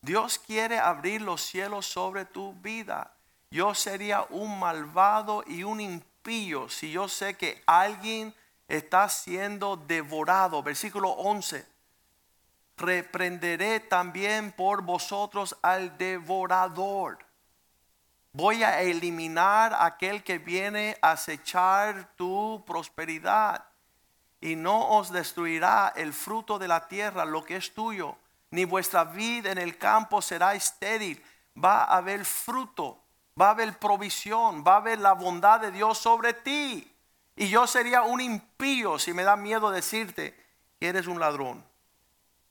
Dios 0.00 0.38
quiere 0.38 0.78
abrir 0.78 1.20
los 1.20 1.42
cielos 1.42 1.84
sobre 1.84 2.24
tu 2.24 2.54
vida. 2.54 3.12
Yo 3.50 3.74
sería 3.74 4.24
un 4.30 4.58
malvado 4.58 5.44
y 5.46 5.62
un 5.62 5.80
impío 5.80 6.70
si 6.70 6.90
yo 6.90 7.06
sé 7.06 7.36
que 7.36 7.62
alguien 7.66 8.34
está 8.66 9.10
siendo 9.10 9.76
devorado. 9.76 10.62
Versículo 10.62 11.10
11 11.10 11.79
reprenderé 12.80 13.78
también 13.80 14.52
por 14.52 14.82
vosotros 14.82 15.56
al 15.62 15.96
devorador. 15.98 17.18
Voy 18.32 18.62
a 18.62 18.80
eliminar 18.80 19.76
aquel 19.78 20.24
que 20.24 20.38
viene 20.38 20.96
a 21.02 21.12
acechar 21.12 22.14
tu 22.16 22.64
prosperidad. 22.66 23.64
Y 24.40 24.56
no 24.56 24.96
os 24.96 25.12
destruirá 25.12 25.92
el 25.94 26.14
fruto 26.14 26.58
de 26.58 26.68
la 26.68 26.88
tierra, 26.88 27.24
lo 27.26 27.44
que 27.44 27.56
es 27.56 27.74
tuyo, 27.74 28.16
ni 28.50 28.64
vuestra 28.64 29.04
vida 29.04 29.52
en 29.52 29.58
el 29.58 29.76
campo 29.76 30.22
será 30.22 30.54
estéril. 30.54 31.22
Va 31.62 31.84
a 31.84 31.98
haber 31.98 32.24
fruto, 32.24 33.02
va 33.38 33.48
a 33.48 33.50
haber 33.50 33.78
provisión, 33.78 34.64
va 34.66 34.74
a 34.74 34.78
haber 34.78 34.98
la 34.98 35.12
bondad 35.12 35.60
de 35.60 35.70
Dios 35.70 35.98
sobre 35.98 36.32
ti. 36.32 36.90
Y 37.36 37.48
yo 37.48 37.66
sería 37.66 38.02
un 38.02 38.20
impío 38.20 38.98
si 38.98 39.12
me 39.12 39.24
da 39.24 39.36
miedo 39.36 39.70
decirte 39.70 40.34
que 40.78 40.88
eres 40.88 41.06
un 41.06 41.20
ladrón 41.20 41.69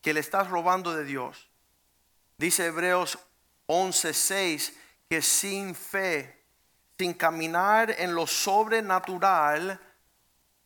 que 0.00 0.14
le 0.14 0.20
estás 0.20 0.48
robando 0.48 0.94
de 0.94 1.04
Dios. 1.04 1.48
Dice 2.38 2.66
Hebreos 2.66 3.18
11:6 3.66 4.72
que 5.08 5.22
sin 5.22 5.74
fe, 5.74 6.46
sin 6.98 7.14
caminar 7.14 7.90
en 7.98 8.14
lo 8.14 8.26
sobrenatural, 8.26 9.80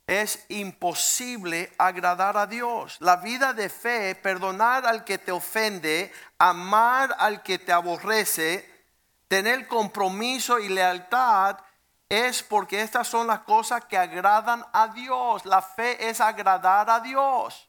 es 0.07 0.44
imposible 0.49 1.73
agradar 1.79 2.37
a 2.37 2.47
Dios. 2.47 2.97
La 3.01 3.16
vida 3.16 3.55
de 3.55 3.68
fe, 3.68 4.14
perdonar 4.14 4.87
al 4.87 5.05
que 5.05 5.18
te 5.18 5.33
ofende, 5.33 6.12
amar 6.38 7.16
al 7.18 7.42
que 7.42 7.59
te 7.59 7.73
aborrece, 7.73 8.68
tener 9.29 9.66
compromiso 9.66 10.59
y 10.59 10.68
lealtad, 10.68 11.59
es 12.09 12.42
porque 12.42 12.83
estas 12.83 13.09
son 13.09 13.27
las 13.27 13.40
cosas 13.40 13.87
que 13.87 13.97
agradan 13.97 14.64
a 14.73 14.88
Dios. 14.88 15.47
La 15.47 15.62
fe 15.62 16.09
es 16.09 16.20
agradar 16.20 16.90
a 16.90 17.01
Dios. 17.01 17.68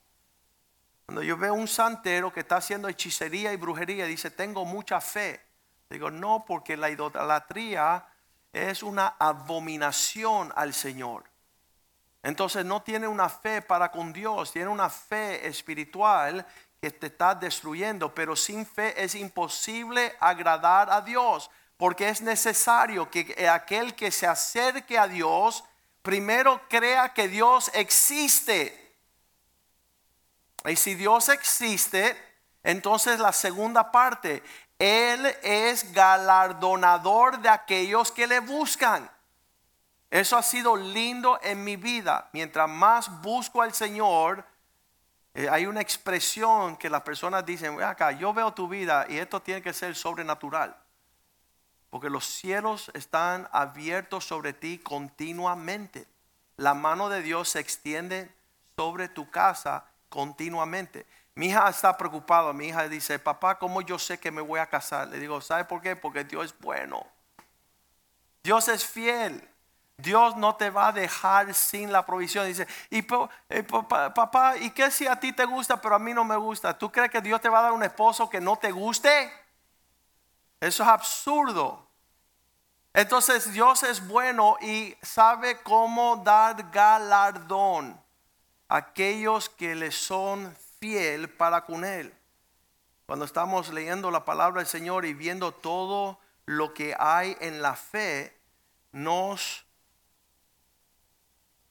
Cuando 1.05 1.21
yo 1.21 1.37
veo 1.37 1.53
un 1.53 1.67
santero 1.67 2.33
que 2.33 2.39
está 2.41 2.57
haciendo 2.57 2.87
hechicería 2.87 3.53
y 3.53 3.57
brujería, 3.57 4.05
dice, 4.05 4.31
tengo 4.31 4.65
mucha 4.65 4.99
fe. 4.99 5.41
Digo, 5.89 6.09
no, 6.09 6.45
porque 6.45 6.75
la 6.75 6.89
idolatría 6.89 8.05
es 8.51 8.81
una 8.81 9.15
abominación 9.19 10.51
al 10.55 10.73
Señor. 10.73 11.25
Entonces 12.23 12.65
no 12.65 12.81
tiene 12.81 13.07
una 13.07 13.29
fe 13.29 13.61
para 13.61 13.91
con 13.91 14.11
Dios, 14.11 14.51
tiene 14.51 14.69
una 14.69 14.89
fe 14.89 15.47
espiritual 15.47 16.43
que 16.81 16.89
te 16.89 17.07
está 17.07 17.35
destruyendo, 17.35 18.15
pero 18.15 18.35
sin 18.35 18.65
fe 18.65 19.03
es 19.03 19.13
imposible 19.13 20.15
agradar 20.19 20.89
a 20.89 21.01
Dios, 21.01 21.51
porque 21.77 22.09
es 22.09 22.21
necesario 22.21 23.11
que 23.11 23.47
aquel 23.47 23.93
que 23.93 24.09
se 24.09 24.25
acerque 24.25 24.97
a 24.97 25.07
Dios 25.07 25.63
primero 26.01 26.61
crea 26.67 27.13
que 27.13 27.27
Dios 27.27 27.69
existe. 27.75 28.84
Y 30.67 30.75
si 30.75 30.95
Dios 30.95 31.29
existe, 31.29 32.17
entonces 32.63 33.19
la 33.19 33.31
segunda 33.31 33.91
parte, 33.91 34.41
Él 34.79 35.25
es 35.43 35.91
galardonador 35.93 37.39
de 37.39 37.49
aquellos 37.49 38.11
que 38.11 38.27
le 38.27 38.39
buscan. 38.39 39.09
Eso 40.09 40.37
ha 40.37 40.43
sido 40.43 40.75
lindo 40.75 41.39
en 41.43 41.63
mi 41.63 41.75
vida. 41.75 42.29
Mientras 42.33 42.69
más 42.69 43.21
busco 43.21 43.61
al 43.61 43.73
Señor, 43.73 44.45
eh, 45.33 45.49
hay 45.49 45.65
una 45.65 45.81
expresión 45.81 46.77
que 46.77 46.89
las 46.89 47.01
personas 47.01 47.45
dicen, 47.45 47.81
acá, 47.83 48.11
yo 48.11 48.33
veo 48.33 48.53
tu 48.53 48.67
vida 48.67 49.05
y 49.09 49.17
esto 49.17 49.41
tiene 49.41 49.61
que 49.61 49.73
ser 49.73 49.95
sobrenatural. 49.95 50.75
Porque 51.89 52.09
los 52.09 52.25
cielos 52.25 52.89
están 52.93 53.47
abiertos 53.51 54.25
sobre 54.25 54.53
ti 54.53 54.79
continuamente. 54.79 56.07
La 56.57 56.73
mano 56.73 57.09
de 57.09 57.21
Dios 57.21 57.49
se 57.49 57.59
extiende 57.59 58.33
sobre 58.75 59.09
tu 59.09 59.29
casa 59.29 59.85
continuamente. 60.15 61.05
Mi 61.35 61.47
hija 61.47 61.67
está 61.67 61.97
preocupada. 61.97 62.53
Mi 62.53 62.67
hija 62.67 62.87
dice, 62.87 63.19
papá, 63.19 63.59
¿cómo 63.59 63.81
yo 63.81 63.99
sé 63.99 64.17
que 64.17 64.31
me 64.31 64.41
voy 64.41 64.61
a 64.61 64.65
casar? 64.65 65.09
Le 65.09 65.19
digo, 65.19 65.41
¿sabe 65.41 65.65
por 65.65 65.81
qué? 65.81 65.97
Porque 65.97 66.23
Dios 66.23 66.45
es 66.45 66.59
bueno. 66.59 67.05
Dios 68.41 68.69
es 68.69 68.85
fiel. 68.85 69.45
Dios 69.97 70.37
no 70.37 70.55
te 70.55 70.69
va 70.69 70.87
a 70.87 70.91
dejar 70.93 71.53
sin 71.53 71.91
la 71.91 72.05
provisión. 72.05 72.47
Dice, 72.47 72.65
y 72.89 73.05
eh, 73.49 73.63
papá, 73.63 74.55
¿y 74.55 74.71
qué 74.71 74.89
si 74.89 75.05
a 75.05 75.19
ti 75.19 75.33
te 75.33 75.43
gusta, 75.43 75.81
pero 75.81 75.95
a 75.95 75.99
mí 75.99 76.13
no 76.13 76.23
me 76.23 76.37
gusta? 76.37 76.77
¿Tú 76.77 76.89
crees 76.89 77.11
que 77.11 77.19
Dios 77.19 77.41
te 77.41 77.49
va 77.49 77.59
a 77.59 77.63
dar 77.63 77.71
un 77.73 77.83
esposo 77.83 78.29
que 78.29 78.39
no 78.39 78.55
te 78.55 78.71
guste? 78.71 79.29
Eso 80.61 80.83
es 80.83 80.89
absurdo. 80.89 81.85
Entonces 82.93 83.51
Dios 83.51 83.83
es 83.83 84.07
bueno 84.07 84.55
y 84.61 84.95
sabe 85.01 85.61
cómo 85.61 86.15
dar 86.23 86.71
galardón 86.71 88.04
aquellos 88.67 89.49
que 89.49 89.75
le 89.75 89.91
son 89.91 90.55
fiel 90.79 91.29
para 91.29 91.65
con 91.65 91.83
Él. 91.83 92.13
Cuando 93.05 93.25
estamos 93.25 93.71
leyendo 93.71 94.09
la 94.09 94.25
palabra 94.25 94.61
del 94.61 94.67
Señor 94.67 95.05
y 95.05 95.13
viendo 95.13 95.51
todo 95.51 96.19
lo 96.45 96.73
que 96.73 96.95
hay 96.97 97.37
en 97.39 97.61
la 97.61 97.75
fe, 97.75 98.35
nos 98.91 99.65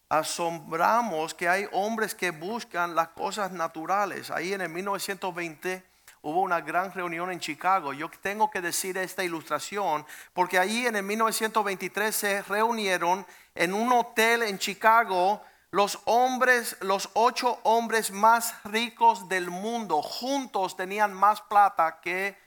asombramos 0.09 1.35
que 1.35 1.49
hay 1.49 1.67
hombres 1.73 2.15
que 2.15 2.31
buscan 2.31 2.95
las 2.95 3.09
cosas 3.09 3.51
naturales. 3.51 4.31
Ahí 4.31 4.53
en 4.53 4.61
el 4.61 4.69
1920 4.69 5.83
hubo 6.23 6.41
una 6.41 6.61
gran 6.61 6.93
reunión 6.93 7.33
en 7.33 7.41
Chicago. 7.41 7.93
Yo 7.93 8.09
tengo 8.23 8.51
que 8.51 8.61
decir 8.61 8.97
esta 8.97 9.25
ilustración 9.25 10.07
porque 10.33 10.59
ahí 10.59 10.87
en 10.87 10.97
el 10.97 11.03
1923 11.03 12.15
se 12.15 12.43
reunieron 12.43 13.27
en 13.55 13.75
un 13.75 13.93
hotel 13.93 14.43
en 14.45 14.59
Chicago 14.59 15.43
los 15.75 15.99
hombres, 16.05 16.77
los 16.83 17.11
ocho 17.15 17.59
hombres 17.65 18.13
más 18.13 18.55
ricos 18.63 19.29
del 19.29 19.51
mundo, 19.51 20.03
juntos 20.03 20.77
tenían 20.77 21.13
más 21.13 21.41
plata 21.41 21.99
que 22.01 22.39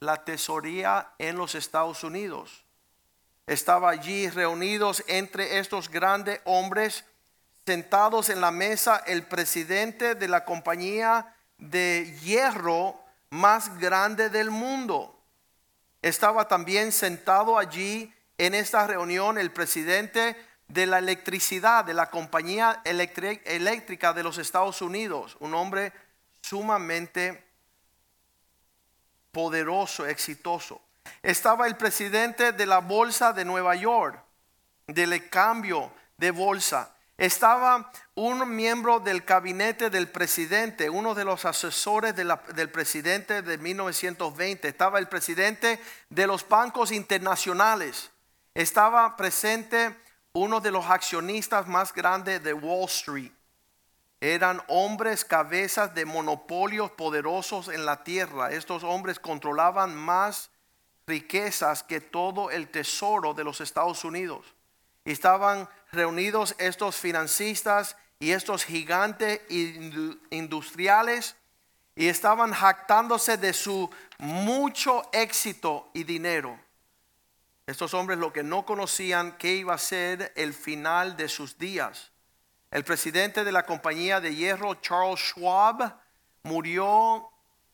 la 0.00 0.24
tesoría 0.24 1.10
en 1.18 1.36
los 1.36 1.54
Estados 1.54 2.04
Unidos. 2.04 2.64
Estaba 3.46 3.90
allí 3.90 4.30
reunidos 4.30 5.04
entre 5.08 5.58
estos 5.58 5.90
grandes 5.90 6.40
hombres, 6.46 7.04
sentados 7.66 8.30
en 8.30 8.40
la 8.40 8.50
mesa, 8.50 9.02
el 9.06 9.24
presidente 9.24 10.14
de 10.14 10.28
la 10.28 10.46
compañía 10.46 11.36
de 11.58 12.18
hierro 12.22 12.98
más 13.28 13.78
grande 13.78 14.30
del 14.30 14.50
mundo. 14.50 15.20
Estaba 16.00 16.48
también 16.48 16.92
sentado 16.92 17.58
allí 17.58 18.10
en 18.38 18.54
esta 18.54 18.86
reunión 18.86 19.36
el 19.36 19.50
presidente 19.50 20.47
de 20.68 20.86
la 20.86 20.98
electricidad 20.98 21.84
de 21.84 21.94
la 21.94 22.10
compañía 22.10 22.82
eléctrica 22.84 24.12
de 24.12 24.22
los 24.22 24.38
Estados 24.38 24.82
Unidos, 24.82 25.36
un 25.40 25.54
hombre 25.54 25.92
sumamente 26.42 27.44
poderoso, 29.32 30.06
exitoso. 30.06 30.80
Estaba 31.22 31.66
el 31.66 31.76
presidente 31.76 32.52
de 32.52 32.66
la 32.66 32.78
Bolsa 32.78 33.32
de 33.32 33.44
Nueva 33.44 33.74
York, 33.74 34.22
del 34.86 35.28
cambio 35.28 35.90
de 36.16 36.30
bolsa. 36.30 36.94
Estaba 37.16 37.90
un 38.14 38.54
miembro 38.54 39.00
del 39.00 39.22
gabinete 39.22 39.90
del 39.90 40.08
presidente, 40.08 40.88
uno 40.88 41.14
de 41.14 41.24
los 41.24 41.44
asesores 41.44 42.14
del 42.14 42.70
presidente 42.70 43.42
de 43.42 43.58
1920. 43.58 44.68
Estaba 44.68 44.98
el 44.98 45.08
presidente 45.08 45.80
de 46.10 46.26
los 46.26 46.48
bancos 46.48 46.92
internacionales. 46.92 48.10
Estaba 48.54 49.16
presente 49.16 49.96
uno 50.38 50.60
de 50.60 50.70
los 50.70 50.86
accionistas 50.86 51.66
más 51.66 51.92
grandes 51.92 52.42
de 52.42 52.54
Wall 52.54 52.86
Street. 52.86 53.32
Eran 54.20 54.62
hombres 54.68 55.24
cabezas 55.24 55.94
de 55.94 56.04
monopolios 56.04 56.90
poderosos 56.92 57.68
en 57.68 57.84
la 57.84 58.02
tierra. 58.02 58.50
Estos 58.50 58.82
hombres 58.82 59.18
controlaban 59.18 59.94
más 59.94 60.50
riquezas 61.06 61.82
que 61.82 62.00
todo 62.00 62.50
el 62.50 62.68
tesoro 62.68 63.34
de 63.34 63.44
los 63.44 63.60
Estados 63.60 64.04
Unidos. 64.04 64.46
Estaban 65.04 65.68
reunidos 65.92 66.54
estos 66.58 66.96
financistas 66.96 67.96
y 68.20 68.32
estos 68.32 68.64
gigantes 68.64 69.40
industriales 70.30 71.36
y 71.94 72.08
estaban 72.08 72.52
jactándose 72.52 73.36
de 73.36 73.52
su 73.52 73.90
mucho 74.18 75.08
éxito 75.12 75.90
y 75.94 76.04
dinero. 76.04 76.58
Estos 77.68 77.92
hombres 77.92 78.18
lo 78.18 78.32
que 78.32 78.42
no 78.42 78.64
conocían 78.64 79.36
que 79.36 79.52
iba 79.52 79.74
a 79.74 79.78
ser 79.78 80.32
el 80.36 80.54
final 80.54 81.18
de 81.18 81.28
sus 81.28 81.58
días. 81.58 82.12
El 82.70 82.82
presidente 82.82 83.44
de 83.44 83.52
la 83.52 83.66
compañía 83.66 84.22
de 84.22 84.34
hierro, 84.34 84.76
Charles 84.76 85.20
Schwab, 85.20 85.94
murió 86.44 87.28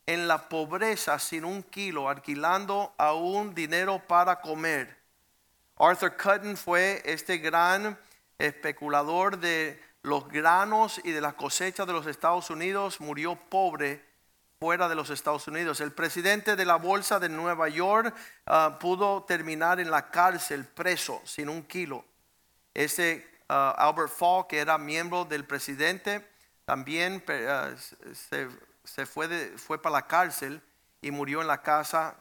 en 0.04 0.26
la 0.26 0.48
pobreza 0.48 1.20
sin 1.20 1.44
un 1.44 1.62
kilo, 1.62 2.08
alquilando 2.08 2.92
aún 2.98 3.54
dinero 3.54 4.02
para 4.04 4.40
comer. 4.40 4.98
Arthur 5.78 6.16
Cutton 6.16 6.56
fue 6.56 7.00
este 7.04 7.38
gran 7.38 7.96
especulador 8.36 9.38
de 9.38 9.80
los 10.02 10.26
granos 10.26 11.00
y 11.04 11.12
de 11.12 11.20
las 11.20 11.34
cosechas 11.34 11.86
de 11.86 11.92
los 11.92 12.08
Estados 12.08 12.50
Unidos, 12.50 13.00
murió 13.00 13.36
pobre 13.36 14.03
fuera 14.64 14.88
de 14.88 14.94
los 14.94 15.10
Estados 15.10 15.46
Unidos. 15.46 15.82
El 15.82 15.92
presidente 15.92 16.56
de 16.56 16.64
la 16.64 16.76
Bolsa 16.76 17.20
de 17.20 17.28
Nueva 17.28 17.68
York 17.68 18.14
ah, 18.46 18.78
pudo 18.80 19.22
terminar 19.24 19.78
en 19.78 19.90
la 19.90 20.10
cárcel 20.10 20.64
preso 20.64 21.20
sin 21.26 21.50
un 21.50 21.64
kilo. 21.64 22.02
Ese 22.72 23.28
ah, 23.50 23.74
Albert 23.76 24.10
Fall, 24.10 24.46
que 24.48 24.60
era 24.60 24.78
miembro 24.78 25.26
del 25.26 25.44
presidente, 25.44 26.26
también 26.64 27.22
ah, 27.28 27.72
se, 28.84 29.04
fue, 29.04 29.28
fue 29.58 29.82
para 29.82 29.96
la 29.96 30.06
cárcel 30.06 30.62
y 31.02 31.10
murió 31.10 31.42
en 31.42 31.46
la 31.46 31.60
casa 31.60 32.16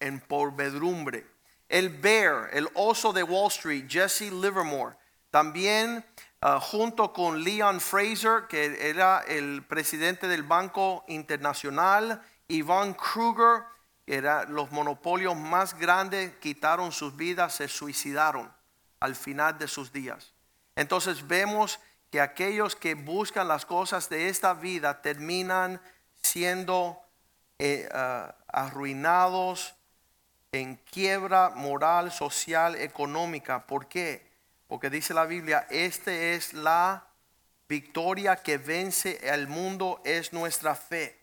en 0.00 0.18
pobredumbre. 0.18 1.26
El 1.68 1.90
bear, 1.90 2.48
el 2.54 2.70
oso 2.72 3.12
de 3.12 3.22
Wall 3.22 3.48
Street, 3.48 3.84
Jesse 3.86 4.32
Livermore, 4.32 4.96
también 5.30 6.06
Ah, 6.40 6.60
junto 6.60 7.12
con 7.12 7.42
Leon 7.42 7.80
Fraser, 7.80 8.46
que 8.48 8.90
era 8.90 9.20
el 9.26 9.64
presidente 9.64 10.28
del 10.28 10.42
Banco 10.42 11.04
Internacional, 11.08 12.22
Ivan 12.48 12.94
Kruger, 12.94 13.64
que 14.04 14.16
eran 14.16 14.54
los 14.54 14.70
monopolios 14.70 15.34
más 15.34 15.78
grandes, 15.78 16.36
quitaron 16.36 16.92
sus 16.92 17.16
vidas, 17.16 17.54
se 17.54 17.68
suicidaron 17.68 18.52
al 19.00 19.16
final 19.16 19.58
de 19.58 19.66
sus 19.66 19.92
días. 19.92 20.34
Entonces 20.76 21.26
vemos 21.26 21.80
que 22.10 22.20
aquellos 22.20 22.76
que 22.76 22.94
buscan 22.94 23.48
las 23.48 23.64
cosas 23.64 24.08
de 24.10 24.28
esta 24.28 24.52
vida 24.52 25.00
terminan 25.00 25.80
siendo 26.22 27.00
eh, 27.58 27.88
ah, 27.92 28.34
arruinados 28.48 29.74
en 30.52 30.76
quiebra 30.76 31.50
moral, 31.50 32.12
social, 32.12 32.74
económica. 32.76 33.66
¿Por 33.66 33.88
qué? 33.88 34.25
Porque 34.66 34.90
dice 34.90 35.14
la 35.14 35.26
Biblia, 35.26 35.66
esta 35.70 36.12
es 36.12 36.52
la 36.52 37.06
victoria 37.68 38.36
que 38.36 38.58
vence 38.58 39.20
al 39.30 39.48
mundo, 39.48 40.00
es 40.04 40.32
nuestra 40.32 40.74
fe. 40.74 41.20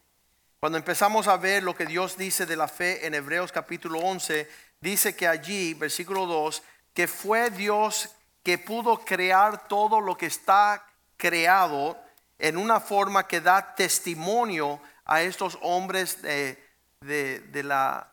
Cuando 0.60 0.77
empezamos 0.77 1.27
a 1.27 1.38
ver 1.38 1.62
lo 1.63 1.75
que 1.75 1.86
Dios 1.86 2.17
dice 2.17 2.45
de 2.45 2.56
la 2.56 2.67
fe 2.67 3.06
en 3.06 3.13
Hebreos 3.13 3.51
capítulo 3.51 3.99
11, 3.99 4.49
dice 4.79 5.15
que 5.15 5.27
allí, 5.27 5.73
versículo 5.73 6.25
2, 6.25 6.63
que 6.93 7.08
fue 7.08 7.49
Dios 7.49 8.10
que 8.43 8.58
pudo 8.58 8.99
crear 8.99 9.67
todo 9.67 9.99
lo 9.99 10.17
que 10.17 10.27
está 10.27 10.86
creado 11.17 11.97
en 12.38 12.58
una 12.58 12.79
forma 12.79 13.27
que 13.27 13.41
da 13.41 13.75
testimonio 13.75 14.82
a 15.06 15.21
estos 15.21 15.58
hombres 15.62 16.21
de, 16.21 16.62
de, 17.01 17.63
la, 17.63 18.12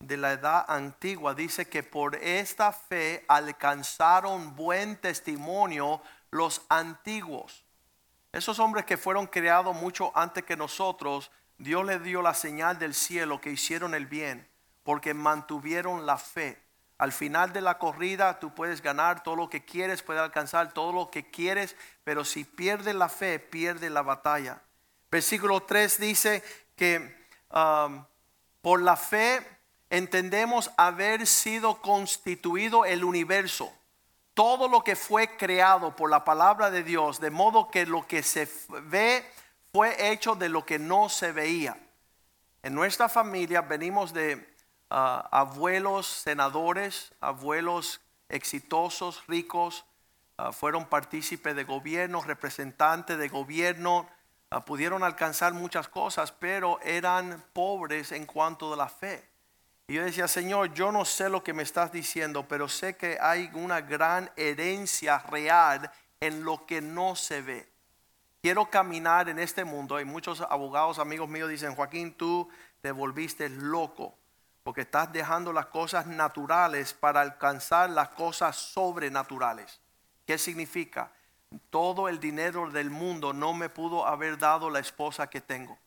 de 0.00 0.16
la 0.16 0.32
edad 0.32 0.64
antigua. 0.68 1.34
Dice 1.34 1.68
que 1.68 1.82
por 1.82 2.16
esta 2.16 2.72
fe 2.72 3.24
alcanzaron 3.28 4.54
buen 4.54 4.96
testimonio 4.96 6.02
los 6.30 6.62
antiguos. 6.68 7.64
Esos 8.32 8.58
hombres 8.58 8.84
que 8.84 8.96
fueron 8.96 9.26
creados 9.26 9.76
mucho 9.76 10.10
antes 10.16 10.44
que 10.44 10.56
nosotros, 10.56 11.30
Dios 11.58 11.84
les 11.86 12.02
dio 12.02 12.20
la 12.20 12.34
señal 12.34 12.78
del 12.78 12.94
cielo 12.94 13.40
que 13.40 13.50
hicieron 13.50 13.94
el 13.94 14.06
bien, 14.06 14.48
porque 14.82 15.14
mantuvieron 15.14 16.04
la 16.04 16.18
fe. 16.18 16.60
Al 16.98 17.12
final 17.12 17.52
de 17.52 17.60
la 17.60 17.78
corrida 17.78 18.38
tú 18.40 18.54
puedes 18.54 18.82
ganar 18.82 19.22
todo 19.22 19.36
lo 19.36 19.48
que 19.48 19.64
quieres, 19.64 20.02
puedes 20.02 20.22
alcanzar 20.22 20.72
todo 20.72 20.92
lo 20.92 21.10
que 21.10 21.30
quieres, 21.30 21.76
pero 22.02 22.24
si 22.24 22.44
pierdes 22.44 22.94
la 22.94 23.08
fe, 23.08 23.38
pierdes 23.38 23.90
la 23.90 24.02
batalla. 24.02 24.60
Versículo 25.10 25.62
3 25.62 26.00
dice 26.00 26.42
que 26.76 27.28
um, 27.50 28.04
por 28.60 28.82
la 28.82 28.96
fe 28.96 29.53
entendemos 29.96 30.70
haber 30.76 31.26
sido 31.26 31.80
constituido 31.80 32.84
el 32.84 33.04
universo. 33.04 33.72
Todo 34.34 34.68
lo 34.68 34.82
que 34.82 34.96
fue 34.96 35.36
creado 35.36 35.94
por 35.94 36.10
la 36.10 36.24
palabra 36.24 36.70
de 36.70 36.82
Dios, 36.82 37.20
de 37.20 37.30
modo 37.30 37.70
que 37.70 37.86
lo 37.86 38.06
que 38.06 38.22
se 38.22 38.48
ve 38.82 39.24
fue 39.72 40.10
hecho 40.10 40.34
de 40.34 40.48
lo 40.48 40.66
que 40.66 40.78
no 40.78 41.08
se 41.08 41.32
veía. 41.32 41.76
En 42.62 42.74
nuestra 42.74 43.08
familia 43.08 43.60
venimos 43.60 44.12
de 44.12 44.54
Ah, 44.96 45.28
abuelos 45.32 46.06
senadores, 46.06 47.12
abuelos 47.20 48.00
exitosos, 48.28 49.24
ricos, 49.26 49.84
ah, 50.36 50.52
fueron 50.52 50.86
partícipes 50.86 51.56
de 51.56 51.64
gobierno, 51.64 52.22
representantes 52.22 53.18
de 53.18 53.28
gobierno, 53.28 54.08
ah, 54.50 54.64
pudieron 54.64 55.02
alcanzar 55.02 55.52
muchas 55.52 55.88
cosas, 55.88 56.30
pero 56.30 56.78
eran 56.82 57.44
pobres 57.52 58.12
en 58.12 58.24
cuanto 58.24 58.72
a 58.72 58.76
la 58.76 58.88
fe. 58.88 59.28
Y 59.86 59.94
yo 59.94 60.04
decía, 60.04 60.28
Señor, 60.28 60.72
yo 60.72 60.90
no 60.92 61.04
sé 61.04 61.28
lo 61.28 61.44
que 61.44 61.52
me 61.52 61.62
estás 61.62 61.92
diciendo, 61.92 62.46
pero 62.48 62.68
sé 62.68 62.96
que 62.96 63.18
hay 63.20 63.50
una 63.54 63.80
gran 63.82 64.30
herencia 64.36 65.18
real 65.18 65.90
en 66.20 66.42
lo 66.44 66.64
que 66.64 66.80
no 66.80 67.16
se 67.16 67.42
ve. 67.42 67.68
Quiero 68.40 68.70
caminar 68.70 69.28
en 69.28 69.38
este 69.38 69.64
mundo. 69.64 69.96
Hay 69.96 70.04
muchos 70.04 70.40
abogados, 70.40 70.98
amigos 70.98 71.28
míos, 71.28 71.48
dicen, 71.48 71.74
Joaquín, 71.74 72.14
tú 72.14 72.48
te 72.80 72.92
volviste 72.92 73.48
loco 73.48 74.14
porque 74.64 74.80
estás 74.80 75.12
dejando 75.12 75.52
las 75.52 75.66
cosas 75.66 76.06
naturales 76.06 76.94
para 76.94 77.20
alcanzar 77.20 77.90
las 77.90 78.08
cosas 78.08 78.56
sobrenaturales. 78.56 79.78
¿Qué 80.26 80.38
significa? 80.38 81.12
Todo 81.68 82.08
el 82.08 82.18
dinero 82.18 82.70
del 82.70 82.88
mundo 82.88 83.34
no 83.34 83.52
me 83.52 83.68
pudo 83.68 84.06
haber 84.06 84.38
dado 84.38 84.70
la 84.70 84.78
esposa 84.78 85.28
que 85.28 85.42
tengo, 85.42 85.78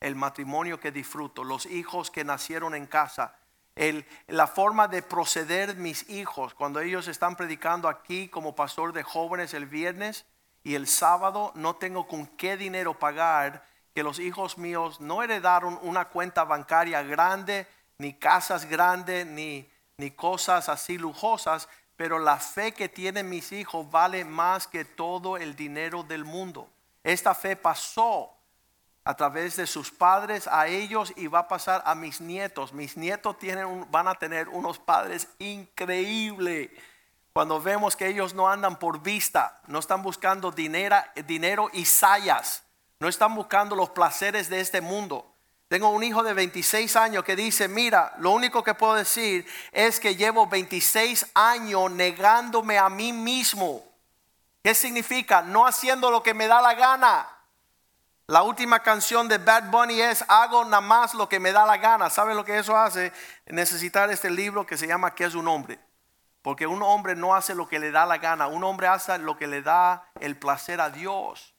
el 0.00 0.14
matrimonio 0.14 0.80
que 0.80 0.92
disfruto, 0.92 1.44
los 1.44 1.66
hijos 1.66 2.10
que 2.10 2.24
nacieron 2.24 2.74
en 2.74 2.86
casa, 2.86 3.34
el, 3.74 4.06
la 4.26 4.46
forma 4.46 4.88
de 4.88 5.02
proceder 5.02 5.76
mis 5.76 6.08
hijos 6.10 6.54
cuando 6.54 6.80
ellos 6.80 7.06
están 7.08 7.36
predicando 7.36 7.88
aquí 7.88 8.28
como 8.28 8.56
pastor 8.56 8.92
de 8.92 9.02
jóvenes 9.02 9.54
el 9.54 9.66
viernes 9.66 10.26
y 10.64 10.74
el 10.74 10.86
sábado 10.88 11.52
no 11.54 11.76
tengo 11.76 12.08
con 12.08 12.26
qué 12.26 12.56
dinero 12.56 12.98
pagar 12.98 13.64
que 13.94 14.02
los 14.02 14.18
hijos 14.18 14.58
míos 14.58 15.00
no 15.00 15.22
heredaron 15.22 15.78
una 15.82 16.06
cuenta 16.06 16.44
bancaria 16.44 17.02
grande 17.02 17.66
ni 17.98 18.14
casas 18.14 18.64
grandes, 18.66 19.26
ni, 19.26 19.68
ni 19.96 20.12
cosas 20.12 20.68
así 20.68 20.98
lujosas, 20.98 21.68
pero 21.96 22.20
la 22.20 22.36
fe 22.36 22.72
que 22.72 22.88
tienen 22.88 23.28
mis 23.28 23.50
hijos 23.50 23.90
vale 23.90 24.24
más 24.24 24.68
que 24.68 24.84
todo 24.84 25.36
el 25.36 25.56
dinero 25.56 26.04
del 26.04 26.24
mundo. 26.24 26.70
Esta 27.02 27.34
fe 27.34 27.56
pasó 27.56 28.37
a 29.08 29.14
través 29.14 29.56
de 29.56 29.66
sus 29.66 29.90
padres 29.90 30.46
a 30.46 30.66
ellos 30.66 31.14
y 31.16 31.28
va 31.28 31.38
a 31.38 31.48
pasar 31.48 31.82
a 31.86 31.94
mis 31.94 32.20
nietos. 32.20 32.74
Mis 32.74 32.94
nietos 32.94 33.38
tienen 33.38 33.90
van 33.90 34.06
a 34.06 34.14
tener 34.16 34.50
unos 34.50 34.78
padres 34.78 35.28
increíbles. 35.38 36.68
Cuando 37.32 37.58
vemos 37.58 37.96
que 37.96 38.06
ellos 38.06 38.34
no 38.34 38.50
andan 38.50 38.78
por 38.78 39.00
vista, 39.00 39.62
no 39.66 39.78
están 39.78 40.02
buscando 40.02 40.50
dinero, 40.50 40.98
dinero 41.26 41.70
y 41.72 41.86
sayas, 41.86 42.64
no 43.00 43.08
están 43.08 43.34
buscando 43.34 43.74
los 43.74 43.88
placeres 43.88 44.50
de 44.50 44.60
este 44.60 44.82
mundo, 44.82 45.34
tengo 45.68 45.88
un 45.88 46.04
hijo 46.04 46.22
de 46.22 46.34
26 46.34 46.94
años 46.96 47.24
que 47.24 47.34
dice, 47.34 47.66
mira, 47.66 48.12
lo 48.18 48.32
único 48.32 48.62
que 48.62 48.74
puedo 48.74 48.92
decir 48.92 49.46
es 49.72 50.00
que 50.00 50.16
llevo 50.16 50.48
26 50.48 51.30
años 51.32 51.90
negándome 51.92 52.76
a 52.76 52.90
mí 52.90 53.14
mismo. 53.14 53.82
¿Qué 54.62 54.74
significa? 54.74 55.40
No 55.40 55.66
haciendo 55.66 56.10
lo 56.10 56.22
que 56.22 56.34
me 56.34 56.46
da 56.46 56.60
la 56.60 56.74
gana. 56.74 57.37
La 58.30 58.42
última 58.42 58.80
canción 58.80 59.26
de 59.26 59.38
Bad 59.38 59.70
Bunny 59.70 60.02
es 60.02 60.22
hago 60.28 60.62
nada 60.62 60.82
más 60.82 61.14
lo 61.14 61.30
que 61.30 61.40
me 61.40 61.50
da 61.50 61.64
la 61.64 61.78
gana. 61.78 62.10
¿Sabe 62.10 62.34
lo 62.34 62.44
que 62.44 62.58
eso 62.58 62.76
hace? 62.76 63.10
Necesitar 63.46 64.10
este 64.10 64.30
libro 64.30 64.66
que 64.66 64.76
se 64.76 64.86
llama 64.86 65.14
¿Qué 65.14 65.24
es 65.24 65.34
un 65.34 65.48
hombre? 65.48 65.80
Porque 66.42 66.66
un 66.66 66.82
hombre 66.82 67.16
no 67.16 67.34
hace 67.34 67.54
lo 67.54 67.66
que 67.70 67.78
le 67.78 67.90
da 67.90 68.04
la 68.04 68.18
gana. 68.18 68.46
Un 68.46 68.64
hombre 68.64 68.86
hace 68.86 69.16
lo 69.16 69.38
que 69.38 69.46
le 69.46 69.62
da 69.62 70.10
el 70.20 70.38
placer 70.38 70.78
a 70.78 70.90
Dios. 70.90 71.54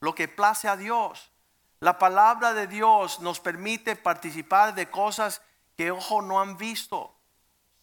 Lo 0.00 0.14
que 0.14 0.28
place 0.28 0.68
a 0.68 0.76
Dios. 0.76 1.32
La 1.80 1.98
palabra 1.98 2.52
de 2.52 2.66
Dios 2.66 3.20
nos 3.20 3.40
permite 3.40 3.96
participar 3.96 4.74
de 4.74 4.90
cosas 4.90 5.40
que 5.74 5.90
ojo 5.90 6.20
no 6.20 6.38
han 6.38 6.58
visto. 6.58 7.16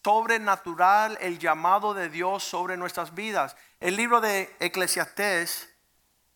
Sobrenatural 0.03 1.17
el 1.21 1.39
llamado 1.39 1.95
de 1.95 2.07
Dios 2.07 2.43
sobre 2.43 2.77
nuestras 2.77 3.15
vidas. 3.15 3.57
El 3.79 3.95
libro 3.95 4.21
de 4.21 4.55
Eclesiastés, 4.59 5.75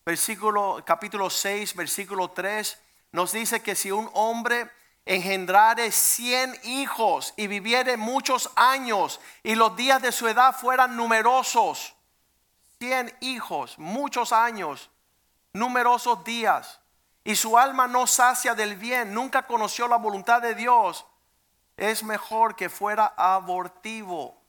versículo 0.04 0.82
capítulo 0.84 1.30
6, 1.30 1.74
versículo 1.74 2.30
3 2.30 2.78
nos 3.12 3.32
dice 3.32 3.62
que 3.62 3.74
si 3.74 3.90
un 3.90 4.10
hombre 4.14 4.70
engendrare 5.04 5.92
cien 5.92 6.54
hijos 6.64 7.34
y 7.36 7.46
viviere 7.46 7.96
muchos 7.96 8.50
años 8.56 9.20
y 9.42 9.54
los 9.54 9.76
días 9.76 10.00
de 10.00 10.12
su 10.12 10.28
edad 10.28 10.56
fueran 10.56 10.96
numerosos, 10.96 11.94
cien 12.78 13.14
hijos, 13.20 13.78
muchos 13.78 14.32
años, 14.32 14.90
numerosos 15.52 16.24
días 16.24 16.80
y 17.24 17.36
su 17.36 17.58
alma 17.58 17.86
no 17.86 18.06
sacia 18.06 18.54
del 18.54 18.76
bien, 18.76 19.12
nunca 19.12 19.46
conoció 19.46 19.86
la 19.88 19.96
voluntad 19.96 20.40
de 20.40 20.54
Dios, 20.54 21.04
es 21.76 22.02
mejor 22.02 22.56
que 22.56 22.68
fuera 22.68 23.12
abortivo. 23.16 24.40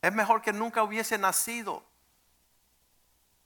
Es 0.00 0.12
mejor 0.12 0.42
que 0.42 0.52
nunca 0.52 0.82
hubiese 0.82 1.16
nacido. 1.18 1.84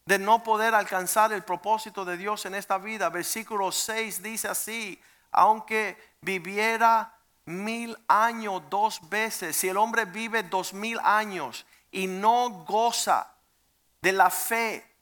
De 0.07 0.19
no 0.19 0.43
poder 0.43 0.75
alcanzar 0.75 1.33
el 1.33 1.45
propósito 1.45 2.05
de 2.05 2.17
Dios 2.17 2.47
en 2.47 2.55
esta 2.55 2.79
vida. 2.79 3.11
Versículo 3.11 3.71
6 3.71 4.23
dice 4.23 4.49
así, 4.49 5.01
aunque 5.31 5.99
viviera 6.23 7.13
mil 7.45 7.97
años 8.09 8.63
dos 8.71 9.09
veces, 9.09 9.57
si 9.57 9.69
el 9.69 9.77
hombre 9.77 10.05
vive 10.05 10.43
dos 10.43 10.73
mil 10.73 10.99
años 11.03 11.67
y 11.91 12.07
no 12.07 12.65
goza 12.65 13.35
de 14.01 14.13
la 14.13 14.31
fe 14.31 14.97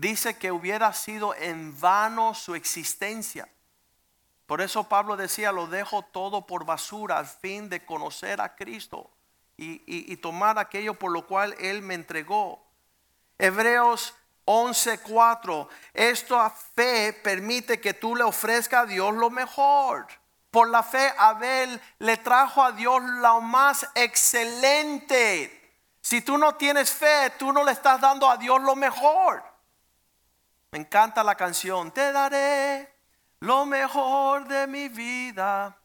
dice 0.00 0.38
que 0.38 0.52
hubiera 0.52 0.92
sido 0.92 1.34
en 1.34 1.78
vano 1.78 2.34
su 2.34 2.54
existencia. 2.54 3.48
Por 4.46 4.60
eso 4.60 4.88
Pablo 4.88 5.16
decía, 5.16 5.52
lo 5.52 5.66
dejo 5.66 6.02
todo 6.02 6.46
por 6.46 6.64
basura 6.64 7.18
al 7.18 7.26
fin 7.26 7.68
de 7.68 7.84
conocer 7.84 8.40
a 8.40 8.54
Cristo 8.54 9.10
y, 9.56 10.16
tomar 10.18 10.58
aquello 10.58 10.94
por 10.94 11.12
lo 11.12 11.26
cual 11.26 11.54
Él 11.58 11.82
me 11.82 11.94
entregó. 11.94 12.64
Hebreos 13.38 14.14
11:4, 14.50 15.68
esta 15.92 16.48
fe 16.48 17.12
permite 17.12 17.78
que 17.78 17.92
tú 17.92 18.16
le 18.16 18.24
ofrezcas 18.24 18.84
a 18.84 18.86
Dios 18.86 19.12
lo 19.12 19.28
mejor. 19.28 20.06
Por 20.50 20.70
la 20.70 20.82
fe 20.82 21.12
Abel 21.18 21.78
le 21.98 22.16
trajo 22.16 22.64
a 22.64 22.72
Dios 22.72 23.02
lo 23.02 23.42
más 23.42 23.86
excelente. 23.94 25.54
Si 26.00 26.22
tú 26.22 26.38
no 26.38 26.54
tienes 26.54 26.90
fe, 26.90 27.30
tú 27.38 27.52
no 27.52 27.62
le 27.62 27.72
estás 27.72 28.00
dando 28.00 28.28
a 28.30 28.38
Dios 28.38 28.58
lo 28.62 28.74
mejor. 28.74 29.44
Me 30.70 30.78
encanta 30.78 31.22
la 31.22 31.34
canción. 31.34 31.92
Te 31.92 32.10
daré 32.10 32.90
lo 33.40 33.66
mejor 33.66 34.48
de 34.48 34.66
mi 34.66 34.88
vida. 34.88 35.76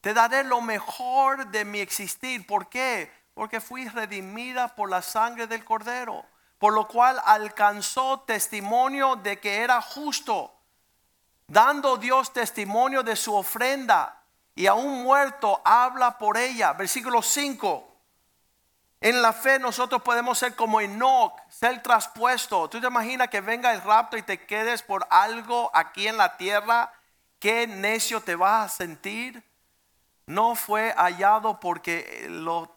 Te 0.00 0.14
daré 0.14 0.42
lo 0.42 0.62
mejor 0.62 1.48
de 1.48 1.66
mi 1.66 1.80
existir. 1.80 2.46
¿Por 2.46 2.70
qué? 2.70 3.12
Porque 3.34 3.60
fui 3.60 3.86
redimida 3.86 4.74
por 4.74 4.88
la 4.88 5.02
sangre 5.02 5.46
del 5.46 5.66
cordero. 5.66 6.24
Por 6.58 6.74
lo 6.74 6.88
cual 6.88 7.20
alcanzó 7.24 8.20
testimonio 8.20 9.16
de 9.16 9.38
que 9.38 9.62
era 9.62 9.80
justo. 9.80 10.54
dando 11.46 11.96
Dios 11.96 12.32
testimonio 12.32 13.02
de 13.02 13.16
su 13.16 13.34
ofrenda 13.34 14.22
y 14.54 14.66
a 14.66 14.74
un 14.74 15.02
muerto 15.02 15.62
habla 15.64 16.18
por 16.18 16.36
ella. 16.36 16.74
Versículo 16.74 17.22
5. 17.22 17.88
En 19.00 19.22
la 19.22 19.32
fe 19.32 19.58
nosotros 19.58 20.02
podemos 20.02 20.38
ser 20.38 20.56
como 20.56 20.80
Enoch, 20.80 21.32
ser 21.48 21.80
traspuesto. 21.82 22.68
¿Tú 22.68 22.80
te 22.80 22.88
imaginas 22.88 23.28
que 23.28 23.40
venga 23.40 23.72
el 23.72 23.80
rapto 23.80 24.16
y 24.16 24.22
te 24.22 24.44
quedes 24.44 24.82
por 24.82 25.06
algo 25.08 25.70
aquí 25.72 26.08
en 26.08 26.16
la 26.16 26.36
tierra? 26.36 26.92
¿Qué 27.38 27.68
necio 27.68 28.20
te 28.20 28.34
vas 28.34 28.66
a 28.66 28.76
sentir? 28.76 29.44
No 30.26 30.56
fue 30.56 30.92
hallado 30.96 31.60
porque 31.60 32.26
lo 32.28 32.68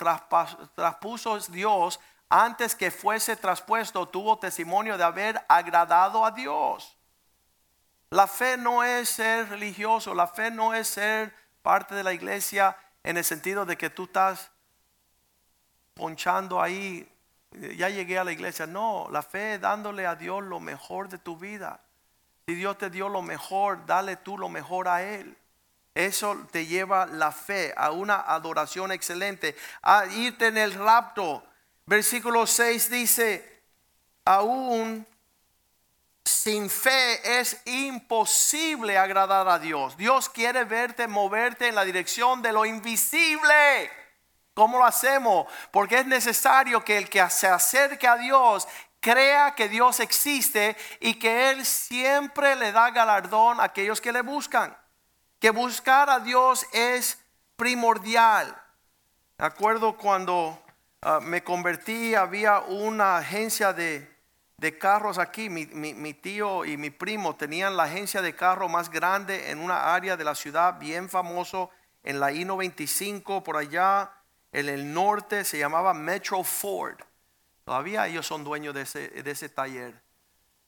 traspuso 0.76 1.40
Dios 1.40 2.00
antes 2.32 2.76
que 2.76 2.92
fuese 2.92 3.36
traspuesto, 3.36 4.08
tuvo 4.08 4.40
testimonio 4.40 4.98
de 4.98 5.04
haber 5.04 5.44
agradado 5.50 6.26
a 6.26 6.32
Dios. 6.32 6.98
La 8.10 8.26
fe 8.26 8.56
no 8.56 8.86
es 8.86 9.10
ser 9.10 9.50
religioso, 9.50 10.16
la 10.16 10.28
fe 10.28 10.50
no 10.50 10.74
es 10.74 10.88
ser 10.88 11.36
parte 11.62 11.94
de 11.94 12.04
la 12.04 12.14
iglesia 12.14 12.78
en 13.04 13.18
el 13.18 13.26
sentido 13.26 13.66
de 13.66 13.78
que 13.78 13.90
tú 13.90 14.06
estás 14.06 14.50
ponchando 15.94 16.62
ahí, 16.62 17.06
ya 17.52 17.90
llegué 17.90 18.18
a 18.18 18.24
la 18.24 18.32
iglesia. 18.32 18.66
No, 18.66 19.10
la 19.12 19.24
fe 19.24 19.56
es 19.56 19.62
dándole 19.62 20.08
a 20.08 20.16
Dios 20.16 20.42
lo 20.42 20.62
mejor 20.62 21.10
de 21.10 21.18
tu 21.18 21.36
vida. 21.36 21.82
Si 22.48 22.56
Dios 22.56 22.78
te 22.78 22.90
dio 22.90 23.10
lo 23.10 23.22
mejor, 23.22 23.86
dale 23.86 24.16
tú 24.16 24.38
lo 24.38 24.48
mejor 24.48 24.88
a 24.88 25.04
Él. 25.04 25.38
Eso 25.94 26.48
te 26.50 26.66
lleva 26.66 27.06
la 27.08 27.34
fe 27.34 27.74
a 27.76 27.92
una 27.92 28.22
adoración 28.22 28.94
excelente, 28.94 29.58
a 29.82 30.06
irte 30.06 30.48
en 30.48 30.58
el 30.58 30.74
rapto 30.74 31.44
Versículo 31.86 32.48
6 32.48 32.90
dice, 32.90 33.64
aún 34.26 35.06
sin 36.24 36.70
fe 36.70 37.40
es 37.40 37.62
imposible 37.66 38.98
agradar 38.98 39.48
a 39.48 39.60
Dios. 39.60 39.98
Dios 39.98 40.30
quiere 40.30 40.64
verte 40.64 41.08
moverte 41.08 41.68
en 41.68 41.76
la 41.76 41.86
dirección 41.86 42.42
de 42.42 42.54
lo 42.54 42.66
invisible. 42.66 43.92
¿Cómo 44.54 44.78
lo 44.78 44.86
hacemos? 44.86 45.48
Porque 45.72 46.00
es 46.00 46.06
necesario 46.06 46.84
que 46.84 46.98
el 46.98 47.10
que 47.10 47.28
se 47.30 47.48
acerque 47.48 48.08
a 48.08 48.18
Dios 48.18 48.68
crea 49.00 49.56
que 49.56 49.68
Dios 49.68 50.00
existe 50.00 50.78
y 51.00 51.16
que 51.16 51.50
Él 51.52 51.66
siempre 51.66 52.56
le 52.56 52.72
da 52.72 52.92
galardón 52.92 53.60
a 53.60 53.66
aquellos 53.66 54.00
que 54.00 54.12
le 54.12 54.22
buscan. 54.22 54.78
Que 55.40 55.50
buscar 55.50 56.10
a 56.10 56.20
Dios 56.20 56.66
es 56.72 57.18
primordial. 57.56 58.56
De 59.38 59.46
acuerdo 59.46 59.98
cuando 59.98 60.62
Ah, 61.04 61.20
me 61.20 61.44
convertí, 61.44 62.14
había 62.14 62.60
una 62.60 63.18
agencia 63.18 63.74
de, 63.74 64.08
carros 64.80 65.18
aquí. 65.18 65.50
Mi, 65.50 66.14
tío 66.14 66.64
y 66.64 66.78
mi 66.78 66.92
primo 66.92 67.36
tenían 67.36 67.76
la 67.76 67.84
agencia 67.84 68.22
de 68.22 68.36
carro 68.36 68.70
más 68.70 68.92
grande 68.92 69.50
en 69.50 69.58
una 69.58 69.96
área 69.96 70.16
de 70.16 70.24
la 70.24 70.36
ciudad 70.36 70.78
bien 70.78 71.10
famoso, 71.10 71.72
en 72.04 72.20
la 72.20 72.32
I-95, 72.32 73.42
por 73.42 73.58
allá 73.58 74.12
en 74.52 74.70
el 74.70 74.94
norte, 74.94 75.44
se 75.44 75.58
llamaba 75.58 75.96
Metro 75.96 76.44
Ford. 76.44 77.00
Todavía 77.64 78.06
ellos 78.06 78.28
son 78.28 78.44
dueños 78.44 78.76
de 78.76 78.82
ese, 78.82 79.10
de 79.10 79.32
ese 79.32 79.50
taller. 79.50 80.00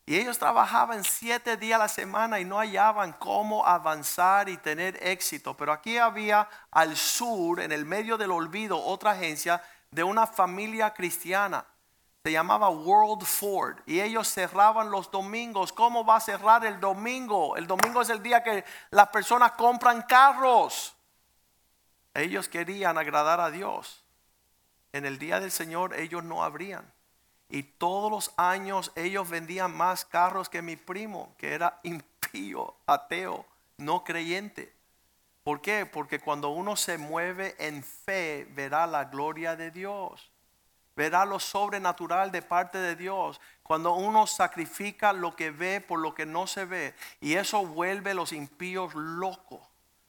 Y 0.08 0.18
ellos 0.18 0.40
trabajaban 0.40 1.04
siete 1.04 1.58
días 1.58 1.76
a 1.76 1.84
la 1.84 1.90
semana 1.90 2.40
y 2.40 2.46
no 2.46 2.58
hallaban 2.58 3.14
cómo 3.14 3.68
avanzar 3.68 4.50
y 4.50 4.58
tener 4.58 4.98
éxito. 5.02 5.56
Pero 5.56 5.72
aquí 5.72 5.98
había 6.00 6.50
al 6.72 6.98
sur, 6.98 7.62
en 7.62 7.72
el 7.72 7.86
medio 7.86 8.18
del 8.18 8.32
olvido, 8.32 8.84
otra 8.84 9.12
agencia 9.12 9.62
de 9.94 10.04
una 10.04 10.26
familia 10.26 10.94
cristiana. 10.94 11.66
Se 12.24 12.32
llamaba 12.32 12.70
World 12.70 13.26
Ford 13.26 13.80
y 13.86 14.00
ellos 14.00 14.28
cerraban 14.28 14.90
los 14.90 15.12
domingos. 15.12 15.74
¿Cómo 15.74 16.06
va 16.06 16.16
a 16.16 16.22
cerrar 16.22 16.66
el 16.66 16.80
domingo? 16.80 17.58
El 17.58 17.68
domingo 17.68 18.02
es 18.02 18.10
el 18.10 18.24
día 18.24 18.42
que 18.42 18.64
las 18.92 19.10
personas 19.10 19.52
compran 19.52 20.02
carros. 20.04 20.96
Ellos 22.14 22.48
querían 22.48 22.98
agradar 22.98 23.40
a 23.40 23.52
Dios. 23.52 24.04
En 24.94 25.06
el 25.06 25.20
día 25.20 25.40
del 25.40 25.52
Señor 25.52 25.94
ellos 25.96 26.24
no 26.24 26.44
abrían. 26.44 26.92
Y 27.50 27.64
todos 27.64 28.10
los 28.10 28.34
años 28.38 28.92
ellos 28.96 29.30
vendían 29.30 29.76
más 29.76 30.06
carros 30.06 30.50
que 30.50 30.62
mi 30.62 30.76
primo, 30.76 31.36
que 31.38 31.54
era 31.54 31.80
impío, 31.84 32.74
ateo, 32.88 33.46
no 33.78 34.04
creyente. 34.04 34.74
¿Por 35.44 35.62
qué? 35.62 35.86
Porque 35.86 36.20
cuando 36.20 36.50
uno 36.50 36.76
se 36.76 36.98
mueve 36.98 37.56
en 37.60 37.84
fe, 37.84 38.48
verá 38.52 38.88
la 38.88 39.06
gloria 39.06 39.56
de 39.56 39.72
Dios. 39.72 40.32
Verá 40.96 41.26
lo 41.26 41.40
sobrenatural 41.40 42.32
de 42.32 42.42
parte 42.42 42.78
de 42.78 42.96
Dios. 42.96 43.42
Cuando 43.62 43.94
uno 43.94 44.26
sacrifica 44.28 45.12
lo 45.12 45.36
que 45.36 45.52
ve 45.52 45.82
por 45.82 46.00
lo 46.00 46.14
que 46.14 46.26
no 46.26 46.48
se 46.48 46.66
ve. 46.66 46.96
Y 47.20 47.34
eso 47.34 47.66
vuelve 47.66 48.12
a 48.12 48.16
los 48.16 48.32
impíos 48.32 48.94
locos. 48.96 49.60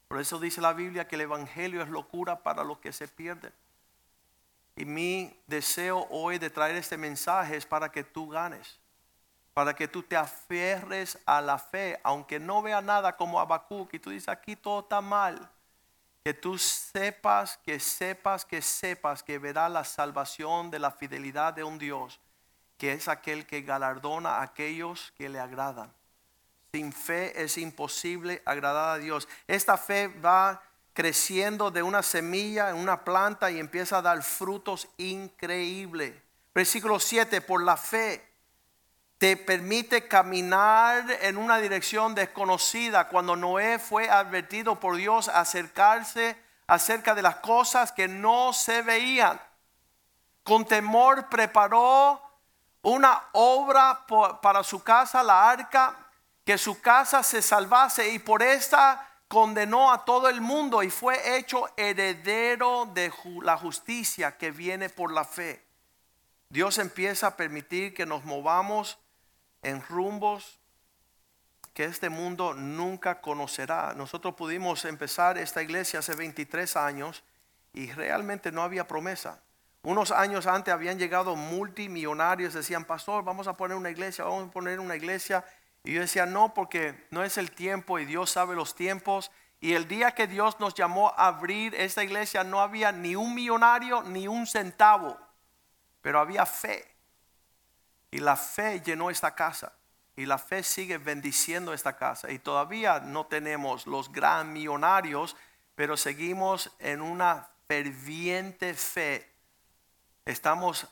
Por 0.06 0.20
eso 0.20 0.38
dice 0.38 0.60
la 0.60 0.72
Biblia 0.72 1.08
que 1.08 1.16
el 1.16 1.22
Evangelio 1.22 1.82
es 1.82 1.88
locura 1.88 2.42
para 2.42 2.62
los 2.62 2.78
que 2.78 2.92
se 2.92 3.08
pierden. 3.08 3.52
Y 4.76 4.84
mi 4.84 5.36
deseo 5.46 6.06
hoy 6.10 6.38
de 6.38 6.50
traer 6.50 6.76
este 6.76 6.96
mensaje 6.96 7.56
es 7.56 7.66
para 7.66 7.90
que 7.90 8.04
tú 8.04 8.28
ganes 8.28 8.78
para 9.54 9.74
que 9.74 9.86
tú 9.86 10.02
te 10.02 10.16
aferres 10.16 11.16
a 11.24 11.40
la 11.40 11.58
fe, 11.58 11.98
aunque 12.02 12.40
no 12.40 12.60
vea 12.60 12.82
nada 12.82 13.16
como 13.16 13.40
Habacuc 13.40 13.94
y 13.94 14.00
tú 14.00 14.10
dices 14.10 14.28
aquí 14.28 14.56
todo 14.56 14.80
está 14.80 15.00
mal. 15.00 15.48
Que 16.24 16.34
tú 16.34 16.58
sepas, 16.58 17.58
que 17.58 17.78
sepas, 17.78 18.44
que 18.44 18.60
sepas 18.60 19.22
que 19.22 19.38
verá 19.38 19.68
la 19.68 19.84
salvación 19.84 20.70
de 20.70 20.80
la 20.80 20.90
fidelidad 20.90 21.54
de 21.54 21.62
un 21.62 21.78
Dios, 21.78 22.18
que 22.78 22.92
es 22.92 23.06
aquel 23.08 23.46
que 23.46 23.62
galardona 23.62 24.36
a 24.36 24.42
aquellos 24.42 25.12
que 25.16 25.28
le 25.28 25.38
agradan. 25.38 25.92
Sin 26.72 26.92
fe 26.92 27.40
es 27.40 27.56
imposible 27.56 28.42
agradar 28.44 28.96
a 28.96 28.98
Dios. 28.98 29.28
Esta 29.46 29.76
fe 29.76 30.08
va 30.08 30.60
creciendo 30.94 31.70
de 31.70 31.82
una 31.82 32.02
semilla 32.02 32.70
en 32.70 32.76
una 32.76 33.04
planta 33.04 33.50
y 33.50 33.60
empieza 33.60 33.98
a 33.98 34.02
dar 34.02 34.20
frutos 34.22 34.88
increíbles. 34.96 36.14
Versículo 36.52 36.98
7, 36.98 37.40
por 37.42 37.62
la 37.62 37.76
fe 37.76 38.33
te 39.24 39.38
permite 39.38 40.06
caminar 40.06 41.06
en 41.22 41.38
una 41.38 41.56
dirección 41.56 42.14
desconocida 42.14 43.08
cuando 43.08 43.36
Noé 43.36 43.78
fue 43.78 44.10
advertido 44.10 44.78
por 44.78 44.96
Dios 44.96 45.28
a 45.28 45.40
acercarse 45.40 46.36
acerca 46.66 47.14
de 47.14 47.22
las 47.22 47.36
cosas 47.36 47.90
que 47.90 48.06
no 48.06 48.52
se 48.52 48.82
veían. 48.82 49.40
Con 50.42 50.66
temor 50.66 51.30
preparó 51.30 52.20
una 52.82 53.22
obra 53.32 54.04
para 54.42 54.62
su 54.62 54.82
casa, 54.82 55.22
la 55.22 55.48
arca, 55.48 55.96
que 56.44 56.58
su 56.58 56.82
casa 56.82 57.22
se 57.22 57.40
salvase 57.40 58.10
y 58.10 58.18
por 58.18 58.42
esta 58.42 59.08
condenó 59.26 59.90
a 59.90 60.04
todo 60.04 60.28
el 60.28 60.42
mundo 60.42 60.82
y 60.82 60.90
fue 60.90 61.38
hecho 61.38 61.66
heredero 61.78 62.90
de 62.92 63.10
la 63.40 63.56
justicia 63.56 64.36
que 64.36 64.50
viene 64.50 64.90
por 64.90 65.10
la 65.10 65.24
fe. 65.24 65.64
Dios 66.50 66.76
empieza 66.76 67.28
a 67.28 67.36
permitir 67.38 67.94
que 67.94 68.04
nos 68.04 68.22
movamos 68.24 68.98
en 69.64 69.82
rumbos 69.82 70.60
que 71.74 71.84
este 71.84 72.08
mundo 72.08 72.54
nunca 72.54 73.20
conocerá. 73.20 73.94
Nosotros 73.94 74.34
pudimos 74.34 74.84
empezar 74.84 75.36
esta 75.36 75.62
iglesia 75.62 75.98
hace 75.98 76.14
23 76.14 76.76
años 76.76 77.24
y 77.72 77.90
realmente 77.90 78.52
no 78.52 78.62
había 78.62 78.86
promesa. 78.86 79.42
Unos 79.82 80.12
años 80.12 80.46
antes 80.46 80.72
habían 80.72 80.98
llegado 80.98 81.36
multimillonarios, 81.36 82.54
decían, 82.54 82.84
pastor, 82.84 83.24
vamos 83.24 83.48
a 83.48 83.56
poner 83.56 83.76
una 83.76 83.90
iglesia, 83.90 84.24
vamos 84.24 84.48
a 84.48 84.50
poner 84.52 84.80
una 84.80 84.96
iglesia. 84.96 85.44
Y 85.82 85.92
yo 85.92 86.00
decía, 86.00 86.24
no, 86.24 86.54
porque 86.54 87.06
no 87.10 87.24
es 87.24 87.36
el 87.36 87.50
tiempo 87.50 87.98
y 87.98 88.06
Dios 88.06 88.30
sabe 88.30 88.54
los 88.54 88.74
tiempos. 88.74 89.30
Y 89.60 89.74
el 89.74 89.88
día 89.88 90.12
que 90.12 90.26
Dios 90.26 90.60
nos 90.60 90.74
llamó 90.74 91.08
a 91.16 91.26
abrir 91.26 91.74
esta 91.74 92.04
iglesia 92.04 92.44
no 92.44 92.60
había 92.60 92.92
ni 92.92 93.16
un 93.16 93.34
millonario 93.34 94.02
ni 94.04 94.28
un 94.28 94.46
centavo, 94.46 95.18
pero 96.00 96.20
había 96.20 96.46
fe. 96.46 96.93
Y 98.14 98.20
la 98.20 98.36
fe 98.36 98.80
llenó 98.80 99.10
esta 99.10 99.34
casa. 99.34 99.72
Y 100.14 100.24
la 100.24 100.38
fe 100.38 100.62
sigue 100.62 100.98
bendiciendo 100.98 101.74
esta 101.74 101.96
casa. 101.96 102.30
Y 102.30 102.38
todavía 102.38 103.00
no 103.00 103.26
tenemos 103.26 103.88
los 103.88 104.12
gran 104.12 104.52
millonarios, 104.52 105.34
pero 105.74 105.96
seguimos 105.96 106.70
en 106.78 107.02
una 107.02 107.48
ferviente 107.66 108.72
fe. 108.74 109.28
Estamos, 110.26 110.86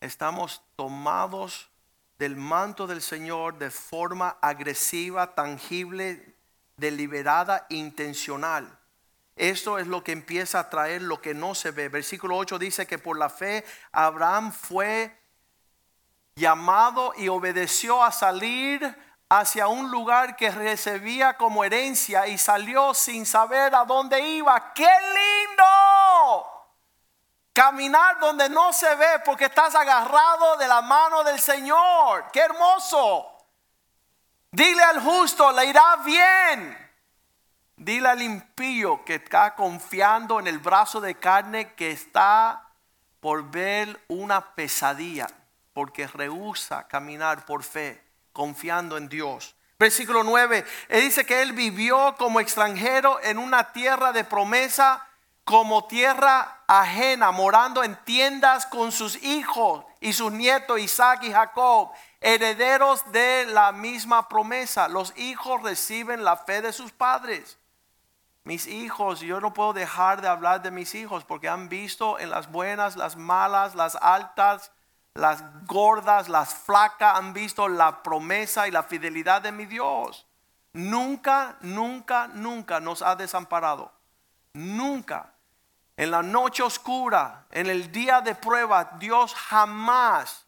estamos 0.00 0.62
tomados 0.76 1.68
del 2.16 2.36
manto 2.36 2.86
del 2.86 3.02
Señor 3.02 3.58
de 3.58 3.72
forma 3.72 4.38
agresiva, 4.40 5.34
tangible, 5.34 6.36
deliberada, 6.76 7.66
intencional. 7.70 8.78
Esto 9.34 9.80
es 9.80 9.88
lo 9.88 10.04
que 10.04 10.12
empieza 10.12 10.60
a 10.60 10.70
traer 10.70 11.02
lo 11.02 11.20
que 11.20 11.34
no 11.34 11.56
se 11.56 11.72
ve. 11.72 11.88
Versículo 11.88 12.36
8 12.36 12.56
dice 12.60 12.86
que 12.86 13.00
por 13.00 13.18
la 13.18 13.30
fe 13.30 13.64
Abraham 13.90 14.52
fue 14.52 15.17
llamado 16.38 17.12
y 17.16 17.28
obedeció 17.28 18.02
a 18.02 18.12
salir 18.12 18.96
hacia 19.28 19.68
un 19.68 19.90
lugar 19.90 20.36
que 20.36 20.50
recibía 20.50 21.36
como 21.36 21.64
herencia 21.64 22.26
y 22.26 22.38
salió 22.38 22.94
sin 22.94 23.26
saber 23.26 23.74
a 23.74 23.84
dónde 23.84 24.20
iba. 24.20 24.72
¡Qué 24.72 24.88
lindo! 24.88 25.64
Caminar 27.52 28.18
donde 28.20 28.48
no 28.48 28.72
se 28.72 28.94
ve 28.94 29.20
porque 29.24 29.46
estás 29.46 29.74
agarrado 29.74 30.56
de 30.56 30.68
la 30.68 30.80
mano 30.80 31.24
del 31.24 31.38
Señor. 31.38 32.30
¡Qué 32.32 32.40
hermoso! 32.40 33.26
Dile 34.50 34.82
al 34.82 35.02
justo, 35.02 35.52
le 35.52 35.66
irá 35.66 35.96
bien. 35.96 36.88
Dile 37.76 38.08
al 38.08 38.22
impío 38.22 39.04
que 39.04 39.16
está 39.16 39.54
confiando 39.54 40.40
en 40.40 40.46
el 40.46 40.58
brazo 40.58 41.00
de 41.00 41.16
carne 41.16 41.74
que 41.74 41.90
está 41.90 42.68
por 43.20 43.50
ver 43.50 44.04
una 44.08 44.54
pesadilla, 44.54 45.26
porque 45.78 46.08
rehúsa 46.08 46.88
caminar 46.88 47.46
por 47.46 47.62
fe, 47.62 48.02
confiando 48.32 48.96
en 48.96 49.08
Dios. 49.08 49.54
Versículo 49.78 50.24
9, 50.24 50.64
él 50.88 51.02
dice 51.02 51.24
que 51.24 51.40
él 51.40 51.52
vivió 51.52 52.16
como 52.18 52.40
extranjero 52.40 53.20
en 53.22 53.38
una 53.38 53.72
tierra 53.72 54.10
de 54.10 54.24
promesa, 54.24 55.06
como 55.44 55.86
tierra 55.86 56.64
ajena, 56.66 57.30
morando 57.30 57.84
en 57.84 57.94
tiendas 58.04 58.66
con 58.66 58.90
sus 58.90 59.22
hijos 59.22 59.84
y 60.00 60.14
sus 60.14 60.32
nietos 60.32 60.80
Isaac 60.80 61.22
y 61.22 61.30
Jacob, 61.30 61.92
herederos 62.20 63.12
de 63.12 63.46
la 63.46 63.70
misma 63.70 64.28
promesa. 64.28 64.88
Los 64.88 65.16
hijos 65.16 65.62
reciben 65.62 66.24
la 66.24 66.36
fe 66.36 66.60
de 66.60 66.72
sus 66.72 66.90
padres. 66.90 67.56
Mis 68.42 68.66
hijos, 68.66 69.20
yo 69.20 69.40
no 69.40 69.54
puedo 69.54 69.74
dejar 69.74 70.22
de 70.22 70.26
hablar 70.26 70.60
de 70.60 70.72
mis 70.72 70.96
hijos 70.96 71.22
porque 71.22 71.48
han 71.48 71.68
visto 71.68 72.18
en 72.18 72.30
las 72.30 72.50
buenas, 72.50 72.96
las 72.96 73.14
malas, 73.14 73.76
las 73.76 73.94
altas, 73.94 74.72
las 75.14 75.42
gordas, 75.66 76.28
las 76.28 76.54
flacas, 76.54 77.18
han 77.18 77.32
visto 77.32 77.68
la 77.68 78.02
promesa 78.02 78.68
y 78.68 78.70
la 78.70 78.82
fidelidad 78.82 79.42
de 79.42 79.52
mi 79.52 79.66
Dios. 79.66 80.26
Nunca, 80.72 81.56
nunca, 81.60 82.28
nunca 82.28 82.80
nos 82.80 83.02
ha 83.02 83.16
desamparado. 83.16 83.92
Nunca. 84.52 85.32
En 85.96 86.10
la 86.10 86.22
noche 86.22 86.62
oscura, 86.62 87.46
en 87.50 87.66
el 87.66 87.90
día 87.90 88.20
de 88.20 88.34
prueba, 88.34 88.92
Dios 88.98 89.34
jamás 89.34 90.46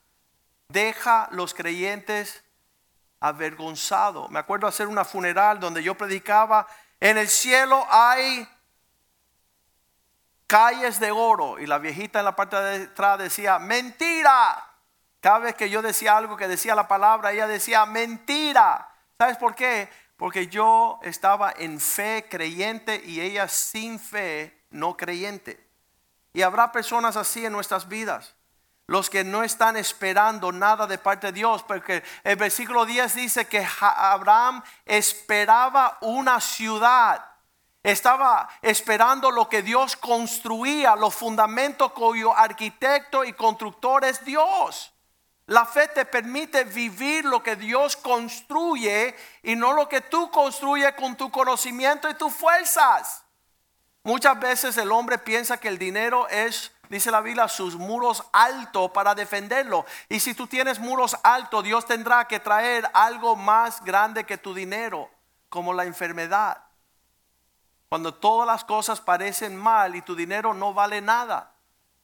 deja 0.68 1.28
los 1.32 1.52
creyentes 1.54 2.44
avergonzados. 3.18 4.30
Me 4.30 4.38
acuerdo 4.38 4.66
hacer 4.66 4.86
una 4.86 5.04
funeral 5.04 5.58
donde 5.58 5.82
yo 5.82 5.96
predicaba, 5.96 6.66
en 7.00 7.18
el 7.18 7.28
cielo 7.28 7.86
hay 7.90 8.48
calles 10.50 10.98
de 10.98 11.12
oro 11.12 11.60
y 11.60 11.66
la 11.66 11.78
viejita 11.78 12.18
en 12.18 12.24
la 12.24 12.34
parte 12.34 12.56
de 12.60 12.84
atrás 12.86 13.20
decía, 13.20 13.60
mentira. 13.60 14.66
Cada 15.20 15.38
vez 15.38 15.54
que 15.54 15.70
yo 15.70 15.80
decía 15.80 16.16
algo 16.16 16.36
que 16.36 16.48
decía 16.48 16.74
la 16.74 16.88
palabra, 16.88 17.30
ella 17.30 17.46
decía, 17.46 17.86
mentira. 17.86 18.92
¿Sabes 19.16 19.36
por 19.36 19.54
qué? 19.54 19.88
Porque 20.16 20.48
yo 20.48 20.98
estaba 21.04 21.54
en 21.56 21.78
fe 21.78 22.26
creyente 22.28 23.00
y 23.04 23.20
ella 23.20 23.46
sin 23.46 24.00
fe 24.00 24.64
no 24.70 24.96
creyente. 24.96 25.64
Y 26.32 26.42
habrá 26.42 26.72
personas 26.72 27.16
así 27.16 27.46
en 27.46 27.52
nuestras 27.52 27.86
vidas. 27.86 28.34
Los 28.88 29.08
que 29.08 29.22
no 29.22 29.44
están 29.44 29.76
esperando 29.76 30.50
nada 30.50 30.88
de 30.88 30.98
parte 30.98 31.28
de 31.28 31.32
Dios. 31.32 31.62
Porque 31.62 32.02
el 32.24 32.34
versículo 32.34 32.86
10 32.86 33.14
dice 33.14 33.46
que 33.46 33.64
Abraham 33.80 34.64
esperaba 34.84 35.96
una 36.00 36.40
ciudad. 36.40 37.29
Estaba 37.82 38.48
esperando 38.60 39.30
lo 39.30 39.48
que 39.48 39.62
Dios 39.62 39.96
construía, 39.96 40.96
los 40.96 41.14
fundamentos 41.14 41.92
cuyo 41.92 42.36
arquitecto 42.36 43.24
y 43.24 43.32
constructor 43.32 44.04
es 44.04 44.22
Dios. 44.24 44.92
La 45.46 45.64
fe 45.64 45.88
te 45.88 46.04
permite 46.04 46.64
vivir 46.64 47.24
lo 47.24 47.42
que 47.42 47.56
Dios 47.56 47.96
construye 47.96 49.16
y 49.42 49.56
no 49.56 49.72
lo 49.72 49.88
que 49.88 50.02
tú 50.02 50.30
construyes 50.30 50.92
con 50.94 51.16
tu 51.16 51.30
conocimiento 51.30 52.08
y 52.08 52.14
tus 52.14 52.32
fuerzas. 52.32 53.24
Muchas 54.04 54.38
veces 54.38 54.76
el 54.76 54.92
hombre 54.92 55.18
piensa 55.18 55.56
que 55.56 55.68
el 55.68 55.78
dinero 55.78 56.28
es, 56.28 56.70
dice 56.88 57.10
la 57.10 57.20
Biblia, 57.20 57.48
sus 57.48 57.76
muros 57.76 58.22
altos 58.32 58.92
para 58.92 59.14
defenderlo. 59.14 59.86
Y 60.08 60.20
si 60.20 60.34
tú 60.34 60.46
tienes 60.46 60.78
muros 60.78 61.16
altos, 61.22 61.64
Dios 61.64 61.84
tendrá 61.84 62.28
que 62.28 62.40
traer 62.40 62.88
algo 62.92 63.34
más 63.34 63.82
grande 63.82 64.24
que 64.24 64.38
tu 64.38 64.54
dinero, 64.54 65.10
como 65.48 65.72
la 65.72 65.84
enfermedad. 65.84 66.69
Cuando 67.90 68.14
todas 68.14 68.46
las 68.46 68.64
cosas 68.64 69.00
parecen 69.00 69.56
mal 69.56 69.96
y 69.96 70.02
tu 70.02 70.14
dinero 70.14 70.54
no 70.54 70.72
vale 70.72 71.00
nada, 71.02 71.52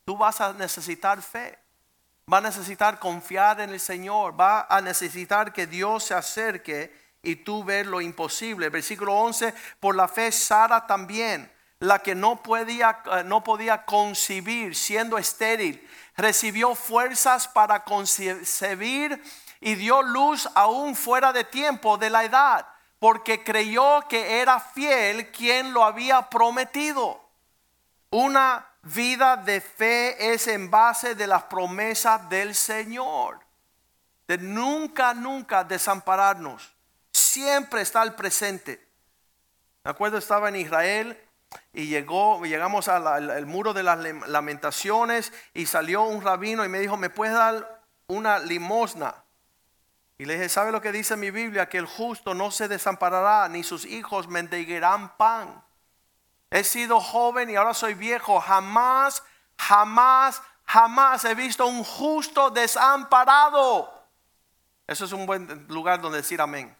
tú 0.05 0.19
vas 0.19 0.41
a 0.41 0.53
necesitar 0.53 1.23
fe. 1.23 1.59
Va 2.31 2.39
a 2.39 2.41
necesitar 2.41 2.99
confiar 2.99 3.61
en 3.61 3.71
el 3.71 3.79
Señor. 3.79 4.39
Va 4.39 4.67
a 4.69 4.81
necesitar 4.81 5.53
que 5.53 5.69
Dios 5.69 6.03
se 6.03 6.15
acerque 6.15 6.93
y 7.23 7.37
tú 7.37 7.63
ver 7.63 7.87
lo 7.87 8.01
imposible. 8.01 8.69
Versículo 8.69 9.15
11, 9.15 9.55
por 9.79 9.95
la 9.95 10.09
fe 10.09 10.33
Sara 10.33 10.89
también 10.89 11.51
la 11.79 12.01
que 12.01 12.17
no 12.17 12.43
podía, 12.43 13.03
eh, 13.13 13.23
no 13.25 13.45
podía 13.45 13.85
concebir 13.85 14.75
siendo 14.75 15.19
estéril, 15.19 15.89
recibió 16.17 16.75
fuerzas 16.75 17.47
para 17.47 17.85
concebir 17.85 19.23
y 19.61 19.75
dio 19.77 20.03
luz 20.03 20.49
aún 20.55 20.97
fuera 20.97 21.33
de 21.33 21.45
tiempo 21.45 21.97
de 21.97 22.11
la 22.11 22.25
edad, 22.25 22.67
porque 22.99 23.45
creyó 23.45 24.03
que 24.09 24.41
era 24.41 24.59
fiel 24.61 25.31
quien 25.31 25.73
lo 25.73 25.85
había 25.85 26.29
prometido. 26.29 27.21
Una 28.11 28.67
vida 28.83 29.37
de 29.37 29.61
fe 29.61 30.33
es 30.33 30.47
en 30.47 30.71
base 30.71 31.15
de 31.15 31.27
las 31.27 31.45
promesas 31.45 32.29
del 32.29 32.55
Señor, 32.55 33.41
de 34.29 34.39
nunca, 34.39 35.13
nunca 35.13 35.65
desampararnos, 35.65 36.75
siempre 37.13 37.83
estar 37.83 38.15
presente. 38.17 38.87
Me 39.85 39.91
acuerdo, 39.91 40.19
estaba 40.19 40.49
en 40.49 40.57
Israel 40.57 41.21
y 41.73 41.87
llegó, 41.87 42.45
llegamos 42.45 42.89
al 42.89 43.47
muro 43.47 43.73
de 43.73 43.83
las 43.83 43.99
lamentaciones 44.29 45.33
y 45.53 45.67
salió 45.67 46.05
un 46.05 46.23
rabino 46.23 46.65
y 46.65 46.69
me 46.69 46.79
dijo, 46.79 46.97
¿me 46.97 47.11
puedes 47.11 47.35
dar 47.35 47.83
una 48.07 48.39
limosna? 48.39 49.15
Y 50.19 50.25
le 50.25 50.35
dije, 50.35 50.49
¿sabe 50.49 50.73
lo 50.73 50.81
que 50.81 50.93
dice 50.93 51.17
mi 51.17 51.31
Biblia? 51.31 51.69
Que 51.69 51.79
el 51.79 51.87
justo 51.87 52.33
no 52.35 52.51
se 52.51 52.69
desamparará, 52.69 53.49
ni 53.49 53.63
sus 53.63 53.85
hijos 53.85 54.29
mendigarán 54.29 55.17
pan. 55.17 55.63
He 56.51 56.65
sido 56.65 57.01
joven 57.01 57.51
y 57.51 57.57
ahora 57.57 57.75
soy 57.75 57.95
viejo. 57.95 58.41
Jamás, 58.41 59.23
jamás, 59.59 60.41
jamás 60.65 61.25
he 61.25 61.35
visto 61.35 61.67
un 61.67 61.85
justo 61.85 62.51
desamparado. 62.51 63.93
Eso 64.87 65.05
es 65.05 65.13
un 65.13 65.27
buen 65.27 65.67
lugar 65.69 66.01
donde 66.01 66.19
decir 66.19 66.41
amén. 66.41 66.75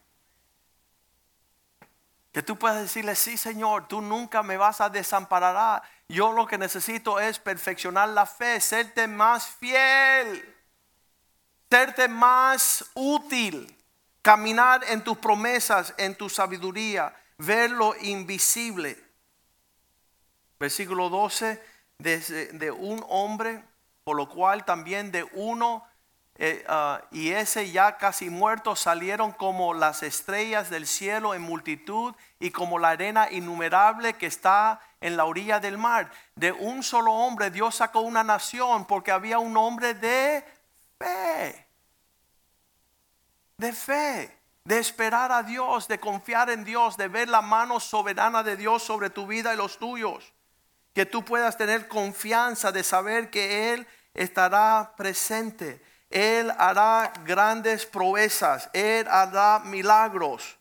Que 2.33 2.43
tú 2.43 2.57
puedas 2.57 2.81
decirle, 2.81 3.17
sí 3.17 3.37
Señor, 3.37 3.89
tú 3.89 4.01
nunca 4.01 4.43
me 4.43 4.57
vas 4.57 4.81
a 4.81 4.89
desamparar. 4.89 5.83
Yo 6.09 6.33
lo 6.33 6.47
que 6.47 6.59
necesito 6.59 7.19
es 7.19 7.39
perfeccionar 7.39 8.11
la 8.11 8.27
fe, 8.27 8.61
serte 8.61 9.09
más 9.09 9.47
fiel, 9.47 10.56
serte 11.71 12.09
más 12.09 12.85
útil, 12.95 13.77
caminar 14.23 14.83
en 14.89 15.03
tus 15.03 15.19
promesas, 15.19 15.95
en 15.99 16.15
tu 16.15 16.29
sabiduría, 16.29 17.15
ver 17.39 17.71
lo 17.71 17.95
invisible. 17.97 19.03
Versículo 20.59 21.09
12, 21.09 21.63
de, 21.99 22.19
de 22.53 22.71
un 22.71 23.05
hombre, 23.09 23.63
por 24.05 24.17
lo 24.17 24.29
cual 24.29 24.65
también 24.65 25.11
de 25.11 25.25
uno 25.33 25.85
eh, 26.39 26.65
ah, 26.69 27.01
y 27.11 27.31
ese 27.31 27.71
ya 27.71 27.97
casi 27.97 28.29
muerto 28.29 28.77
salieron 28.77 29.33
como 29.33 29.73
las 29.73 30.03
estrellas 30.03 30.69
del 30.69 30.87
cielo 30.87 31.35
en 31.35 31.41
multitud 31.41 32.15
y 32.39 32.51
como 32.51 32.79
la 32.79 32.91
arena 32.91 33.31
innumerable 33.31 34.15
que 34.15 34.27
está 34.27 34.81
en 35.01 35.17
la 35.17 35.25
orilla 35.25 35.61
del 35.61 35.79
mar. 35.79 36.11
De 36.35 36.53
un 36.53 36.83
solo 36.83 37.13
hombre 37.13 37.51
Dios 37.51 37.77
sacó 37.77 38.01
una 38.01 38.23
nación 38.23 38.87
porque 38.87 39.13
había 39.13 39.39
un 39.39 39.57
hombre 39.57 39.95
de 39.95 40.45
fe. 40.99 41.67
De 43.59 43.73
fe, 43.73 44.39
de 44.65 44.79
esperar 44.79 45.33
a 45.33 45.43
Dios, 45.43 45.89
de 45.89 45.99
confiar 45.99 46.51
en 46.51 46.65
Dios, 46.65 46.97
de 46.97 47.09
ver 47.09 47.29
la 47.29 47.41
mano 47.41 47.81
soberana 47.81 48.43
de 48.43 48.57
Dios 48.57 48.83
sobre 48.83 49.11
tu 49.11 49.27
vida 49.27 49.55
y 49.55 49.57
los 49.57 49.79
tuyos. 49.79 50.33
Que 50.93 51.07
tú 51.07 51.25
puedas 51.25 51.57
tener 51.57 51.89
confianza 51.89 52.73
de 52.73 52.83
saber 52.83 53.31
que 53.31 53.73
Él 53.73 53.87
estará 54.15 54.95
presente 54.97 55.81
él 56.11 56.53
hará 56.57 57.13
grandes 57.25 57.85
proezas, 57.87 58.71
Él 58.73 59.07
hará 59.09 59.61
milagros. 59.61 60.59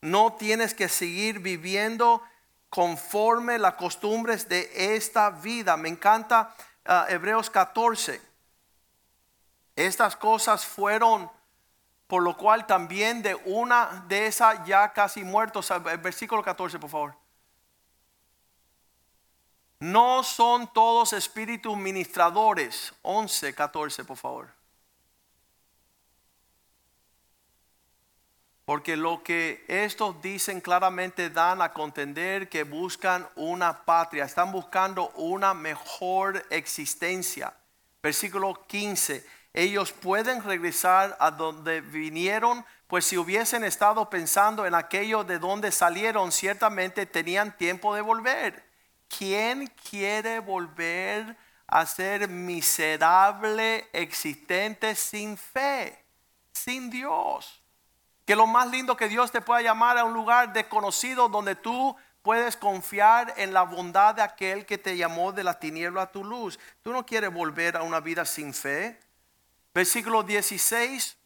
No 0.00 0.34
tienes 0.34 0.74
que 0.74 0.88
seguir 0.88 1.40
viviendo 1.40 2.22
conforme 2.68 3.58
las 3.58 3.74
costumbres 3.74 4.48
de 4.48 4.70
esta 4.94 5.30
vida. 5.30 5.76
Me 5.76 5.88
encanta 5.88 6.54
ah, 6.84 7.06
Hebreos 7.08 7.50
14. 7.50 8.20
Estas 9.78 10.16
cosas 10.16 10.66
fueron, 10.66 11.30
por 12.08 12.24
lo 12.24 12.36
cual 12.36 12.66
también 12.66 13.22
de 13.22 13.36
una 13.44 14.04
de 14.08 14.26
esas 14.26 14.66
ya 14.66 14.92
casi 14.92 15.22
muertos. 15.22 15.72
Versículo 16.02 16.42
14, 16.42 16.80
por 16.80 16.90
favor. 16.90 17.14
No 19.78 20.24
son 20.24 20.72
todos 20.72 21.12
espíritus 21.12 21.76
ministradores. 21.76 22.92
11, 23.02 23.54
14, 23.54 24.04
por 24.04 24.16
favor. 24.16 24.48
Porque 28.64 28.96
lo 28.96 29.22
que 29.22 29.64
estos 29.68 30.20
dicen 30.20 30.60
claramente 30.60 31.30
dan 31.30 31.62
a 31.62 31.72
contender 31.72 32.48
que 32.48 32.64
buscan 32.64 33.28
una 33.36 33.84
patria, 33.84 34.24
están 34.24 34.50
buscando 34.50 35.10
una 35.10 35.54
mejor 35.54 36.44
existencia. 36.50 37.54
Versículo 38.02 38.66
15, 38.66 39.37
ellos 39.58 39.92
pueden 39.92 40.42
regresar 40.42 41.16
a 41.18 41.32
donde 41.32 41.80
vinieron 41.80 42.64
pues 42.86 43.04
si 43.04 43.18
hubiesen 43.18 43.64
estado 43.64 44.08
pensando 44.08 44.64
en 44.64 44.74
aquello 44.74 45.22
de 45.22 45.38
donde 45.38 45.72
salieron, 45.72 46.32
ciertamente 46.32 47.04
tenían 47.04 47.54
tiempo 47.56 47.94
de 47.94 48.00
volver. 48.00 48.64
¿Quién 49.08 49.66
quiere 49.90 50.38
volver 50.38 51.36
a 51.66 51.84
ser 51.84 52.28
miserable 52.28 53.88
existente 53.92 54.94
sin 54.94 55.36
fe, 55.36 56.02
sin 56.52 56.88
Dios? 56.88 57.60
Que 58.24 58.36
lo 58.36 58.46
más 58.46 58.68
lindo 58.68 58.96
que 58.96 59.08
Dios 59.08 59.32
te 59.32 59.42
pueda 59.42 59.60
llamar 59.60 59.98
a 59.98 60.04
un 60.04 60.14
lugar 60.14 60.52
desconocido 60.52 61.28
donde 61.28 61.56
tú 61.56 61.94
puedes 62.22 62.56
confiar 62.56 63.34
en 63.36 63.52
la 63.52 63.62
bondad 63.62 64.14
de 64.14 64.22
aquel 64.22 64.64
que 64.64 64.78
te 64.78 64.96
llamó 64.96 65.32
de 65.32 65.44
la 65.44 65.58
tiniebla 65.58 66.02
a 66.02 66.12
tu 66.12 66.24
luz. 66.24 66.58
Tú 66.82 66.92
no 66.92 67.04
quieres 67.04 67.32
volver 67.32 67.76
a 67.76 67.82
una 67.82 68.00
vida 68.00 68.24
sin 68.24 68.54
fe. 68.54 69.07
Versículo 69.78 70.24
16. 70.24 71.16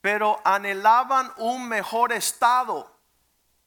Pero 0.00 0.40
anhelaban 0.44 1.32
un 1.36 1.68
mejor 1.68 2.12
estado, 2.12 2.98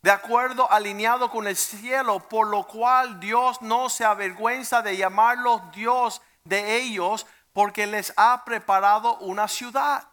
de 0.01 0.11
acuerdo 0.11 0.69
alineado 0.69 1.31
con 1.31 1.47
el 1.47 1.55
cielo, 1.55 2.27
por 2.27 2.47
lo 2.47 2.67
cual 2.67 3.21
Dios 3.21 3.61
no 3.61 3.89
se 3.89 4.03
avergüenza 4.03 4.81
de 4.81 4.97
llamarlos 4.97 5.61
Dios 5.71 6.21
de 6.43 6.75
ellos, 6.75 7.25
porque 7.53 7.87
les 7.87 8.11
ha 8.17 8.43
preparado 8.43 9.17
una 9.19 9.47
ciudad. 9.47 10.09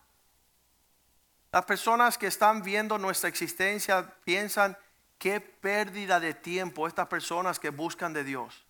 Las 1.50 1.64
personas 1.64 2.16
que 2.16 2.28
están 2.28 2.62
viendo 2.62 2.96
nuestra 2.96 3.28
existencia 3.28 4.08
piensan, 4.22 4.78
qué 5.18 5.40
pérdida 5.40 6.20
de 6.20 6.32
tiempo 6.32 6.86
estas 6.86 7.08
personas 7.08 7.58
que 7.58 7.70
buscan 7.70 8.12
de 8.12 8.22
Dios. 8.22 8.63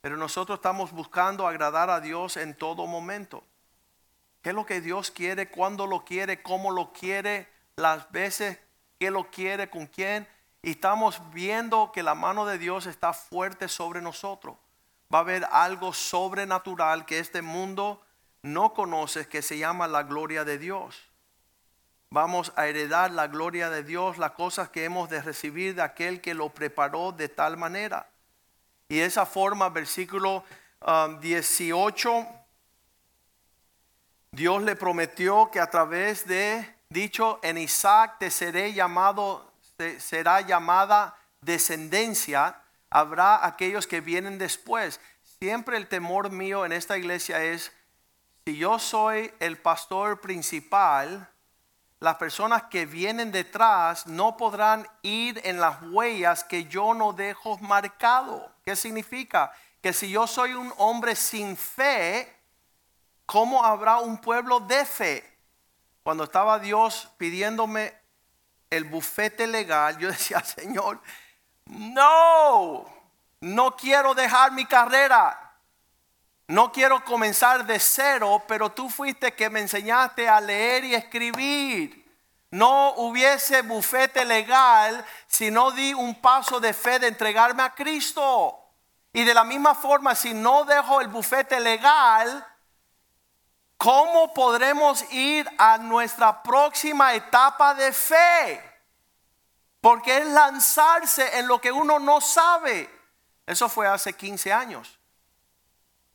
Pero 0.00 0.16
nosotros 0.16 0.58
estamos 0.58 0.92
buscando 0.92 1.46
agradar 1.46 1.90
a 1.90 2.00
Dios 2.00 2.36
en 2.36 2.54
todo 2.54 2.86
momento. 2.86 3.44
¿Qué 4.42 4.50
es 4.50 4.54
lo 4.54 4.64
que 4.64 4.80
Dios 4.80 5.10
quiere? 5.10 5.50
¿Cuándo 5.50 5.86
lo 5.86 6.04
quiere? 6.04 6.42
¿Cómo 6.42 6.70
lo 6.70 6.92
quiere? 6.92 7.48
Las 7.76 8.10
veces 8.12 8.58
que 8.98 9.10
lo 9.10 9.30
quiere, 9.30 9.68
con 9.70 9.86
quién. 9.86 10.28
Y 10.62 10.70
estamos 10.70 11.20
viendo 11.32 11.92
que 11.92 12.02
la 12.02 12.14
mano 12.14 12.46
de 12.46 12.58
Dios 12.58 12.86
está 12.86 13.12
fuerte 13.12 13.68
sobre 13.68 14.00
nosotros. 14.00 14.56
Va 15.12 15.18
a 15.18 15.22
haber 15.22 15.46
algo 15.50 15.92
sobrenatural 15.92 17.04
que 17.04 17.18
este 17.18 17.42
mundo 17.42 18.02
no 18.42 18.74
conoce 18.74 19.28
que 19.28 19.42
se 19.42 19.58
llama 19.58 19.88
la 19.88 20.04
gloria 20.04 20.44
de 20.44 20.58
Dios 20.58 21.08
vamos 22.10 22.52
a 22.56 22.66
heredar 22.66 23.10
la 23.10 23.26
gloria 23.26 23.70
de 23.70 23.82
Dios, 23.82 24.18
las 24.18 24.32
cosas 24.32 24.70
que 24.70 24.84
hemos 24.84 25.10
de 25.10 25.22
recibir 25.22 25.74
de 25.74 25.82
aquel 25.82 26.20
que 26.20 26.34
lo 26.34 26.50
preparó 26.50 27.12
de 27.12 27.28
tal 27.28 27.56
manera. 27.56 28.10
Y 28.88 28.96
de 28.96 29.04
esa 29.04 29.26
forma, 29.26 29.68
versículo 29.68 30.44
18, 31.20 32.14
um, 32.14 32.26
Dios 34.32 34.62
le 34.62 34.76
prometió 34.76 35.50
que 35.50 35.60
a 35.60 35.68
través 35.68 36.26
de, 36.26 36.66
dicho, 36.88 37.38
en 37.42 37.58
Isaac 37.58 38.16
te 38.18 38.30
seré 38.30 38.72
llamado, 38.72 39.52
será 39.98 40.40
llamada 40.40 41.18
descendencia, 41.42 42.62
habrá 42.88 43.44
aquellos 43.46 43.86
que 43.86 44.00
vienen 44.00 44.38
después. 44.38 45.00
Siempre 45.38 45.76
el 45.76 45.86
temor 45.86 46.30
mío 46.30 46.64
en 46.64 46.72
esta 46.72 46.96
iglesia 46.96 47.44
es, 47.44 47.72
si 48.46 48.56
yo 48.56 48.78
soy 48.78 49.32
el 49.38 49.58
pastor 49.58 50.22
principal, 50.22 51.28
las 52.00 52.16
personas 52.16 52.64
que 52.64 52.86
vienen 52.86 53.32
detrás 53.32 54.06
no 54.06 54.36
podrán 54.36 54.86
ir 55.02 55.40
en 55.44 55.60
las 55.60 55.82
huellas 55.82 56.44
que 56.44 56.66
yo 56.66 56.94
no 56.94 57.12
dejo 57.12 57.58
marcado. 57.58 58.52
¿Qué 58.64 58.76
significa? 58.76 59.52
Que 59.80 59.92
si 59.92 60.10
yo 60.10 60.26
soy 60.26 60.52
un 60.52 60.72
hombre 60.76 61.16
sin 61.16 61.56
fe, 61.56 62.32
¿cómo 63.26 63.64
habrá 63.64 63.98
un 63.98 64.18
pueblo 64.18 64.60
de 64.60 64.84
fe? 64.84 65.38
Cuando 66.04 66.24
estaba 66.24 66.60
Dios 66.60 67.08
pidiéndome 67.18 67.94
el 68.70 68.84
bufete 68.84 69.46
legal, 69.46 69.98
yo 69.98 70.08
decía, 70.12 70.40
Señor, 70.40 71.00
no, 71.66 72.86
no 73.40 73.76
quiero 73.76 74.14
dejar 74.14 74.52
mi 74.52 74.66
carrera. 74.66 75.47
No 76.48 76.72
quiero 76.72 77.04
comenzar 77.04 77.66
de 77.66 77.78
cero, 77.78 78.42
pero 78.48 78.72
tú 78.72 78.88
fuiste 78.88 79.34
que 79.34 79.50
me 79.50 79.60
enseñaste 79.60 80.26
a 80.26 80.40
leer 80.40 80.82
y 80.84 80.94
escribir. 80.94 82.08
No 82.50 82.94
hubiese 82.94 83.60
bufete 83.60 84.24
legal 84.24 85.04
si 85.26 85.50
no 85.50 85.70
di 85.70 85.92
un 85.92 86.22
paso 86.22 86.58
de 86.58 86.72
fe 86.72 86.98
de 86.98 87.08
entregarme 87.08 87.62
a 87.62 87.74
Cristo. 87.74 88.58
Y 89.12 89.24
de 89.24 89.34
la 89.34 89.44
misma 89.44 89.74
forma, 89.74 90.14
si 90.14 90.32
no 90.32 90.64
dejo 90.64 91.02
el 91.02 91.08
bufete 91.08 91.60
legal, 91.60 92.46
¿cómo 93.76 94.32
podremos 94.32 95.04
ir 95.12 95.46
a 95.58 95.76
nuestra 95.76 96.42
próxima 96.42 97.12
etapa 97.12 97.74
de 97.74 97.92
fe? 97.92 98.80
Porque 99.82 100.16
es 100.16 100.26
lanzarse 100.26 101.38
en 101.38 101.46
lo 101.46 101.60
que 101.60 101.70
uno 101.70 101.98
no 101.98 102.22
sabe. 102.22 102.88
Eso 103.44 103.68
fue 103.68 103.86
hace 103.86 104.14
15 104.14 104.50
años. 104.50 104.97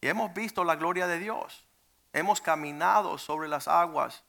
Y 0.03 0.09
hemos 0.09 0.33
visto 0.33 0.65
la 0.65 0.75
gloria 0.75 1.07
de 1.07 1.17
Dios. 1.17 1.63
Hemos 2.11 2.41
caminado 2.41 3.17
sobre 3.17 3.47
las 3.47 3.69
aguas, 3.69 4.25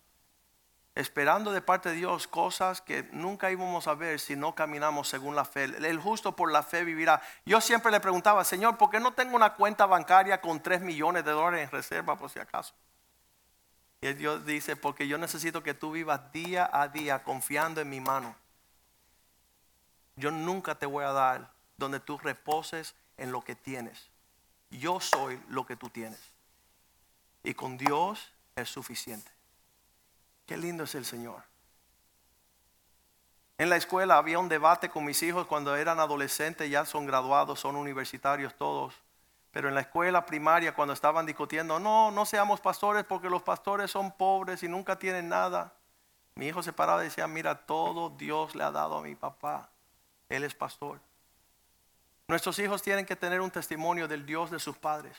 esperando 0.94 1.50
de 1.50 1.62
parte 1.62 1.88
de 1.88 1.96
Dios 1.96 2.28
cosas 2.28 2.80
que 2.80 3.08
nunca 3.10 3.50
íbamos 3.50 3.88
a 3.88 3.94
ver 3.94 4.20
si 4.20 4.36
no 4.36 4.54
caminamos 4.54 5.08
según 5.08 5.34
la 5.34 5.44
fe. 5.44 5.64
El 5.64 5.98
justo 5.98 6.36
por 6.36 6.52
la 6.52 6.62
fe 6.62 6.84
vivirá. 6.84 7.20
Yo 7.44 7.60
siempre 7.60 7.90
le 7.90 7.98
preguntaba, 7.98 8.44
Señor, 8.44 8.78
¿por 8.78 8.88
qué 8.88 9.00
no 9.00 9.14
tengo 9.14 9.34
una 9.34 9.54
cuenta 9.54 9.84
bancaria 9.84 10.40
con 10.40 10.62
3 10.62 10.80
millones 10.80 11.24
de 11.24 11.32
dólares 11.32 11.64
en 11.64 11.70
reserva 11.72 12.16
por 12.16 12.30
si 12.30 12.38
acaso? 12.38 12.72
Y 14.00 14.12
Dios 14.12 14.46
dice, 14.46 14.76
porque 14.76 15.08
yo 15.08 15.18
necesito 15.18 15.64
que 15.64 15.74
tú 15.74 15.90
vivas 15.90 16.30
día 16.30 16.70
a 16.72 16.86
día 16.86 17.24
confiando 17.24 17.80
en 17.80 17.90
mi 17.90 17.98
mano. 17.98 18.36
Yo 20.14 20.30
nunca 20.30 20.76
te 20.76 20.86
voy 20.86 21.04
a 21.04 21.10
dar 21.10 21.50
donde 21.76 21.98
tú 21.98 22.16
reposes 22.16 22.94
en 23.16 23.32
lo 23.32 23.42
que 23.42 23.56
tienes 23.56 24.13
yo 24.78 25.00
soy 25.00 25.40
lo 25.48 25.66
que 25.66 25.76
tú 25.76 25.88
tienes. 25.88 26.20
Y 27.42 27.54
con 27.54 27.76
Dios 27.76 28.32
es 28.56 28.68
suficiente. 28.68 29.30
Qué 30.46 30.56
lindo 30.56 30.84
es 30.84 30.94
el 30.94 31.04
Señor. 31.04 31.42
En 33.56 33.70
la 33.70 33.76
escuela 33.76 34.18
había 34.18 34.38
un 34.38 34.48
debate 34.48 34.88
con 34.88 35.04
mis 35.04 35.22
hijos 35.22 35.46
cuando 35.46 35.76
eran 35.76 36.00
adolescentes, 36.00 36.68
ya 36.68 36.84
son 36.84 37.06
graduados, 37.06 37.60
son 37.60 37.76
universitarios 37.76 38.54
todos. 38.56 38.94
Pero 39.52 39.68
en 39.68 39.74
la 39.74 39.82
escuela 39.82 40.26
primaria 40.26 40.74
cuando 40.74 40.92
estaban 40.92 41.24
discutiendo, 41.24 41.78
no, 41.78 42.10
no 42.10 42.26
seamos 42.26 42.60
pastores 42.60 43.04
porque 43.04 43.30
los 43.30 43.42
pastores 43.42 43.92
son 43.92 44.10
pobres 44.10 44.64
y 44.64 44.68
nunca 44.68 44.98
tienen 44.98 45.28
nada. 45.28 45.72
Mi 46.34 46.48
hijo 46.48 46.62
se 46.64 46.72
paraba 46.72 47.02
y 47.02 47.04
decía, 47.04 47.28
mira, 47.28 47.64
todo 47.64 48.10
Dios 48.10 48.56
le 48.56 48.64
ha 48.64 48.72
dado 48.72 48.98
a 48.98 49.02
mi 49.02 49.14
papá. 49.14 49.68
Él 50.28 50.42
es 50.42 50.54
pastor. 50.54 50.98
Nuestros 52.26 52.58
hijos 52.58 52.82
tienen 52.82 53.04
que 53.04 53.16
tener 53.16 53.40
un 53.40 53.50
testimonio 53.50 54.08
del 54.08 54.24
Dios 54.24 54.50
de 54.50 54.58
sus 54.58 54.76
padres. 54.78 55.16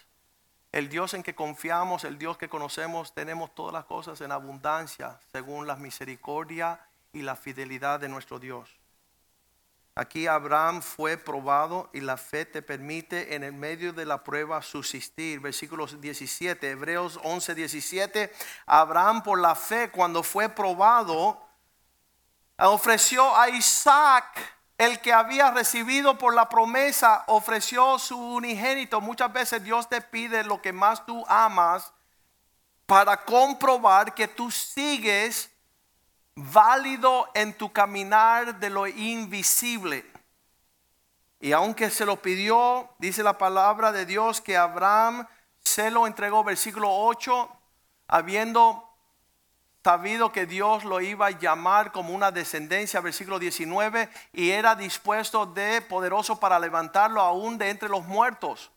El 0.72 0.90
Dios 0.90 1.14
en 1.14 1.24
que 1.24 1.36
confiamos, 1.36 2.04
el 2.04 2.18
Dios 2.18 2.38
que 2.38 2.50
conocemos, 2.50 3.14
tenemos 3.14 3.54
todas 3.54 3.74
las 3.74 3.86
cosas 3.86 4.20
en 4.22 4.32
abundancia 4.32 5.20
según 5.32 5.68
la 5.68 5.76
misericordia 5.76 6.80
y 7.14 7.22
la 7.22 7.36
fidelidad 7.36 8.00
de 8.00 8.10
nuestro 8.10 8.40
Dios. 8.40 8.70
Aquí 9.98 10.28
Abraham 10.28 10.82
fue 10.82 11.16
probado 11.16 11.90
y 11.94 12.02
la 12.02 12.18
fe 12.18 12.46
te 12.46 12.62
permite 12.62 13.36
en 13.36 13.46
el 13.46 13.54
medio 13.54 13.94
de 13.94 14.06
la 14.06 14.26
prueba 14.26 14.62
subsistir. 14.62 15.40
Versículos 15.40 16.02
17, 16.02 16.72
Hebreos 16.72 17.18
11, 17.24 17.56
17. 17.56 18.34
Abraham 18.66 19.24
por 19.24 19.40
la 19.40 19.56
fe 19.56 19.92
cuando 19.92 20.22
fue 20.24 20.50
probado 20.50 21.42
ofreció 22.58 23.34
a 23.38 23.48
Isaac 23.48 24.55
el 24.78 25.00
que 25.00 25.14
había 25.14 25.52
recibido 25.52 26.18
por 26.18 26.34
la 26.34 26.50
promesa 26.50 27.24
ofreció 27.28 27.98
su 27.98 28.18
unigénito. 28.18 29.00
Muchas 29.00 29.32
veces 29.32 29.64
Dios 29.64 29.88
te 29.88 30.02
pide 30.02 30.44
lo 30.44 30.62
que 30.62 30.74
más 30.74 31.06
tú 31.06 31.26
amas 31.28 31.94
para 32.86 33.24
comprobar 33.24 34.14
que 34.14 34.28
tú 34.28 34.52
sigues 34.52 35.50
válido 36.36 37.30
en 37.34 37.54
tu 37.58 37.72
caminar 37.72 38.60
de 38.60 38.70
lo 38.70 38.86
invisible. 38.88 40.06
Y 41.40 41.54
aunque 41.54 41.90
se 41.90 42.06
lo 42.06 42.22
pidió, 42.22 42.90
dice 42.98 43.24
la 43.24 43.38
palabra 43.38 43.92
de 43.92 44.06
Dios 44.06 44.42
que 44.42 44.58
Abraham 44.58 45.28
se 45.64 45.90
lo 45.90 46.06
entregó, 46.06 46.44
versículo 46.44 46.90
8, 46.92 47.50
habiendo 48.08 48.95
sabido 49.86 50.32
que 50.32 50.48
Dios 50.48 50.84
lo 50.84 51.00
iba 51.00 51.28
a 51.28 51.38
llamar 51.38 51.92
como 51.92 52.12
una 52.16 52.32
descendencia, 52.32 53.02
versículo 53.02 53.38
19, 53.38 54.10
y 54.34 54.50
era 54.50 54.74
dispuesto 54.74 55.46
de 55.46 55.80
poderoso 55.80 56.40
para 56.40 56.58
levantarlo 56.58 57.22
aún 57.22 57.60
de 57.60 57.70
entre 57.70 57.88
los 57.88 58.04
muertos, 58.04 58.72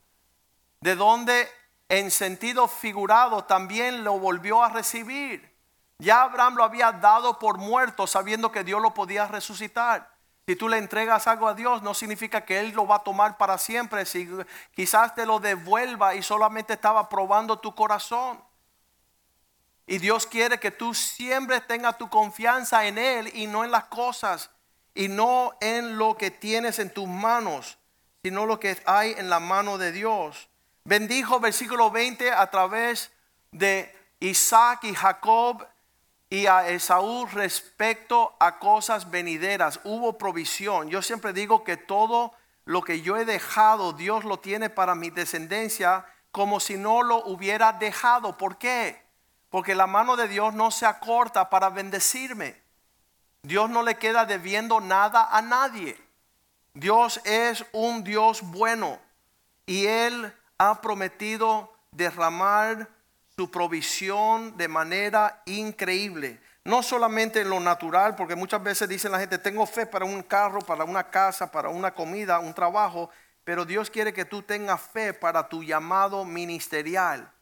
de 0.83 0.95
donde 0.97 1.49
en 1.89 2.11
sentido 2.11 2.69
figurado 2.69 3.45
también 3.45 4.05
lo 4.05 4.19
volvió 4.19 4.63
a 4.63 4.69
recibir. 4.69 5.51
Ya 5.99 6.25
Abraham 6.25 6.57
lo 6.57 6.65
había 6.65 6.93
dado 6.93 7.39
por 7.39 7.57
muerto 7.57 8.07
sabiendo 8.07 8.53
que 8.53 8.63
Dios 8.63 8.83
lo 8.83 8.93
podía 8.93 9.27
resucitar. 9.29 10.11
Si 10.47 10.57
tú 10.57 10.69
le 10.69 10.77
entregas 10.77 11.27
algo 11.27 11.49
a 11.49 11.55
Dios, 11.55 11.83
no 11.83 11.95
significa 11.95 12.45
que 12.45 12.61
Él 12.61 12.73
lo 12.73 12.87
va 12.87 12.97
a 12.97 13.03
tomar 13.03 13.39
para 13.39 13.57
siempre. 13.57 14.05
Si 14.05 14.29
quizás 14.75 15.15
te 15.15 15.25
lo 15.25 15.41
devuelva 15.41 16.15
y 16.15 16.23
solamente 16.23 16.75
estaba 16.75 17.09
probando 17.09 17.59
tu 17.59 17.75
corazón. 17.75 18.47
Y 19.89 19.97
Dios 19.99 20.27
quiere 20.27 20.61
que 20.61 20.71
tú 20.71 20.93
siempre 20.93 21.63
tengas 21.63 21.97
tu 21.97 22.11
confianza 22.11 22.87
en 22.87 22.99
Él 22.99 23.31
y 23.35 23.47
no 23.47 23.65
en 23.65 23.71
las 23.71 23.85
cosas 23.85 24.51
y 24.95 25.09
no 25.09 25.57
en 25.63 25.97
lo 25.97 26.15
que 26.15 26.31
tienes 26.31 26.79
en 26.79 26.93
tus 26.93 27.09
manos, 27.09 27.79
sino 28.23 28.45
lo 28.45 28.61
que 28.61 28.77
hay 28.85 29.13
en 29.17 29.31
la 29.31 29.41
mano 29.41 29.79
de 29.79 29.91
Dios. 29.91 30.51
Bendijo 30.85 31.41
versículo 31.41 31.91
20 31.91 32.33
a 32.33 32.51
través 32.51 33.11
de 33.51 33.91
Isaac 34.21 34.85
y 34.85 34.95
Jacob 34.95 35.67
y 36.29 36.45
a 36.45 36.69
Esaú 36.69 37.25
respecto 37.33 38.37
a 38.41 38.59
cosas 38.59 39.11
venideras. 39.11 39.81
Hubo 39.85 40.19
provisión. 40.19 40.91
Yo 40.91 41.01
siempre 41.01 41.33
digo 41.33 41.65
que 41.65 41.79
todo 41.79 42.35
lo 42.67 42.83
que 42.83 43.01
yo 43.01 43.17
he 43.17 43.25
dejado, 43.25 43.95
Dios 43.95 44.25
lo 44.25 44.39
tiene 44.39 44.69
para 44.69 44.95
mi 44.95 45.09
descendencia 45.09 46.05
como 46.31 46.61
si 46.61 46.77
no 46.77 47.03
lo 47.03 47.25
hubiera 47.25 47.73
dejado. 47.73 48.37
¿Por 48.37 48.59
qué? 48.59 49.08
Porque 49.51 49.75
la 49.75 49.87
mano 49.87 50.17
de 50.17 50.29
Dios 50.29 50.55
no 50.55 50.71
se 50.71 50.87
acorta 50.87 51.49
para 51.49 51.71
bendecirme. 51.71 52.61
Dios 53.43 53.71
no 53.71 53.83
le 53.83 53.97
queda 53.97 54.27
debiendo 54.27 54.81
nada 54.81 55.29
a 55.31 55.41
nadie. 55.41 55.99
Dios 56.75 57.21
es 57.25 57.65
un 57.73 58.05
Dios 58.05 58.43
bueno 58.43 58.99
y 59.67 59.87
Él 59.87 60.33
ha 60.59 60.81
prometido 60.81 61.73
derramar 61.91 62.89
su 63.37 63.51
provisión 63.51 64.57
de 64.57 64.69
manera 64.69 65.43
increíble. 65.47 66.41
No 66.65 66.83
solamente 66.83 67.41
en 67.41 67.51
lo 67.51 67.61
natural, 67.61 68.15
porque 68.15 68.35
muchas 68.35 68.63
veces 68.63 68.89
dicen 68.89 69.13
la 69.13 69.21
gente, 69.21 69.39
tengo 69.39 69.65
fe 69.65 69.87
para 69.87 70.05
un 70.05 70.23
carro, 70.23 70.61
para 70.61 70.85
una 70.85 71.09
casa, 71.09 71.51
para 71.51 71.69
una 71.69 71.95
comida, 71.95 72.41
un 72.41 72.53
trabajo, 72.53 73.11
pero 73.45 73.65
Dios 73.65 73.91
quiere 73.91 74.13
que 74.13 74.25
tú 74.25 74.43
tengas 74.43 74.81
fe 74.81 75.15
para 75.15 75.49
tu 75.49 75.63
llamado 75.63 76.25
ministerial, 76.25 77.33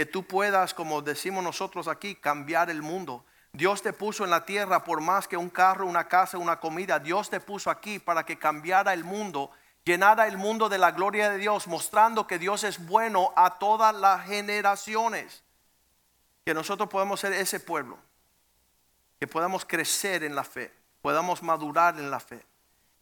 que 0.00 0.06
tú 0.06 0.26
puedas, 0.26 0.72
como 0.72 1.02
decimos 1.02 1.44
nosotros 1.44 1.86
aquí, 1.86 2.14
cambiar 2.14 2.70
el 2.70 2.80
mundo. 2.80 3.22
Dios 3.52 3.82
te 3.82 3.92
puso 3.92 4.24
en 4.24 4.30
la 4.30 4.46
tierra 4.46 4.82
por 4.82 5.02
más 5.02 5.28
que 5.28 5.36
un 5.36 5.50
carro, 5.50 5.84
una 5.84 6.08
casa, 6.08 6.38
una 6.38 6.58
comida. 6.58 6.98
Dios 6.98 7.28
te 7.28 7.38
puso 7.38 7.68
aquí 7.68 7.98
para 7.98 8.24
que 8.24 8.38
cambiara 8.38 8.94
el 8.94 9.04
mundo, 9.04 9.50
llenara 9.84 10.26
el 10.26 10.38
mundo 10.38 10.70
de 10.70 10.78
la 10.78 10.92
gloria 10.92 11.28
de 11.28 11.36
Dios, 11.36 11.66
mostrando 11.66 12.26
que 12.26 12.38
Dios 12.38 12.64
es 12.64 12.86
bueno 12.86 13.34
a 13.36 13.58
todas 13.58 13.94
las 13.94 14.24
generaciones. 14.24 15.42
Que 16.46 16.54
nosotros 16.54 16.88
podamos 16.88 17.20
ser 17.20 17.34
ese 17.34 17.60
pueblo, 17.60 17.98
que 19.18 19.26
podamos 19.26 19.66
crecer 19.66 20.24
en 20.24 20.34
la 20.34 20.44
fe, 20.44 20.72
podamos 21.02 21.42
madurar 21.42 21.98
en 21.98 22.10
la 22.10 22.20
fe, 22.20 22.42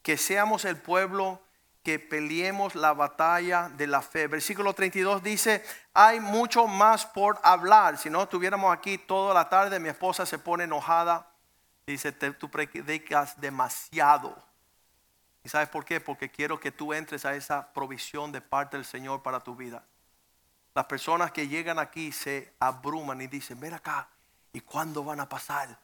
que 0.02 0.16
seamos 0.16 0.64
el 0.64 0.78
pueblo 0.78 1.40
que 1.88 1.98
peleemos 1.98 2.74
la 2.74 2.92
batalla 2.92 3.70
de 3.70 3.86
la 3.86 4.02
fe. 4.02 4.26
Versículo 4.26 4.74
32 4.74 5.22
dice, 5.22 5.64
hay 5.94 6.20
mucho 6.20 6.66
más 6.66 7.06
por 7.06 7.40
hablar. 7.42 7.96
Si 7.96 8.10
no 8.10 8.24
estuviéramos 8.24 8.76
aquí 8.76 8.98
toda 8.98 9.32
la 9.32 9.48
tarde, 9.48 9.80
mi 9.80 9.88
esposa 9.88 10.26
se 10.26 10.38
pone 10.38 10.64
enojada. 10.64 11.32
Dice, 11.86 12.12
tú 12.12 12.50
predicas 12.50 13.40
demasiado. 13.40 14.36
¿Y 15.42 15.48
sabes 15.48 15.70
por 15.70 15.86
qué? 15.86 15.98
Porque 15.98 16.30
quiero 16.30 16.60
que 16.60 16.70
tú 16.70 16.92
entres 16.92 17.24
a 17.24 17.34
esa 17.34 17.72
provisión 17.72 18.32
de 18.32 18.42
parte 18.42 18.76
del 18.76 18.84
Señor 18.84 19.22
para 19.22 19.40
tu 19.40 19.56
vida. 19.56 19.82
Las 20.74 20.84
personas 20.84 21.32
que 21.32 21.48
llegan 21.48 21.78
aquí 21.78 22.12
se 22.12 22.52
abruman 22.60 23.22
y 23.22 23.28
dicen, 23.28 23.58
ven 23.60 23.72
acá, 23.72 24.10
¿y 24.52 24.60
cuándo 24.60 25.04
van 25.04 25.20
a 25.20 25.28
pasar 25.30 25.78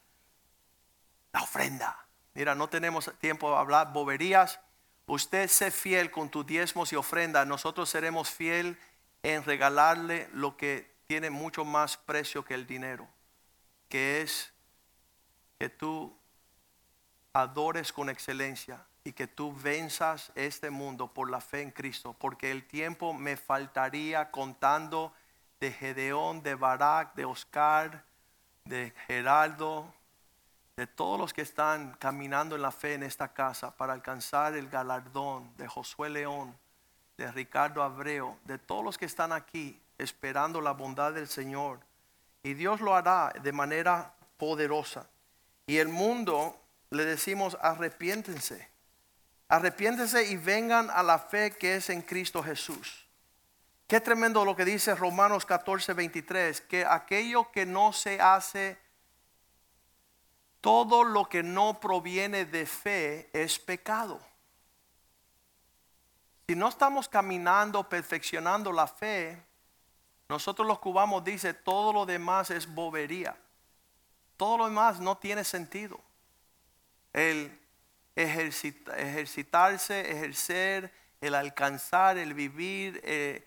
la 1.33 1.41
ofrenda? 1.41 1.97
Mira, 2.35 2.55
no 2.55 2.69
tenemos 2.69 3.11
tiempo 3.21 3.51
de 3.51 3.57
hablar 3.57 3.95
boberías 3.95 4.61
Usted 5.07 5.49
sé 5.49 5.71
fiel 5.71 6.11
con 6.11 6.31
tus 6.31 6.47
diezmos 6.47 6.93
y 6.93 6.97
ofrendas. 6.97 7.47
Nosotros 7.47 7.91
seremos 7.91 8.31
fiel 8.31 8.79
en 9.23 9.45
regalarle 9.45 10.29
lo 10.33 10.57
que 10.57 10.95
tiene 11.07 11.31
mucho 11.31 11.65
más 11.65 11.97
precio 11.97 12.45
que 12.45 12.55
el 12.55 12.67
dinero, 12.67 13.07
que 13.89 14.23
es 14.23 14.53
que 15.59 15.69
tú 15.69 16.17
adores 17.33 17.93
con 17.93 18.09
excelencia 18.09 18.87
y 19.03 19.13
que 19.13 19.27
tú 19.27 19.55
venzas 19.55 20.33
este 20.35 20.71
mundo 20.71 21.13
por 21.13 21.31
la 21.31 21.41
fe 21.41 21.61
en 21.61 21.71
Cristo, 21.71 22.15
porque 22.19 22.51
el 22.51 22.67
tiempo 22.67 23.13
me 23.13 23.37
faltaría 23.37 24.31
contando 24.31 25.13
de 25.61 25.73
Gedeón, 25.73 26.43
de 26.43 26.55
Barak, 26.55 27.15
de 27.15 27.27
Oscar, 27.27 28.05
de 28.65 28.95
Geraldo, 29.07 29.93
de 30.77 30.87
todos 30.89 31.19
los 31.19 31.33
que 31.33 31.43
están 31.43 31.95
caminando 32.01 32.57
en 32.57 32.63
la 32.63 32.73
fe 32.73 32.95
en 32.95 33.05
esta 33.05 33.33
casa 33.33 33.77
para 33.77 33.93
alcanzar 33.93 34.55
el 34.55 34.69
galardón 34.69 35.57
de 35.57 35.69
Josué 35.69 36.11
León, 36.11 36.57
de 37.17 37.31
Ricardo 37.31 37.83
Abreu, 37.83 38.37
de 38.45 38.59
todos 38.59 38.85
los 38.85 38.99
que 38.99 39.05
están 39.05 39.33
aquí 39.33 39.81
esperando 39.99 40.61
la 40.61 40.73
bondad 40.73 41.13
del 41.13 41.29
Señor. 41.29 41.79
Y 42.43 42.55
Dios 42.55 42.81
lo 42.81 42.95
hará 42.97 43.33
de 43.41 43.53
manera 43.53 44.15
poderosa. 44.37 45.07
Y 45.67 45.79
el 45.79 45.89
mundo 45.89 46.61
le 46.91 47.05
decimos 47.05 47.57
arrepiéntense. 47.61 48.69
Arrepiéntense 49.49 50.25
y 50.25 50.37
vengan 50.37 50.91
a 50.91 51.03
la 51.03 51.19
fe 51.19 51.53
que 51.53 51.77
es 51.77 51.89
en 51.89 52.03
Cristo 52.03 52.43
Jesús. 52.43 53.07
Qué 53.87 54.01
tremendo 54.01 54.45
lo 54.45 54.57
que 54.57 54.65
dice 54.65 54.95
Romanos 54.95 55.47
14, 55.47 55.93
23, 55.93 56.63
que 56.63 56.85
aquello 56.85 57.53
que 57.53 57.65
no 57.65 57.93
se 57.93 58.21
hace 58.21 58.84
todo 60.65 61.05
lo 61.05 61.29
que 61.29 61.43
no 61.43 61.79
proviene 61.79 62.47
de 62.47 62.65
fe 62.65 63.29
es 63.35 63.59
pecado. 63.59 64.19
Si 66.47 66.57
no 66.57 66.71
estamos 66.71 67.07
caminando, 67.07 67.87
perfeccionando 67.87 68.73
la 68.73 68.87
fe, 68.87 69.45
nosotros 70.27 70.67
los 70.67 70.79
cubanos 70.79 71.23
dice 71.23 71.53
todo 71.53 71.93
lo 71.93 72.07
demás 72.07 72.51
es 72.51 72.67
bobería. 72.67 73.37
Todo 74.39 74.57
lo 74.57 74.65
demás 74.65 75.01
no 75.01 75.19
tiene 75.19 75.45
sentido. 75.45 76.01
El 77.13 77.61
ejercitarse, 78.17 80.13
ejercer, 80.13 80.91
el 81.21 81.35
alcanzar, 81.35 82.17
el 82.17 82.33
vivir, 82.33 83.03
eh, 83.05 83.47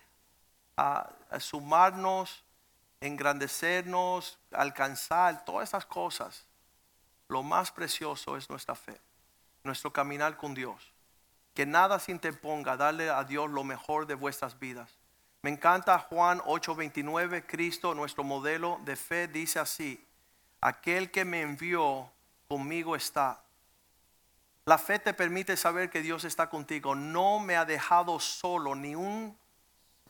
sumarnos, 1.39 2.43
engrandecernos, 3.01 4.37
alcanzar, 4.51 5.43
todas 5.45 5.69
esas 5.69 5.87
cosas 5.87 6.46
lo 7.29 7.43
más 7.43 7.71
precioso 7.71 8.37
es 8.37 8.49
nuestra 8.49 8.75
fe, 8.75 8.99
nuestro 9.63 9.91
caminar 9.91 10.37
con 10.37 10.53
Dios. 10.53 10.93
Que 11.53 11.65
nada 11.65 11.99
se 11.99 12.11
interponga, 12.11 12.77
darle 12.77 13.09
a 13.09 13.23
Dios 13.23 13.49
lo 13.49 13.63
mejor 13.63 14.05
de 14.05 14.15
vuestras 14.15 14.59
vidas. 14.59 14.89
Me 15.41 15.49
encanta 15.49 15.99
Juan 15.99 16.41
8:29, 16.45 17.45
Cristo, 17.45 17.93
nuestro 17.93 18.23
modelo 18.23 18.79
de 18.85 18.95
fe, 18.95 19.27
dice 19.27 19.59
así, 19.59 20.03
aquel 20.61 21.11
que 21.11 21.25
me 21.25 21.41
envió 21.41 22.11
conmigo 22.47 22.95
está. 22.95 23.41
La 24.65 24.77
fe 24.77 24.99
te 24.99 25.13
permite 25.13 25.55
saber 25.55 25.89
que 25.89 26.01
Dios 26.01 26.25
está 26.25 26.49
contigo. 26.49 26.93
No 26.93 27.39
me 27.39 27.55
ha 27.55 27.63
dejado 27.63 28.19
solo 28.19 28.75
ni 28.75 28.95
un 28.95 29.37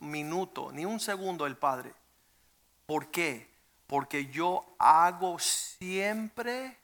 minuto, 0.00 0.72
ni 0.72 0.84
un 0.84 0.98
segundo 0.98 1.46
el 1.46 1.56
Padre. 1.56 1.94
¿Por 2.86 3.08
qué? 3.10 3.48
Porque 3.86 4.26
yo 4.26 4.64
hago 4.78 5.38
siempre 5.38 6.76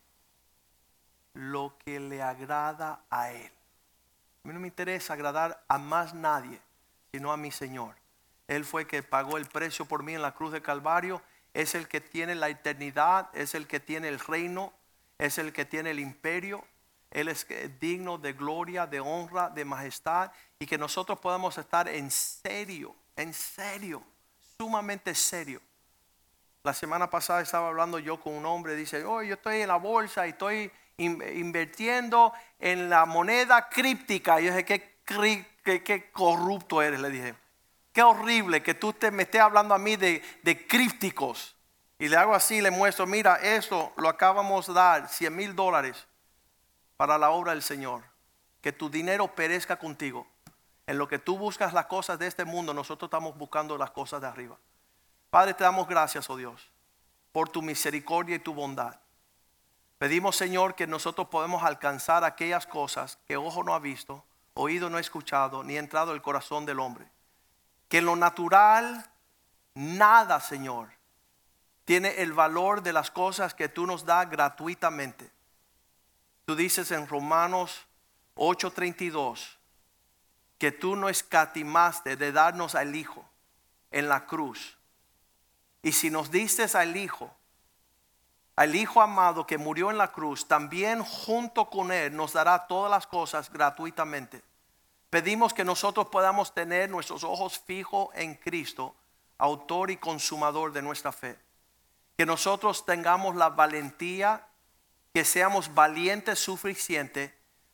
lo 1.34 1.76
que 1.84 2.00
le 2.00 2.22
agrada 2.22 3.04
a 3.10 3.30
Él. 3.30 3.52
A 4.44 4.48
mí 4.48 4.54
no 4.54 4.60
me 4.60 4.68
interesa 4.68 5.14
agradar 5.14 5.64
a 5.68 5.78
más 5.78 6.14
nadie, 6.14 6.60
sino 7.12 7.32
a 7.32 7.36
mi 7.36 7.50
Señor. 7.50 7.94
Él 8.46 8.64
fue 8.64 8.82
el 8.82 8.88
que 8.88 9.02
pagó 9.02 9.36
el 9.36 9.46
precio 9.46 9.84
por 9.84 10.02
mí 10.02 10.14
en 10.14 10.22
la 10.22 10.34
cruz 10.34 10.52
de 10.52 10.62
Calvario. 10.62 11.22
Es 11.54 11.74
el 11.74 11.88
que 11.88 12.00
tiene 12.00 12.34
la 12.34 12.48
eternidad, 12.48 13.30
es 13.32 13.54
el 13.54 13.66
que 13.66 13.80
tiene 13.80 14.08
el 14.08 14.18
reino, 14.18 14.72
es 15.18 15.38
el 15.38 15.52
que 15.52 15.64
tiene 15.64 15.90
el 15.90 16.00
imperio. 16.00 16.64
Él 17.10 17.28
es 17.28 17.46
digno 17.80 18.18
de 18.18 18.32
gloria, 18.32 18.86
de 18.86 19.00
honra, 19.00 19.48
de 19.48 19.64
majestad. 19.64 20.30
Y 20.58 20.66
que 20.66 20.76
nosotros 20.76 21.18
podamos 21.20 21.56
estar 21.56 21.88
en 21.88 22.10
serio, 22.10 22.94
en 23.16 23.32
serio, 23.32 24.02
sumamente 24.58 25.14
serio. 25.14 25.60
La 26.64 26.74
semana 26.74 27.08
pasada 27.08 27.40
estaba 27.40 27.68
hablando 27.68 27.98
yo 27.98 28.20
con 28.20 28.34
un 28.34 28.46
hombre, 28.46 28.74
dice, 28.74 29.04
oh, 29.04 29.22
yo 29.22 29.34
estoy 29.34 29.60
en 29.60 29.68
la 29.68 29.76
bolsa 29.76 30.26
y 30.26 30.30
estoy 30.30 30.72
invirtiendo 30.96 32.32
en 32.58 32.88
la 32.88 33.04
moneda 33.04 33.68
críptica. 33.68 34.40
Y 34.40 34.46
yo 34.46 34.54
dije, 34.54 35.00
qué, 35.04 36.10
corrupto 36.12 36.82
eres, 36.82 37.00
le 37.00 37.10
dije. 37.10 37.34
Qué 37.92 38.02
horrible 38.02 38.62
que 38.62 38.74
tú 38.74 38.92
te, 38.92 39.10
me 39.10 39.22
estés 39.22 39.40
hablando 39.40 39.74
a 39.74 39.78
mí 39.78 39.96
de, 39.96 40.22
de 40.42 40.66
crípticos. 40.66 41.54
Y 41.98 42.08
le 42.08 42.16
hago 42.16 42.34
así, 42.34 42.60
le 42.60 42.70
muestro, 42.70 43.06
mira, 43.06 43.36
eso 43.36 43.92
lo 43.96 44.08
acabamos 44.08 44.66
de 44.66 44.74
dar, 44.74 45.08
100 45.08 45.34
mil 45.34 45.54
dólares 45.54 46.06
para 46.96 47.18
la 47.18 47.30
obra 47.30 47.52
del 47.52 47.62
Señor. 47.62 48.02
Que 48.60 48.72
tu 48.72 48.90
dinero 48.90 49.34
perezca 49.34 49.78
contigo. 49.78 50.26
En 50.86 50.98
lo 50.98 51.08
que 51.08 51.18
tú 51.18 51.38
buscas 51.38 51.72
las 51.72 51.86
cosas 51.86 52.18
de 52.18 52.26
este 52.26 52.44
mundo, 52.44 52.74
nosotros 52.74 53.08
estamos 53.08 53.36
buscando 53.38 53.78
las 53.78 53.90
cosas 53.90 54.20
de 54.20 54.26
arriba. 54.26 54.58
Padre, 55.30 55.54
te 55.54 55.64
damos 55.64 55.88
gracias, 55.88 56.28
oh 56.30 56.36
Dios, 56.36 56.70
por 57.32 57.48
tu 57.48 57.62
misericordia 57.62 58.36
y 58.36 58.40
tu 58.40 58.54
bondad. 58.54 59.00
Pedimos, 59.98 60.36
Señor, 60.36 60.74
que 60.74 60.86
nosotros 60.86 61.28
podemos 61.28 61.62
alcanzar 61.62 62.24
aquellas 62.24 62.66
cosas 62.66 63.18
que 63.26 63.36
ojo 63.36 63.62
no 63.62 63.74
ha 63.74 63.78
visto, 63.78 64.24
oído 64.54 64.90
no 64.90 64.96
ha 64.96 65.00
escuchado, 65.00 65.62
ni 65.62 65.76
ha 65.76 65.80
entrado 65.80 66.12
el 66.12 66.22
corazón 66.22 66.66
del 66.66 66.80
hombre. 66.80 67.06
Que 67.88 67.98
en 67.98 68.06
lo 68.06 68.16
natural, 68.16 69.08
nada, 69.74 70.40
Señor, 70.40 70.90
tiene 71.84 72.22
el 72.22 72.32
valor 72.32 72.82
de 72.82 72.92
las 72.92 73.10
cosas 73.10 73.54
que 73.54 73.68
tú 73.68 73.86
nos 73.86 74.04
das 74.04 74.28
gratuitamente. 74.28 75.30
Tú 76.44 76.56
dices 76.56 76.90
en 76.90 77.06
Romanos 77.06 77.86
8:32 78.36 79.58
que 80.58 80.72
tú 80.72 80.96
no 80.96 81.08
escatimaste 81.08 82.16
de 82.16 82.32
darnos 82.32 82.74
al 82.74 82.94
Hijo 82.96 83.28
en 83.90 84.08
la 84.08 84.26
cruz. 84.26 84.78
Y 85.82 85.92
si 85.92 86.10
nos 86.10 86.30
diste 86.30 86.64
al 86.76 86.96
Hijo, 86.96 87.34
al 88.56 88.74
Hijo 88.76 89.00
amado 89.00 89.46
que 89.46 89.58
murió 89.58 89.90
en 89.90 89.98
la 89.98 90.12
cruz, 90.12 90.46
también 90.46 91.02
junto 91.02 91.68
con 91.68 91.90
Él 91.90 92.14
nos 92.14 92.32
dará 92.32 92.66
todas 92.66 92.90
las 92.90 93.06
cosas 93.06 93.50
gratuitamente. 93.50 94.42
Pedimos 95.10 95.54
que 95.54 95.64
nosotros 95.64 96.08
podamos 96.08 96.54
tener 96.54 96.90
nuestros 96.90 97.24
ojos 97.24 97.58
fijos 97.58 98.08
en 98.14 98.34
Cristo, 98.34 98.94
autor 99.38 99.90
y 99.90 99.96
consumador 99.96 100.72
de 100.72 100.82
nuestra 100.82 101.12
fe. 101.12 101.38
Que 102.16 102.26
nosotros 102.26 102.86
tengamos 102.86 103.34
la 103.34 103.50
valentía, 103.50 104.46
que 105.12 105.24
seamos 105.24 105.74
valientes 105.74 106.38
suficientes 106.38 107.32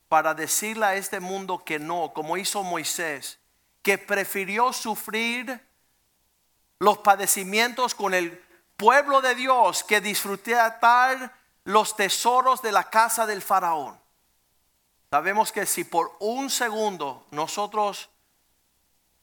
para 0.09 0.35
decirle 0.35 0.87
a 0.87 0.95
este 0.97 1.21
mundo 1.21 1.63
que 1.65 1.79
no, 1.79 2.13
como 2.15 2.37
hizo 2.37 2.63
Moisés, 2.63 3.39
que 3.83 3.97
prefirió 3.97 4.73
sufrir 4.73 5.67
los 6.79 6.99
padecimientos 6.99 7.95
con 7.95 8.15
el 8.15 8.43
pueblo 8.81 9.21
de 9.21 9.35
Dios 9.35 9.85
que 9.85 10.01
disfrutar 10.01 11.35
los 11.65 11.95
tesoros 11.97 12.63
de 12.63 12.73
la 12.73 12.85
casa 12.85 13.27
del 13.27 13.43
faraón. 13.43 14.01
Sabemos 15.11 15.53
que 15.53 15.67
si 15.67 15.85
por 15.85 16.17
un 16.19 16.49
segundo 16.49 17.27
nosotros 17.31 18.09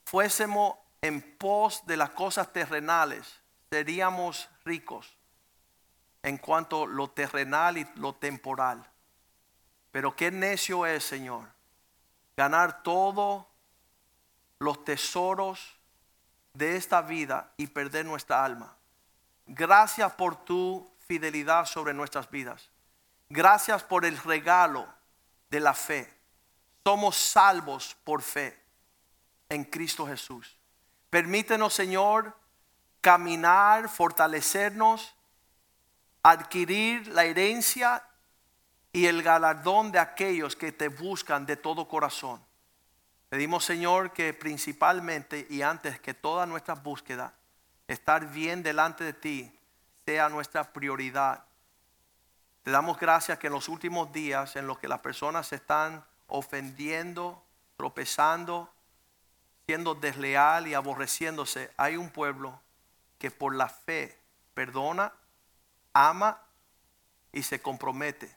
fuésemos 0.05 0.75
en 1.01 1.37
pos 1.37 1.81
de 1.87 1.97
las 1.97 2.11
cosas 2.11 2.53
terrenales, 2.53 3.41
seríamos 3.71 4.47
ricos 4.63 5.17
en 6.21 6.37
cuanto 6.37 6.83
a 6.83 6.87
lo 6.87 7.09
terrenal 7.09 7.79
y 7.79 7.87
lo 7.95 8.13
temporal. 8.13 8.87
Pero 9.91 10.15
qué 10.15 10.29
necio 10.29 10.85
es, 10.85 11.03
Señor, 11.03 11.49
ganar 12.35 12.83
todos 12.83 13.43
los 14.59 14.85
tesoros 14.85 15.77
de 16.53 16.75
esta 16.75 17.01
vida 17.01 17.51
y 17.57 17.65
perder 17.65 18.05
nuestra 18.05 18.45
alma. 18.45 18.77
Gracias 19.47 20.11
por 20.13 20.35
tu 20.35 20.89
fidelidad 21.07 21.65
sobre 21.65 21.93
nuestras 21.93 22.29
vidas. 22.29 22.69
Gracias 23.29 23.83
por 23.83 24.05
el 24.05 24.17
regalo 24.17 24.87
de 25.49 25.59
la 25.59 25.73
fe. 25.73 26.13
Somos 26.83 27.15
salvos 27.17 27.95
por 28.03 28.21
fe 28.21 28.61
en 29.49 29.63
Cristo 29.63 30.05
Jesús. 30.05 30.57
Permítenos, 31.09 31.73
Señor, 31.73 32.37
caminar, 33.01 33.89
fortalecernos, 33.89 35.15
adquirir 36.23 37.07
la 37.07 37.23
herencia 37.23 38.03
y 38.91 39.05
el 39.05 39.23
galardón 39.23 39.91
de 39.91 39.99
aquellos 39.99 40.55
que 40.55 40.71
te 40.71 40.89
buscan 40.89 41.45
de 41.45 41.55
todo 41.55 41.87
corazón. 41.87 42.43
Pedimos, 43.29 43.65
Señor, 43.65 44.11
que 44.11 44.33
principalmente 44.33 45.47
y 45.49 45.61
antes 45.61 45.99
que 45.99 46.13
toda 46.13 46.45
nuestra 46.45 46.75
búsqueda, 46.75 47.33
estar 47.87 48.29
bien 48.31 48.63
delante 48.63 49.03
de 49.03 49.13
ti 49.13 49.51
sea 50.05 50.29
nuestra 50.29 50.71
prioridad. 50.71 51.43
Te 52.63 52.71
damos 52.71 52.99
gracias 52.99 53.39
que 53.39 53.47
en 53.47 53.53
los 53.53 53.69
últimos 53.69 54.11
días 54.11 54.55
en 54.55 54.67
los 54.67 54.79
que 54.79 54.87
las 54.87 54.99
personas 54.99 55.47
se 55.47 55.55
están 55.55 56.05
ofendiendo, 56.27 57.43
tropezando, 57.77 58.73
siendo 59.65 59.95
desleal 59.95 60.67
y 60.67 60.73
aborreciéndose, 60.73 61.71
hay 61.77 61.97
un 61.97 62.09
pueblo 62.09 62.61
que 63.17 63.31
por 63.31 63.55
la 63.55 63.69
fe 63.69 64.19
perdona, 64.53 65.13
ama 65.93 66.41
y 67.31 67.43
se 67.43 67.61
compromete. 67.61 68.35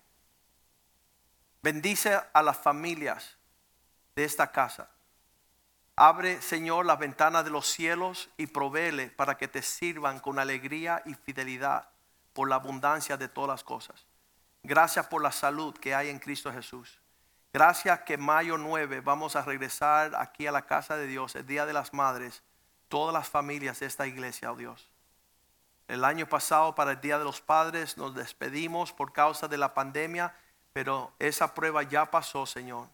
Bendice 1.62 2.20
a 2.32 2.42
las 2.42 2.58
familias 2.58 3.36
de 4.14 4.24
esta 4.24 4.50
casa. 4.50 4.90
Abre, 6.02 6.40
Señor, 6.40 6.86
las 6.86 6.98
ventanas 6.98 7.44
de 7.44 7.50
los 7.50 7.66
cielos 7.66 8.30
y 8.38 8.46
provéele 8.46 9.10
para 9.10 9.36
que 9.36 9.48
te 9.48 9.60
sirvan 9.60 10.18
con 10.18 10.38
alegría 10.38 11.02
y 11.04 11.12
fidelidad 11.12 11.90
por 12.32 12.48
la 12.48 12.54
abundancia 12.54 13.18
de 13.18 13.28
todas 13.28 13.50
las 13.50 13.64
cosas. 13.64 14.06
Gracias 14.62 15.08
por 15.08 15.20
la 15.20 15.30
salud 15.30 15.74
que 15.74 15.94
hay 15.94 16.08
en 16.08 16.18
Cristo 16.18 16.50
Jesús. 16.50 17.02
Gracias 17.52 18.00
que 18.00 18.16
mayo 18.16 18.56
9 18.56 19.02
vamos 19.02 19.36
a 19.36 19.42
regresar 19.42 20.16
aquí 20.16 20.46
a 20.46 20.52
la 20.52 20.64
casa 20.64 20.96
de 20.96 21.06
Dios, 21.06 21.36
el 21.36 21.46
Día 21.46 21.66
de 21.66 21.74
las 21.74 21.92
Madres, 21.92 22.42
todas 22.88 23.12
las 23.12 23.28
familias 23.28 23.80
de 23.80 23.84
esta 23.84 24.06
iglesia, 24.06 24.52
oh 24.52 24.56
Dios. 24.56 24.88
El 25.86 26.06
año 26.06 26.26
pasado 26.26 26.74
para 26.74 26.92
el 26.92 27.00
Día 27.02 27.18
de 27.18 27.24
los 27.24 27.42
Padres 27.42 27.98
nos 27.98 28.14
despedimos 28.14 28.94
por 28.94 29.12
causa 29.12 29.48
de 29.48 29.58
la 29.58 29.74
pandemia, 29.74 30.34
pero 30.72 31.12
esa 31.18 31.52
prueba 31.52 31.82
ya 31.82 32.10
pasó, 32.10 32.46
Señor. 32.46 32.88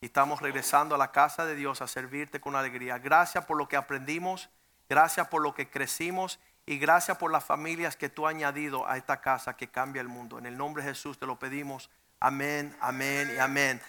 Y 0.00 0.06
estamos 0.06 0.40
regresando 0.40 0.94
a 0.94 0.98
la 0.98 1.10
casa 1.10 1.44
de 1.44 1.54
Dios 1.54 1.82
a 1.82 1.88
servirte 1.88 2.40
con 2.40 2.54
alegría. 2.54 2.98
Gracias 2.98 3.44
por 3.44 3.56
lo 3.56 3.68
que 3.68 3.76
aprendimos, 3.76 4.48
gracias 4.88 5.28
por 5.28 5.42
lo 5.42 5.54
que 5.54 5.68
crecimos 5.68 6.38
y 6.66 6.78
gracias 6.78 7.16
por 7.16 7.32
las 7.32 7.44
familias 7.44 7.96
que 7.96 8.08
tú 8.08 8.26
has 8.26 8.34
añadido 8.34 8.86
a 8.86 8.96
esta 8.96 9.20
casa 9.20 9.56
que 9.56 9.68
cambia 9.68 10.00
el 10.00 10.08
mundo. 10.08 10.38
En 10.38 10.46
el 10.46 10.56
nombre 10.56 10.82
de 10.82 10.90
Jesús 10.90 11.18
te 11.18 11.26
lo 11.26 11.38
pedimos. 11.38 11.90
Amén, 12.20 12.76
amén 12.80 13.32
y 13.34 13.38
amén. 13.38 13.80